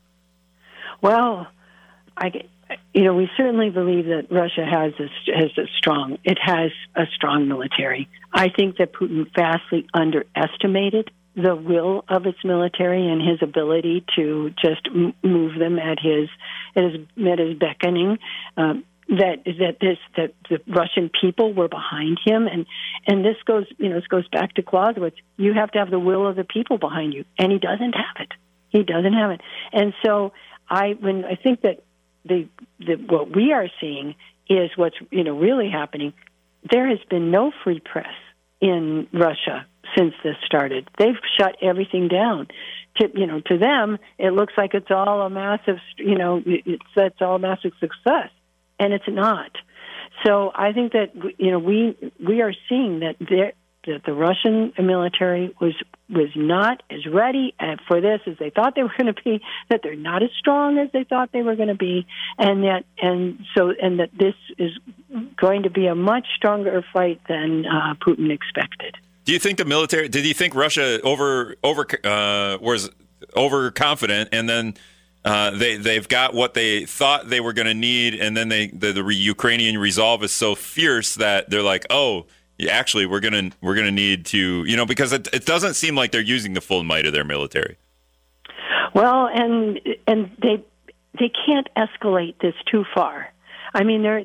Well, 1.02 1.48
I, 2.15 2.32
you 2.93 3.04
know, 3.04 3.13
we 3.13 3.30
certainly 3.38 3.69
believe 3.69 4.06
that 4.06 4.28
Russia 4.30 4.65
has 4.65 4.93
a, 4.99 5.38
has 5.38 5.52
a 5.58 5.67
strong, 5.78 6.17
it 6.23 6.38
has 6.41 6.71
a 6.95 7.06
strong 7.15 7.47
military. 7.47 8.08
I 8.32 8.49
think 8.49 8.78
that 8.78 8.93
Putin 8.93 9.28
vastly 9.36 9.88
underestimated 9.93 11.12
the 11.36 11.56
will 11.56 12.06
of 12.08 12.26
its 12.26 12.38
military 12.43 13.08
and 13.08 13.21
his 13.21 13.39
ability 13.41 14.06
to 14.15 14.54
just 14.62 14.88
move 15.23 15.58
them 15.58 15.80
at 15.80 15.97
his 15.99 16.30
at 16.76 16.84
his, 16.84 16.95
at 17.28 17.39
his 17.39 17.58
beckoning. 17.58 18.19
Um, 18.56 18.84
that 19.10 19.43
that 19.45 19.78
this 19.82 19.97
that 20.15 20.34
the 20.49 20.62
Russian 20.67 21.10
people 21.10 21.54
were 21.54 21.67
behind 21.67 22.19
him, 22.23 22.47
and 22.47 22.65
and 23.08 23.26
this 23.26 23.36
goes 23.45 23.65
you 23.78 23.89
know 23.89 23.95
this 23.95 24.08
goes 24.08 24.28
back 24.30 24.54
to 24.56 24.62
Clausewitz. 24.62 25.17
You 25.38 25.54
have 25.54 25.71
to 25.71 25.80
have 25.80 25.89
the 25.89 25.99
will 25.99 26.28
of 26.28 26.36
the 26.36 26.43
people 26.43 26.78
behind 26.78 27.13
you, 27.13 27.26
and 27.38 27.52
he 27.52 27.60
doesn't 27.60 27.93
have 27.93 28.21
it. 28.21 28.32
He 28.69 28.84
doesn't 28.84 29.13
have 29.13 29.32
it, 29.32 29.41
and 29.71 29.93
so 30.06 30.34
I 30.69 30.95
when 30.99 31.26
I 31.26 31.36
think 31.36 31.62
that 31.62 31.84
the, 32.26 32.48
the 32.80 32.96
what 32.96 33.36
we 33.36 33.54
are 33.54 33.68
seeing 33.80 34.16
is 34.50 34.72
what's 34.76 34.96
you 35.12 35.24
know 35.24 35.38
really 35.38 35.70
happening. 35.70 36.14
There 36.70 36.88
has 36.88 37.00
been 37.10 37.32
no 37.32 37.52
free 37.64 37.80
press 37.80 38.14
in 38.62 39.08
Russia 39.14 39.66
since 39.98 40.14
this 40.24 40.36
started. 40.46 40.90
They've 40.98 41.16
shut 41.38 41.58
everything 41.62 42.08
down. 42.08 42.48
To 42.98 43.10
you 43.14 43.26
know, 43.26 43.42
to 43.48 43.58
them, 43.58 43.98
it 44.18 44.34
looks 44.34 44.54
like 44.58 44.74
it's 44.74 44.92
all 44.92 45.22
a 45.22 45.30
massive 45.30 45.80
you 45.98 46.18
know 46.18 46.42
it's 46.46 46.84
that's 46.96 47.22
all 47.22 47.40
massive 47.40 47.72
success, 47.80 48.30
and 48.80 48.94
it's 48.94 49.08
not. 49.08 49.52
So 50.24 50.52
I 50.54 50.74
think 50.74 50.94
that 50.94 51.12
you 51.38 51.52
know 51.52 51.60
we 51.60 51.98
we 52.26 52.42
are 52.42 52.54
seeing 52.70 53.00
that 53.00 53.16
there 53.20 53.54
that 53.86 54.04
the 54.06 54.13
Russian 54.13 54.74
military 54.78 55.54
was 55.60 55.74
was 56.10 56.30
not 56.36 56.84
as 56.89 57.06
ready 57.06 57.54
for 57.88 58.02
this 58.02 58.22
as 58.28 58.38
they 58.38 58.50
thought 58.50 58.76
they 58.76 58.84
were 58.84 58.93
going 58.98 59.13
to 59.13 59.22
be. 59.24 59.41
That 59.69 59.82
they're 59.84 59.96
not 59.96 60.24
as 60.24 60.30
strong 60.39 60.78
as 60.78 60.91
they 60.91 61.04
thought 61.04 61.32
they 61.32 61.41
were 61.41 61.56
going 61.56 61.69
to 61.69 61.76
be, 61.76 62.06
and 62.38 62.63
that 62.63 62.86
and 63.02 63.46
so 63.56 63.74
and 63.82 64.00
that 64.00 64.10
this 64.17 64.36
is 64.58 64.72
going 65.36 65.63
to 65.63 65.69
be 65.69 65.88
a 65.88 65.96
much 65.96 66.28
stronger 66.36 66.84
fight 66.93 67.22
than 67.28 67.65
uh, 67.65 67.96
Putin 67.96 68.32
expected. 68.32 68.96
Do 69.26 69.34
you 69.34 69.39
think 69.39 69.58
the 69.58 69.65
military? 69.65 70.10
Did 70.10 70.26
you 70.26 70.34
think 70.34 70.56
Russia 70.56 71.02
over 71.02 71.56
over 71.63 71.86
uh, 72.04 72.58
was 72.62 72.89
overconfident, 73.36 74.30
and 74.32 74.48
then? 74.48 74.76
Uh, 75.26 75.52
they 75.52 75.78
they've 75.78 76.10
got 76.10 76.34
what 76.34 76.54
they 76.54 76.86
thought 76.86 77.30
they 77.30 77.39
were 77.39 77.54
going 77.54 77.65
to 77.65 77.74
need, 77.74 78.13
and 78.13 78.36
then 78.36 78.50
they 78.50 78.67
the, 78.67 78.91
the 78.91 79.02
Ukrainian 79.13 79.78
resolve 79.78 80.22
is 80.22 80.34
so 80.34 80.54
fierce 80.54 81.15
that 81.15 81.50
they're 81.50 81.63
like, 81.63 81.86
oh, 81.89 82.26
actually 82.70 83.06
we're 83.06 83.20
gonna 83.20 83.52
we're 83.62 83.76
gonna 83.76 83.92
need 83.92 84.26
to 84.28 84.63
you 84.66 84.78
know 84.78 84.86
because 84.86 85.12
it, 85.12 85.28
it 85.34 85.46
doesn't 85.46 85.74
seem 85.76 85.96
like 85.96 86.12
they're 86.12 86.22
using 86.22 86.54
the 86.54 86.62
full 86.62 86.84
might 86.84 87.06
of 87.06 87.13
their 87.13 87.24
military. 87.24 87.78
Well, 88.94 89.28
and 89.28 89.80
and 90.08 90.32
they 90.42 90.63
they 91.20 91.32
can't 91.46 91.68
escalate 91.76 92.39
this 92.39 92.56
too 92.72 92.86
far. 92.94 93.32
I 93.74 93.84
mean, 93.84 94.04
they're, 94.04 94.24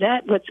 that 0.00 0.26
what's 0.26 0.46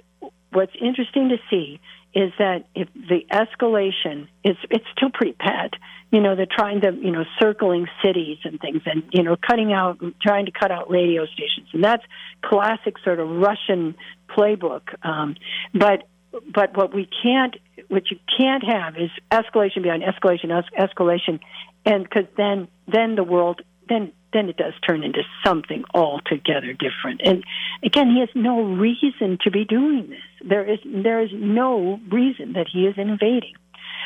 what's 0.52 0.74
interesting 0.80 1.30
to 1.30 1.38
see 1.50 1.80
is 2.16 2.32
that 2.38 2.66
if 2.76 2.88
the 2.94 3.26
escalation 3.32 4.28
is 4.44 4.56
it's 4.70 4.86
still 4.96 5.10
pretty 5.12 5.36
bad. 5.38 5.72
You 6.12 6.22
know, 6.22 6.36
they're 6.36 6.46
trying 6.46 6.82
to 6.82 6.92
you 6.94 7.12
know 7.12 7.26
circling 7.40 7.88
cities 8.04 8.38
and 8.44 8.60
things, 8.60 8.82
and 8.86 9.04
you 9.12 9.24
know 9.24 9.36
cutting 9.36 9.74
out 9.74 10.00
trying 10.22 10.46
to 10.46 10.52
cut 10.52 10.72
out 10.72 10.90
radio 10.90 11.26
stations, 11.26 11.70
and 11.74 11.84
that's 11.84 12.04
classic 12.44 12.96
sort 13.04 13.20
of 13.20 13.30
Russian 13.30 13.96
playbook. 14.30 14.82
Um, 15.04 15.36
but 15.74 16.08
but 16.54 16.76
what 16.76 16.94
we 16.94 17.08
can't, 17.22 17.56
what 17.90 18.10
you 18.12 18.18
can't 18.38 18.64
have 18.64 18.98
is 18.98 19.10
escalation 19.32 19.84
beyond 19.84 20.04
escalation, 20.04 20.52
es- 20.52 20.90
escalation, 20.90 21.40
and 21.86 22.04
because 22.04 22.26
then, 22.38 22.68
then 22.88 23.16
the 23.16 23.24
world, 23.24 23.62
then, 23.90 24.12
then 24.32 24.50
it 24.50 24.58
does 24.58 24.74
turn 24.88 25.04
into 25.04 25.22
something 25.46 25.84
altogether 25.94 26.74
different. 26.74 27.22
And 27.24 27.44
again, 27.84 28.10
he 28.10 28.20
has 28.22 28.30
no 28.34 28.64
reason 28.64 29.38
to 29.42 29.52
be 29.52 29.66
doing 29.66 30.10
this. 30.10 30.48
There 30.48 30.66
is, 30.66 30.80
there 30.86 31.22
is 31.22 31.32
no 31.34 32.00
reason 32.12 32.54
that 32.54 32.68
he 32.72 32.86
is 32.86 32.96
invading. 32.98 33.56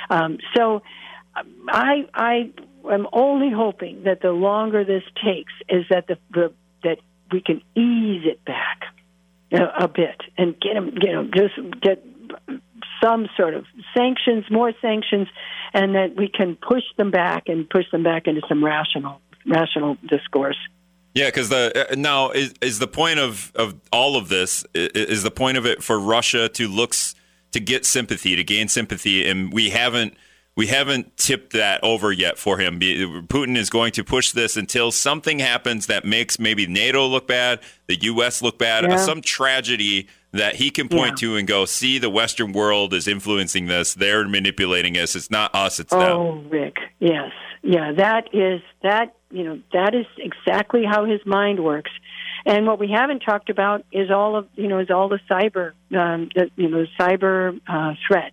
Um, 0.09 0.39
so, 0.55 0.81
I, 1.67 2.07
I 2.13 2.51
am 2.91 3.07
only 3.13 3.51
hoping 3.51 4.03
that 4.03 4.21
the 4.21 4.31
longer 4.31 4.83
this 4.83 5.03
takes, 5.23 5.53
is 5.69 5.85
that 5.89 6.07
the, 6.07 6.17
the 6.33 6.53
that 6.83 6.97
we 7.31 7.41
can 7.41 7.57
ease 7.75 8.23
it 8.25 8.43
back 8.45 8.83
a, 9.51 9.83
a 9.83 9.87
bit 9.87 10.21
and 10.37 10.59
get 10.59 10.75
him, 10.75 10.97
you 11.01 11.11
know, 11.11 11.23
just 11.25 11.81
get 11.81 12.03
some 13.01 13.27
sort 13.37 13.53
of 13.53 13.65
sanctions, 13.95 14.45
more 14.49 14.71
sanctions, 14.81 15.27
and 15.73 15.95
that 15.95 16.15
we 16.15 16.27
can 16.27 16.55
push 16.55 16.83
them 16.97 17.11
back 17.11 17.43
and 17.47 17.69
push 17.69 17.85
them 17.91 18.03
back 18.03 18.27
into 18.27 18.41
some 18.47 18.63
rational 18.63 19.21
rational 19.45 19.97
discourse. 20.07 20.57
Yeah, 21.13 21.27
because 21.27 21.49
the 21.49 21.91
uh, 21.91 21.95
now 21.95 22.31
is 22.31 22.53
is 22.61 22.79
the 22.79 22.87
point 22.87 23.19
of 23.19 23.51
of 23.55 23.75
all 23.91 24.17
of 24.17 24.29
this 24.29 24.65
is 24.73 25.23
the 25.23 25.31
point 25.31 25.57
of 25.57 25.65
it 25.65 25.83
for 25.83 25.99
Russia 25.99 26.49
to 26.49 26.67
looks 26.67 27.15
to 27.51 27.59
get 27.59 27.85
sympathy 27.85 28.35
to 28.35 28.43
gain 28.43 28.67
sympathy, 28.67 29.27
and 29.27 29.51
we 29.51 29.69
haven't 29.69 30.15
we 30.55 30.67
haven't 30.67 31.15
tipped 31.17 31.53
that 31.53 31.83
over 31.83 32.11
yet 32.11 32.39
for 32.39 32.57
him. 32.57 32.79
Putin 32.79 33.55
is 33.55 33.69
going 33.69 33.91
to 33.93 34.03
push 34.03 34.31
this 34.31 34.57
until 34.57 34.91
something 34.91 35.37
happens 35.37 35.85
that 35.85 36.03
makes 36.03 36.39
maybe 36.39 36.65
NATO 36.65 37.05
look 37.05 37.27
bad, 37.27 37.59
the 37.85 37.95
U.S. 38.01 38.41
look 38.41 38.57
bad, 38.57 38.83
yeah. 38.83 38.97
some 38.97 39.21
tragedy 39.21 40.07
that 40.31 40.55
he 40.55 40.69
can 40.69 40.89
point 40.89 41.21
yeah. 41.21 41.29
to 41.29 41.35
and 41.37 41.47
go, 41.47 41.65
see, 41.65 41.97
the 41.97 42.09
Western 42.09 42.51
world 42.51 42.93
is 42.93 43.07
influencing 43.07 43.67
this. 43.67 43.93
They're 43.93 44.27
manipulating 44.27 44.97
us. 44.97 45.15
It's 45.15 45.31
not 45.31 45.53
us. 45.55 45.79
It's 45.79 45.93
oh, 45.93 45.99
them. 45.99 46.17
Oh, 46.17 46.31
Rick, 46.49 46.77
yes, 46.99 47.31
yeah, 47.63 47.93
that 47.93 48.33
is 48.33 48.61
that. 48.83 49.13
You 49.29 49.43
know, 49.43 49.61
that 49.73 49.93
is 49.93 50.05
exactly 50.17 50.85
how 50.85 51.03
his 51.03 51.19
mind 51.25 51.61
works. 51.61 51.91
And 52.45 52.65
what 52.65 52.79
we 52.79 52.89
haven't 52.89 53.19
talked 53.19 53.49
about 53.49 53.85
is 53.91 54.09
all 54.09 54.37
of 54.37 54.47
you 54.55 54.69
know 54.69 54.79
is 54.79 54.89
all 54.89 55.09
the 55.09 55.19
cyber, 55.29 55.73
um, 55.91 56.29
the, 56.33 56.49
you 56.55 56.69
know, 56.69 56.85
cyber 56.97 57.59
uh, 57.67 57.95
threat 58.07 58.31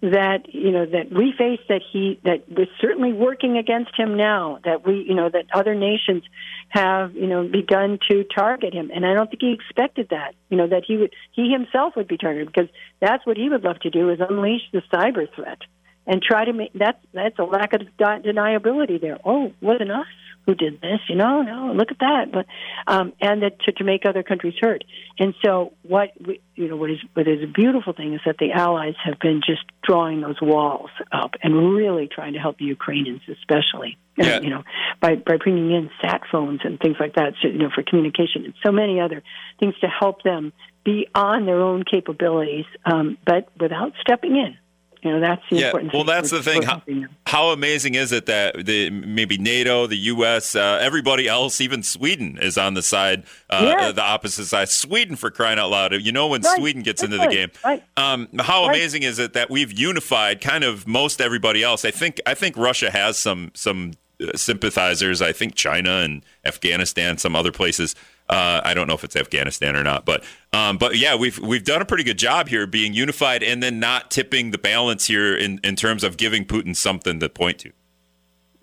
that 0.00 0.54
you 0.54 0.70
know 0.70 0.86
that 0.86 1.10
we 1.10 1.32
face 1.36 1.60
that 1.68 1.82
he 1.92 2.20
that 2.22 2.48
was 2.48 2.68
certainly 2.80 3.12
working 3.12 3.58
against 3.58 3.90
him 3.96 4.16
now 4.16 4.60
that 4.64 4.86
we 4.86 5.04
you 5.08 5.14
know 5.14 5.28
that 5.28 5.46
other 5.52 5.74
nations 5.74 6.22
have 6.68 7.14
you 7.14 7.26
know 7.26 7.48
begun 7.48 7.98
to 8.08 8.24
target 8.24 8.72
him. 8.72 8.92
And 8.94 9.04
I 9.04 9.14
don't 9.14 9.28
think 9.28 9.42
he 9.42 9.52
expected 9.52 10.10
that 10.10 10.34
you 10.50 10.56
know 10.56 10.68
that 10.68 10.84
he 10.86 10.96
would 10.96 11.12
he 11.32 11.50
himself 11.50 11.96
would 11.96 12.06
be 12.06 12.16
targeted 12.16 12.52
because 12.52 12.68
that's 13.00 13.26
what 13.26 13.36
he 13.36 13.48
would 13.48 13.64
love 13.64 13.80
to 13.80 13.90
do 13.90 14.10
is 14.10 14.20
unleash 14.20 14.62
the 14.72 14.82
cyber 14.92 15.26
threat 15.34 15.58
and 16.06 16.22
try 16.22 16.44
to 16.44 16.52
make 16.52 16.72
that's 16.74 17.04
that's 17.12 17.38
a 17.40 17.44
lack 17.44 17.72
of 17.72 17.82
deniability 17.98 19.00
there. 19.00 19.18
Oh 19.24 19.52
wasn't 19.60 19.90
us 19.90 20.06
who 20.48 20.54
did 20.54 20.80
this, 20.80 20.98
you 21.10 21.14
know, 21.14 21.42
no, 21.42 21.74
look 21.74 21.90
at 21.90 21.98
that, 21.98 22.32
but 22.32 22.46
um, 22.86 23.12
and 23.20 23.42
that 23.42 23.60
to, 23.60 23.72
to 23.72 23.84
make 23.84 24.06
other 24.06 24.22
countries 24.22 24.54
hurt. 24.58 24.82
And 25.18 25.34
so, 25.44 25.74
what 25.82 26.12
we, 26.26 26.40
you 26.54 26.68
know, 26.68 26.76
what 26.76 26.90
is 26.90 26.96
what 27.12 27.28
is 27.28 27.42
a 27.42 27.46
beautiful 27.46 27.92
thing 27.92 28.14
is 28.14 28.20
that 28.24 28.38
the 28.38 28.52
Allies 28.52 28.94
have 29.04 29.18
been 29.18 29.42
just 29.46 29.60
drawing 29.82 30.22
those 30.22 30.40
walls 30.40 30.88
up 31.12 31.32
and 31.42 31.74
really 31.74 32.08
trying 32.10 32.32
to 32.32 32.38
help 32.38 32.56
the 32.56 32.64
Ukrainians, 32.64 33.20
especially, 33.28 33.98
yeah. 34.16 34.40
you 34.40 34.48
know, 34.48 34.62
by 35.02 35.16
by 35.16 35.36
bringing 35.36 35.70
in 35.70 35.90
sat 36.00 36.22
phones 36.32 36.60
and 36.64 36.80
things 36.80 36.96
like 36.98 37.16
that, 37.16 37.34
so, 37.42 37.48
you 37.48 37.58
know, 37.58 37.68
for 37.74 37.82
communication 37.82 38.46
and 38.46 38.54
so 38.64 38.72
many 38.72 39.00
other 39.02 39.22
things 39.60 39.74
to 39.82 39.86
help 39.86 40.22
them 40.22 40.54
beyond 40.82 41.46
their 41.46 41.60
own 41.60 41.84
capabilities, 41.84 42.64
um, 42.86 43.18
but 43.26 43.50
without 43.60 43.92
stepping 44.00 44.34
in. 44.34 44.56
You 45.02 45.12
know, 45.12 45.20
that's 45.20 45.42
the 45.50 45.56
yeah. 45.56 45.66
important. 45.66 45.94
Well, 45.94 46.04
that's 46.04 46.30
the 46.30 46.42
thing. 46.42 46.62
How, 46.62 46.82
how, 47.26 47.50
amazing 47.50 47.94
is 47.94 48.12
it 48.12 48.26
that 48.26 48.66
the 48.66 48.90
maybe 48.90 49.38
NATO, 49.38 49.86
the 49.86 49.96
U.S., 49.96 50.56
uh, 50.56 50.78
everybody 50.80 51.28
else, 51.28 51.60
even 51.60 51.82
Sweden, 51.82 52.38
is 52.40 52.58
on 52.58 52.74
the 52.74 52.82
side, 52.82 53.24
uh, 53.50 53.60
yes. 53.64 53.94
the 53.94 54.02
opposite 54.02 54.46
side. 54.46 54.68
Sweden, 54.68 55.16
for 55.16 55.30
crying 55.30 55.58
out 55.58 55.70
loud! 55.70 55.92
You 55.94 56.12
know, 56.12 56.28
when 56.28 56.42
right. 56.42 56.56
Sweden 56.56 56.82
gets 56.82 57.00
that's 57.00 57.12
into 57.12 57.18
right. 57.18 57.30
the 57.30 57.36
game, 57.36 57.50
right. 57.64 57.84
um, 57.96 58.28
how 58.40 58.64
amazing 58.64 59.02
is 59.02 59.18
it 59.18 59.32
that 59.34 59.50
we've 59.50 59.72
unified 59.72 60.40
kind 60.40 60.64
of 60.64 60.86
most 60.86 61.20
everybody 61.20 61.62
else? 61.62 61.84
I 61.84 61.90
think 61.90 62.20
I 62.26 62.34
think 62.34 62.56
Russia 62.56 62.90
has 62.90 63.18
some 63.18 63.50
some 63.54 63.92
uh, 64.20 64.36
sympathizers. 64.36 65.22
I 65.22 65.32
think 65.32 65.54
China 65.54 65.98
and 65.98 66.24
Afghanistan, 66.44 67.18
some 67.18 67.36
other 67.36 67.52
places. 67.52 67.94
Uh, 68.28 68.60
I 68.62 68.74
don't 68.74 68.86
know 68.86 68.94
if 68.94 69.04
it's 69.04 69.16
Afghanistan 69.16 69.74
or 69.74 69.82
not, 69.82 70.04
but 70.04 70.22
um, 70.52 70.76
but 70.76 70.98
yeah, 70.98 71.16
we've 71.16 71.38
we've 71.38 71.64
done 71.64 71.80
a 71.80 71.86
pretty 71.86 72.04
good 72.04 72.18
job 72.18 72.48
here 72.48 72.66
being 72.66 72.92
unified 72.92 73.42
and 73.42 73.62
then 73.62 73.80
not 73.80 74.10
tipping 74.10 74.50
the 74.50 74.58
balance 74.58 75.06
here 75.06 75.34
in, 75.34 75.60
in 75.64 75.76
terms 75.76 76.04
of 76.04 76.16
giving 76.18 76.44
Putin 76.44 76.76
something 76.76 77.20
to 77.20 77.28
point 77.28 77.60
to. 77.60 77.72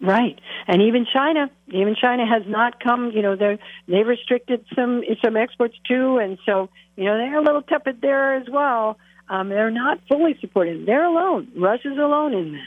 Right, 0.02 0.40
and 0.68 0.82
even 0.84 1.08
China, 1.12 1.50
even 1.70 1.96
China 1.96 2.28
has 2.28 2.44
not 2.46 2.84
come. 2.84 3.12
You 3.12 3.24
know, 3.24 3.36
they 3.36 3.58
they've 3.88 4.06
restricted 4.06 4.64
some 4.76 5.04
some 5.24 5.36
exports 5.36 5.76
too, 5.88 6.18
and 6.18 6.38
so 6.46 6.70
you 6.96 7.06
know 7.06 7.18
they're 7.18 7.40
a 7.40 7.44
little 7.44 7.64
tepid 7.64 8.02
there 8.02 8.36
as 8.36 8.48
well. 8.48 8.98
Um, 9.30 9.50
they're 9.50 9.72
not 9.72 10.00
fully 10.08 10.38
supported. 10.42 10.86
They're 10.86 11.06
alone. 11.06 11.52
Russia's 11.56 11.98
alone 11.98 12.34
in 12.36 12.52
this, 12.52 12.62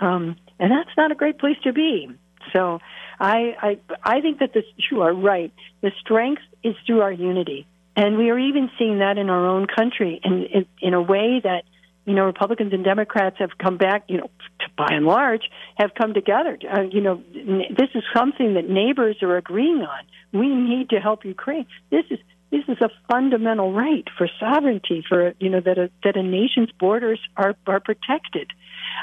um, 0.00 0.36
and 0.58 0.72
that's 0.72 0.90
not 0.96 1.12
a 1.12 1.14
great 1.14 1.38
place 1.38 1.58
to 1.62 1.72
be. 1.72 2.08
So 2.52 2.80
I, 3.18 3.56
I, 3.60 3.78
I 4.02 4.20
think 4.20 4.38
that 4.40 4.52
this, 4.52 4.64
you 4.90 5.02
are 5.02 5.12
right. 5.12 5.52
The 5.80 5.92
strength 6.00 6.42
is 6.62 6.74
through 6.86 7.00
our 7.02 7.12
unity. 7.12 7.66
And 7.96 8.16
we 8.16 8.30
are 8.30 8.38
even 8.38 8.70
seeing 8.78 9.00
that 9.00 9.18
in 9.18 9.28
our 9.30 9.46
own 9.46 9.66
country 9.66 10.20
in, 10.24 10.44
in, 10.44 10.66
in 10.80 10.94
a 10.94 11.02
way 11.02 11.40
that, 11.42 11.64
you 12.06 12.14
know, 12.14 12.24
Republicans 12.24 12.72
and 12.72 12.84
Democrats 12.84 13.36
have 13.38 13.50
come 13.58 13.76
back, 13.76 14.04
you 14.08 14.18
know, 14.18 14.30
to, 14.60 14.66
by 14.76 14.88
and 14.90 15.04
large, 15.04 15.42
have 15.76 15.90
come 15.94 16.14
together. 16.14 16.58
Uh, 16.72 16.82
you 16.82 17.00
know, 17.00 17.22
this 17.34 17.90
is 17.94 18.02
something 18.16 18.54
that 18.54 18.68
neighbors 18.68 19.16
are 19.22 19.36
agreeing 19.36 19.82
on. 19.82 20.04
We 20.32 20.48
need 20.48 20.90
to 20.90 21.00
help 21.00 21.24
Ukraine. 21.24 21.66
This 21.90 22.04
is 22.10 22.18
this 22.50 22.64
is 22.66 22.78
a 22.80 22.90
fundamental 23.08 23.72
right 23.72 24.04
for 24.18 24.28
sovereignty, 24.40 25.04
for 25.08 25.34
you 25.38 25.50
know 25.50 25.60
that 25.60 25.78
a 25.78 25.90
that 26.02 26.16
a 26.16 26.22
nation's 26.22 26.70
borders 26.78 27.20
are 27.36 27.54
are 27.66 27.80
protected. 27.80 28.50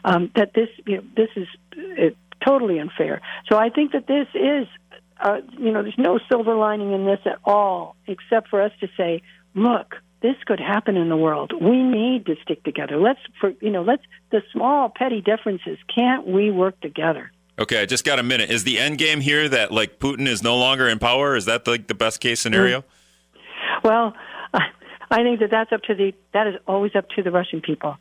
Um, 0.03 0.31
that 0.35 0.53
this 0.53 0.69
you 0.85 0.97
know 0.97 1.03
this 1.15 1.29
is 1.35 1.47
uh, 1.77 2.09
totally 2.45 2.79
unfair. 2.79 3.21
So 3.49 3.57
I 3.57 3.69
think 3.69 3.91
that 3.93 4.07
this 4.07 4.27
is, 4.33 4.67
uh, 5.19 5.41
you 5.57 5.71
know, 5.71 5.83
there's 5.83 5.97
no 5.97 6.19
silver 6.29 6.55
lining 6.55 6.93
in 6.93 7.05
this 7.05 7.19
at 7.25 7.39
all, 7.43 7.95
except 8.07 8.49
for 8.49 8.61
us 8.61 8.71
to 8.81 8.87
say, 8.97 9.21
look, 9.55 9.95
this 10.21 10.35
could 10.45 10.59
happen 10.59 10.97
in 10.97 11.09
the 11.09 11.17
world. 11.17 11.53
We 11.59 11.83
need 11.83 12.25
to 12.25 12.35
stick 12.43 12.63
together. 12.63 12.97
Let's, 12.97 13.19
for 13.39 13.53
you 13.61 13.69
know, 13.69 13.83
let's 13.83 14.03
the 14.31 14.41
small 14.51 14.89
petty 14.89 15.21
differences. 15.21 15.77
Can't 15.93 16.27
we 16.27 16.51
work 16.51 16.79
together? 16.81 17.31
Okay, 17.59 17.81
I 17.81 17.85
just 17.85 18.03
got 18.03 18.19
a 18.19 18.23
minute. 18.23 18.51
Is 18.51 18.63
the 18.63 18.77
end 18.77 18.97
game 18.97 19.19
here 19.19 19.49
that 19.49 19.71
like 19.71 19.99
Putin 19.99 20.27
is 20.27 20.43
no 20.43 20.57
longer 20.57 20.87
in 20.87 20.99
power? 20.99 21.35
Is 21.35 21.45
that 21.45 21.67
like 21.67 21.87
the 21.87 21.95
best 21.95 22.19
case 22.19 22.39
scenario? 22.39 22.83
Well, 23.83 24.13
I 24.53 25.23
think 25.23 25.39
that 25.39 25.49
that's 25.51 25.71
up 25.71 25.81
to 25.83 25.95
the 25.95 26.13
that 26.33 26.47
is 26.47 26.55
always 26.67 26.95
up 26.95 27.09
to 27.15 27.23
the 27.23 27.31
Russian 27.31 27.61
people. 27.61 27.97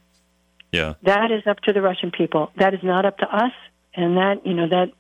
Yeah, 0.72 0.94
that 1.02 1.30
is 1.30 1.46
up 1.46 1.60
to 1.60 1.72
the 1.72 1.80
Russian 1.80 2.10
people. 2.10 2.50
That 2.56 2.74
is 2.74 2.80
not 2.82 3.06
up 3.06 3.18
to 3.18 3.26
us 3.26 3.52
and 3.96 4.18
that 4.18 4.46
you 4.46 4.54
know 4.54 4.68
that 4.68 4.92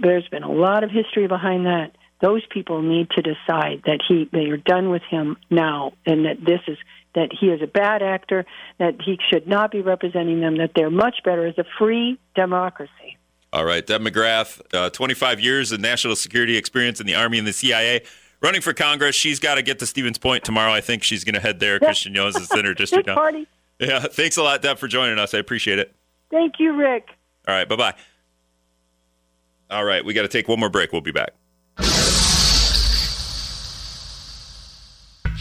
there's 0.00 0.28
been 0.28 0.44
a 0.44 0.52
lot 0.52 0.84
of 0.84 0.90
history 0.90 1.26
behind 1.26 1.66
that. 1.66 1.96
Those 2.20 2.46
people 2.46 2.80
need 2.80 3.10
to 3.10 3.22
decide 3.22 3.82
that 3.84 4.00
he 4.08 4.28
they 4.32 4.48
are 4.50 4.56
done 4.56 4.88
with 4.88 5.02
him 5.02 5.36
now 5.50 5.92
and 6.06 6.24
that 6.24 6.36
this 6.44 6.60
is 6.68 6.78
that 7.14 7.30
he 7.38 7.46
is 7.48 7.60
a 7.60 7.66
bad 7.66 8.02
actor 8.02 8.46
that 8.78 8.94
he 9.04 9.18
should 9.30 9.46
not 9.46 9.70
be 9.70 9.82
representing 9.82 10.40
them 10.40 10.58
that 10.58 10.70
they're 10.74 10.90
much 10.90 11.18
better 11.24 11.46
as 11.46 11.58
a 11.58 11.64
free 11.78 12.18
democracy. 12.34 13.18
All 13.52 13.64
right. 13.64 13.84
Deb 13.86 14.00
mcgrath 14.00 14.60
uh, 14.72 14.90
25 14.90 15.40
years 15.40 15.72
of 15.72 15.80
national 15.80 16.16
security 16.16 16.56
experience 16.56 17.00
in 17.00 17.06
the 17.06 17.14
army 17.14 17.38
and 17.38 17.46
the 17.46 17.52
cia 17.52 18.02
running 18.40 18.60
for 18.60 18.72
congress. 18.72 19.16
She's 19.16 19.40
got 19.40 19.56
to 19.56 19.62
get 19.62 19.80
to 19.80 19.86
stevens 19.86 20.18
point 20.18 20.44
tomorrow. 20.44 20.72
I 20.72 20.80
think 20.80 21.02
she's 21.02 21.24
going 21.24 21.34
to 21.34 21.40
head 21.40 21.60
there. 21.60 21.78
Because 21.78 21.98
she 21.98 22.10
knows 22.10 22.36
it's 22.36 22.54
in 22.54 22.64
her 22.64 22.74
district 22.74 23.08
party. 23.08 23.46
yeah. 23.78 24.00
Thanks 24.00 24.36
a 24.36 24.42
lot 24.42 24.62
deb 24.62 24.78
for 24.78 24.88
joining 24.88 25.18
us. 25.18 25.34
I 25.34 25.38
appreciate 25.38 25.78
it. 25.80 25.94
Thank 26.30 26.54
you 26.58 26.74
rick 26.74 27.08
all 27.46 27.54
right, 27.54 27.68
bye 27.68 27.76
bye. 27.76 27.94
All 29.70 29.84
right, 29.84 30.04
we 30.04 30.14
got 30.14 30.22
to 30.22 30.28
take 30.28 30.48
one 30.48 30.60
more 30.60 30.68
break. 30.68 30.92
We'll 30.92 31.00
be 31.00 31.12
back. 31.12 31.30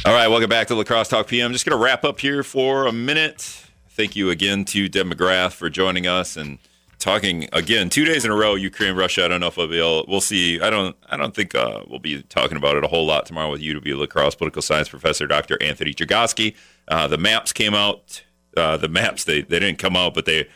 All 0.05 0.13
right, 0.13 0.27
welcome 0.27 0.49
back 0.49 0.67
to 0.67 0.75
La 0.75 0.83
Crosse 0.83 1.07
Talk 1.07 1.27
PM. 1.27 1.53
Just 1.53 1.65
going 1.65 1.77
to 1.77 1.81
wrap 1.81 2.03
up 2.03 2.19
here 2.19 2.43
for 2.43 2.87
a 2.87 2.91
minute. 2.91 3.63
Thank 3.91 4.15
you 4.15 4.29
again 4.31 4.65
to 4.65 4.89
Deb 4.89 5.07
McGrath 5.07 5.53
for 5.53 5.69
joining 5.69 6.07
us 6.07 6.35
and 6.35 6.57
talking 6.99 7.47
again 7.53 7.89
two 7.89 8.03
days 8.03 8.25
in 8.25 8.31
a 8.31 8.35
row. 8.35 8.55
Ukraine, 8.55 8.95
Russia. 8.95 9.23
I 9.23 9.27
don't 9.27 9.39
know 9.39 9.47
if 9.47 9.55
we'll 9.55 9.67
be 9.67 9.77
able, 9.77 10.05
we'll 10.07 10.19
see. 10.19 10.59
I 10.59 10.69
don't. 10.69 10.95
I 11.09 11.15
don't 11.15 11.35
think 11.35 11.53
uh, 11.55 11.83
we'll 11.87 11.99
be 11.99 12.21
talking 12.23 12.57
about 12.57 12.75
it 12.75 12.83
a 12.83 12.87
whole 12.87 13.05
lot 13.05 13.25
tomorrow 13.25 13.51
with 13.51 13.61
UW 13.61 13.97
La 13.97 14.05
Crosse 14.05 14.35
political 14.35 14.61
science 14.61 14.89
professor 14.89 15.27
Dr. 15.27 15.61
Anthony 15.61 15.93
Chergosky. 15.93 16.55
Uh, 16.87 17.07
the 17.07 17.17
maps 17.17 17.53
came 17.53 17.73
out. 17.73 18.23
Uh, 18.57 18.77
the 18.77 18.89
maps 18.89 19.23
they 19.23 19.41
they 19.41 19.59
didn't 19.59 19.79
come 19.79 19.95
out, 19.95 20.13
but 20.13 20.25
they 20.25 20.47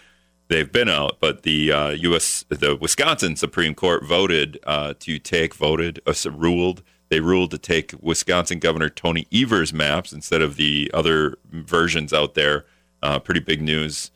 they've 0.48 0.72
been 0.72 0.90
out, 0.90 1.18
but 1.20 1.44
the 1.44 1.72
uh, 1.72 1.90
U.S. 1.90 2.46
the 2.50 2.76
Wisconsin 2.76 3.36
Supreme 3.36 3.76
Court 3.76 4.04
voted 4.04 4.60
uh, 4.66 4.94
to 5.00 5.20
take 5.20 5.54
voted 5.54 6.02
uh, 6.08 6.14
ruled 6.32 6.84
they 7.10 7.20
ruled 7.20 7.52
to 7.52 7.58
take 7.58 7.94
Wisconsin 8.02 8.60
Governor 8.60 8.90
Tony 8.90 9.28
Evers 9.34 9.74
maps 9.74 10.12
instead 10.12 10.42
of 10.42 10.58
the 10.58 10.92
other 10.94 11.38
versions 11.50 12.14
out 12.14 12.34
there. 12.34 12.66
Uh, 13.02 13.20
pretty 13.20 13.40
big 13.40 13.62
news 13.62 14.12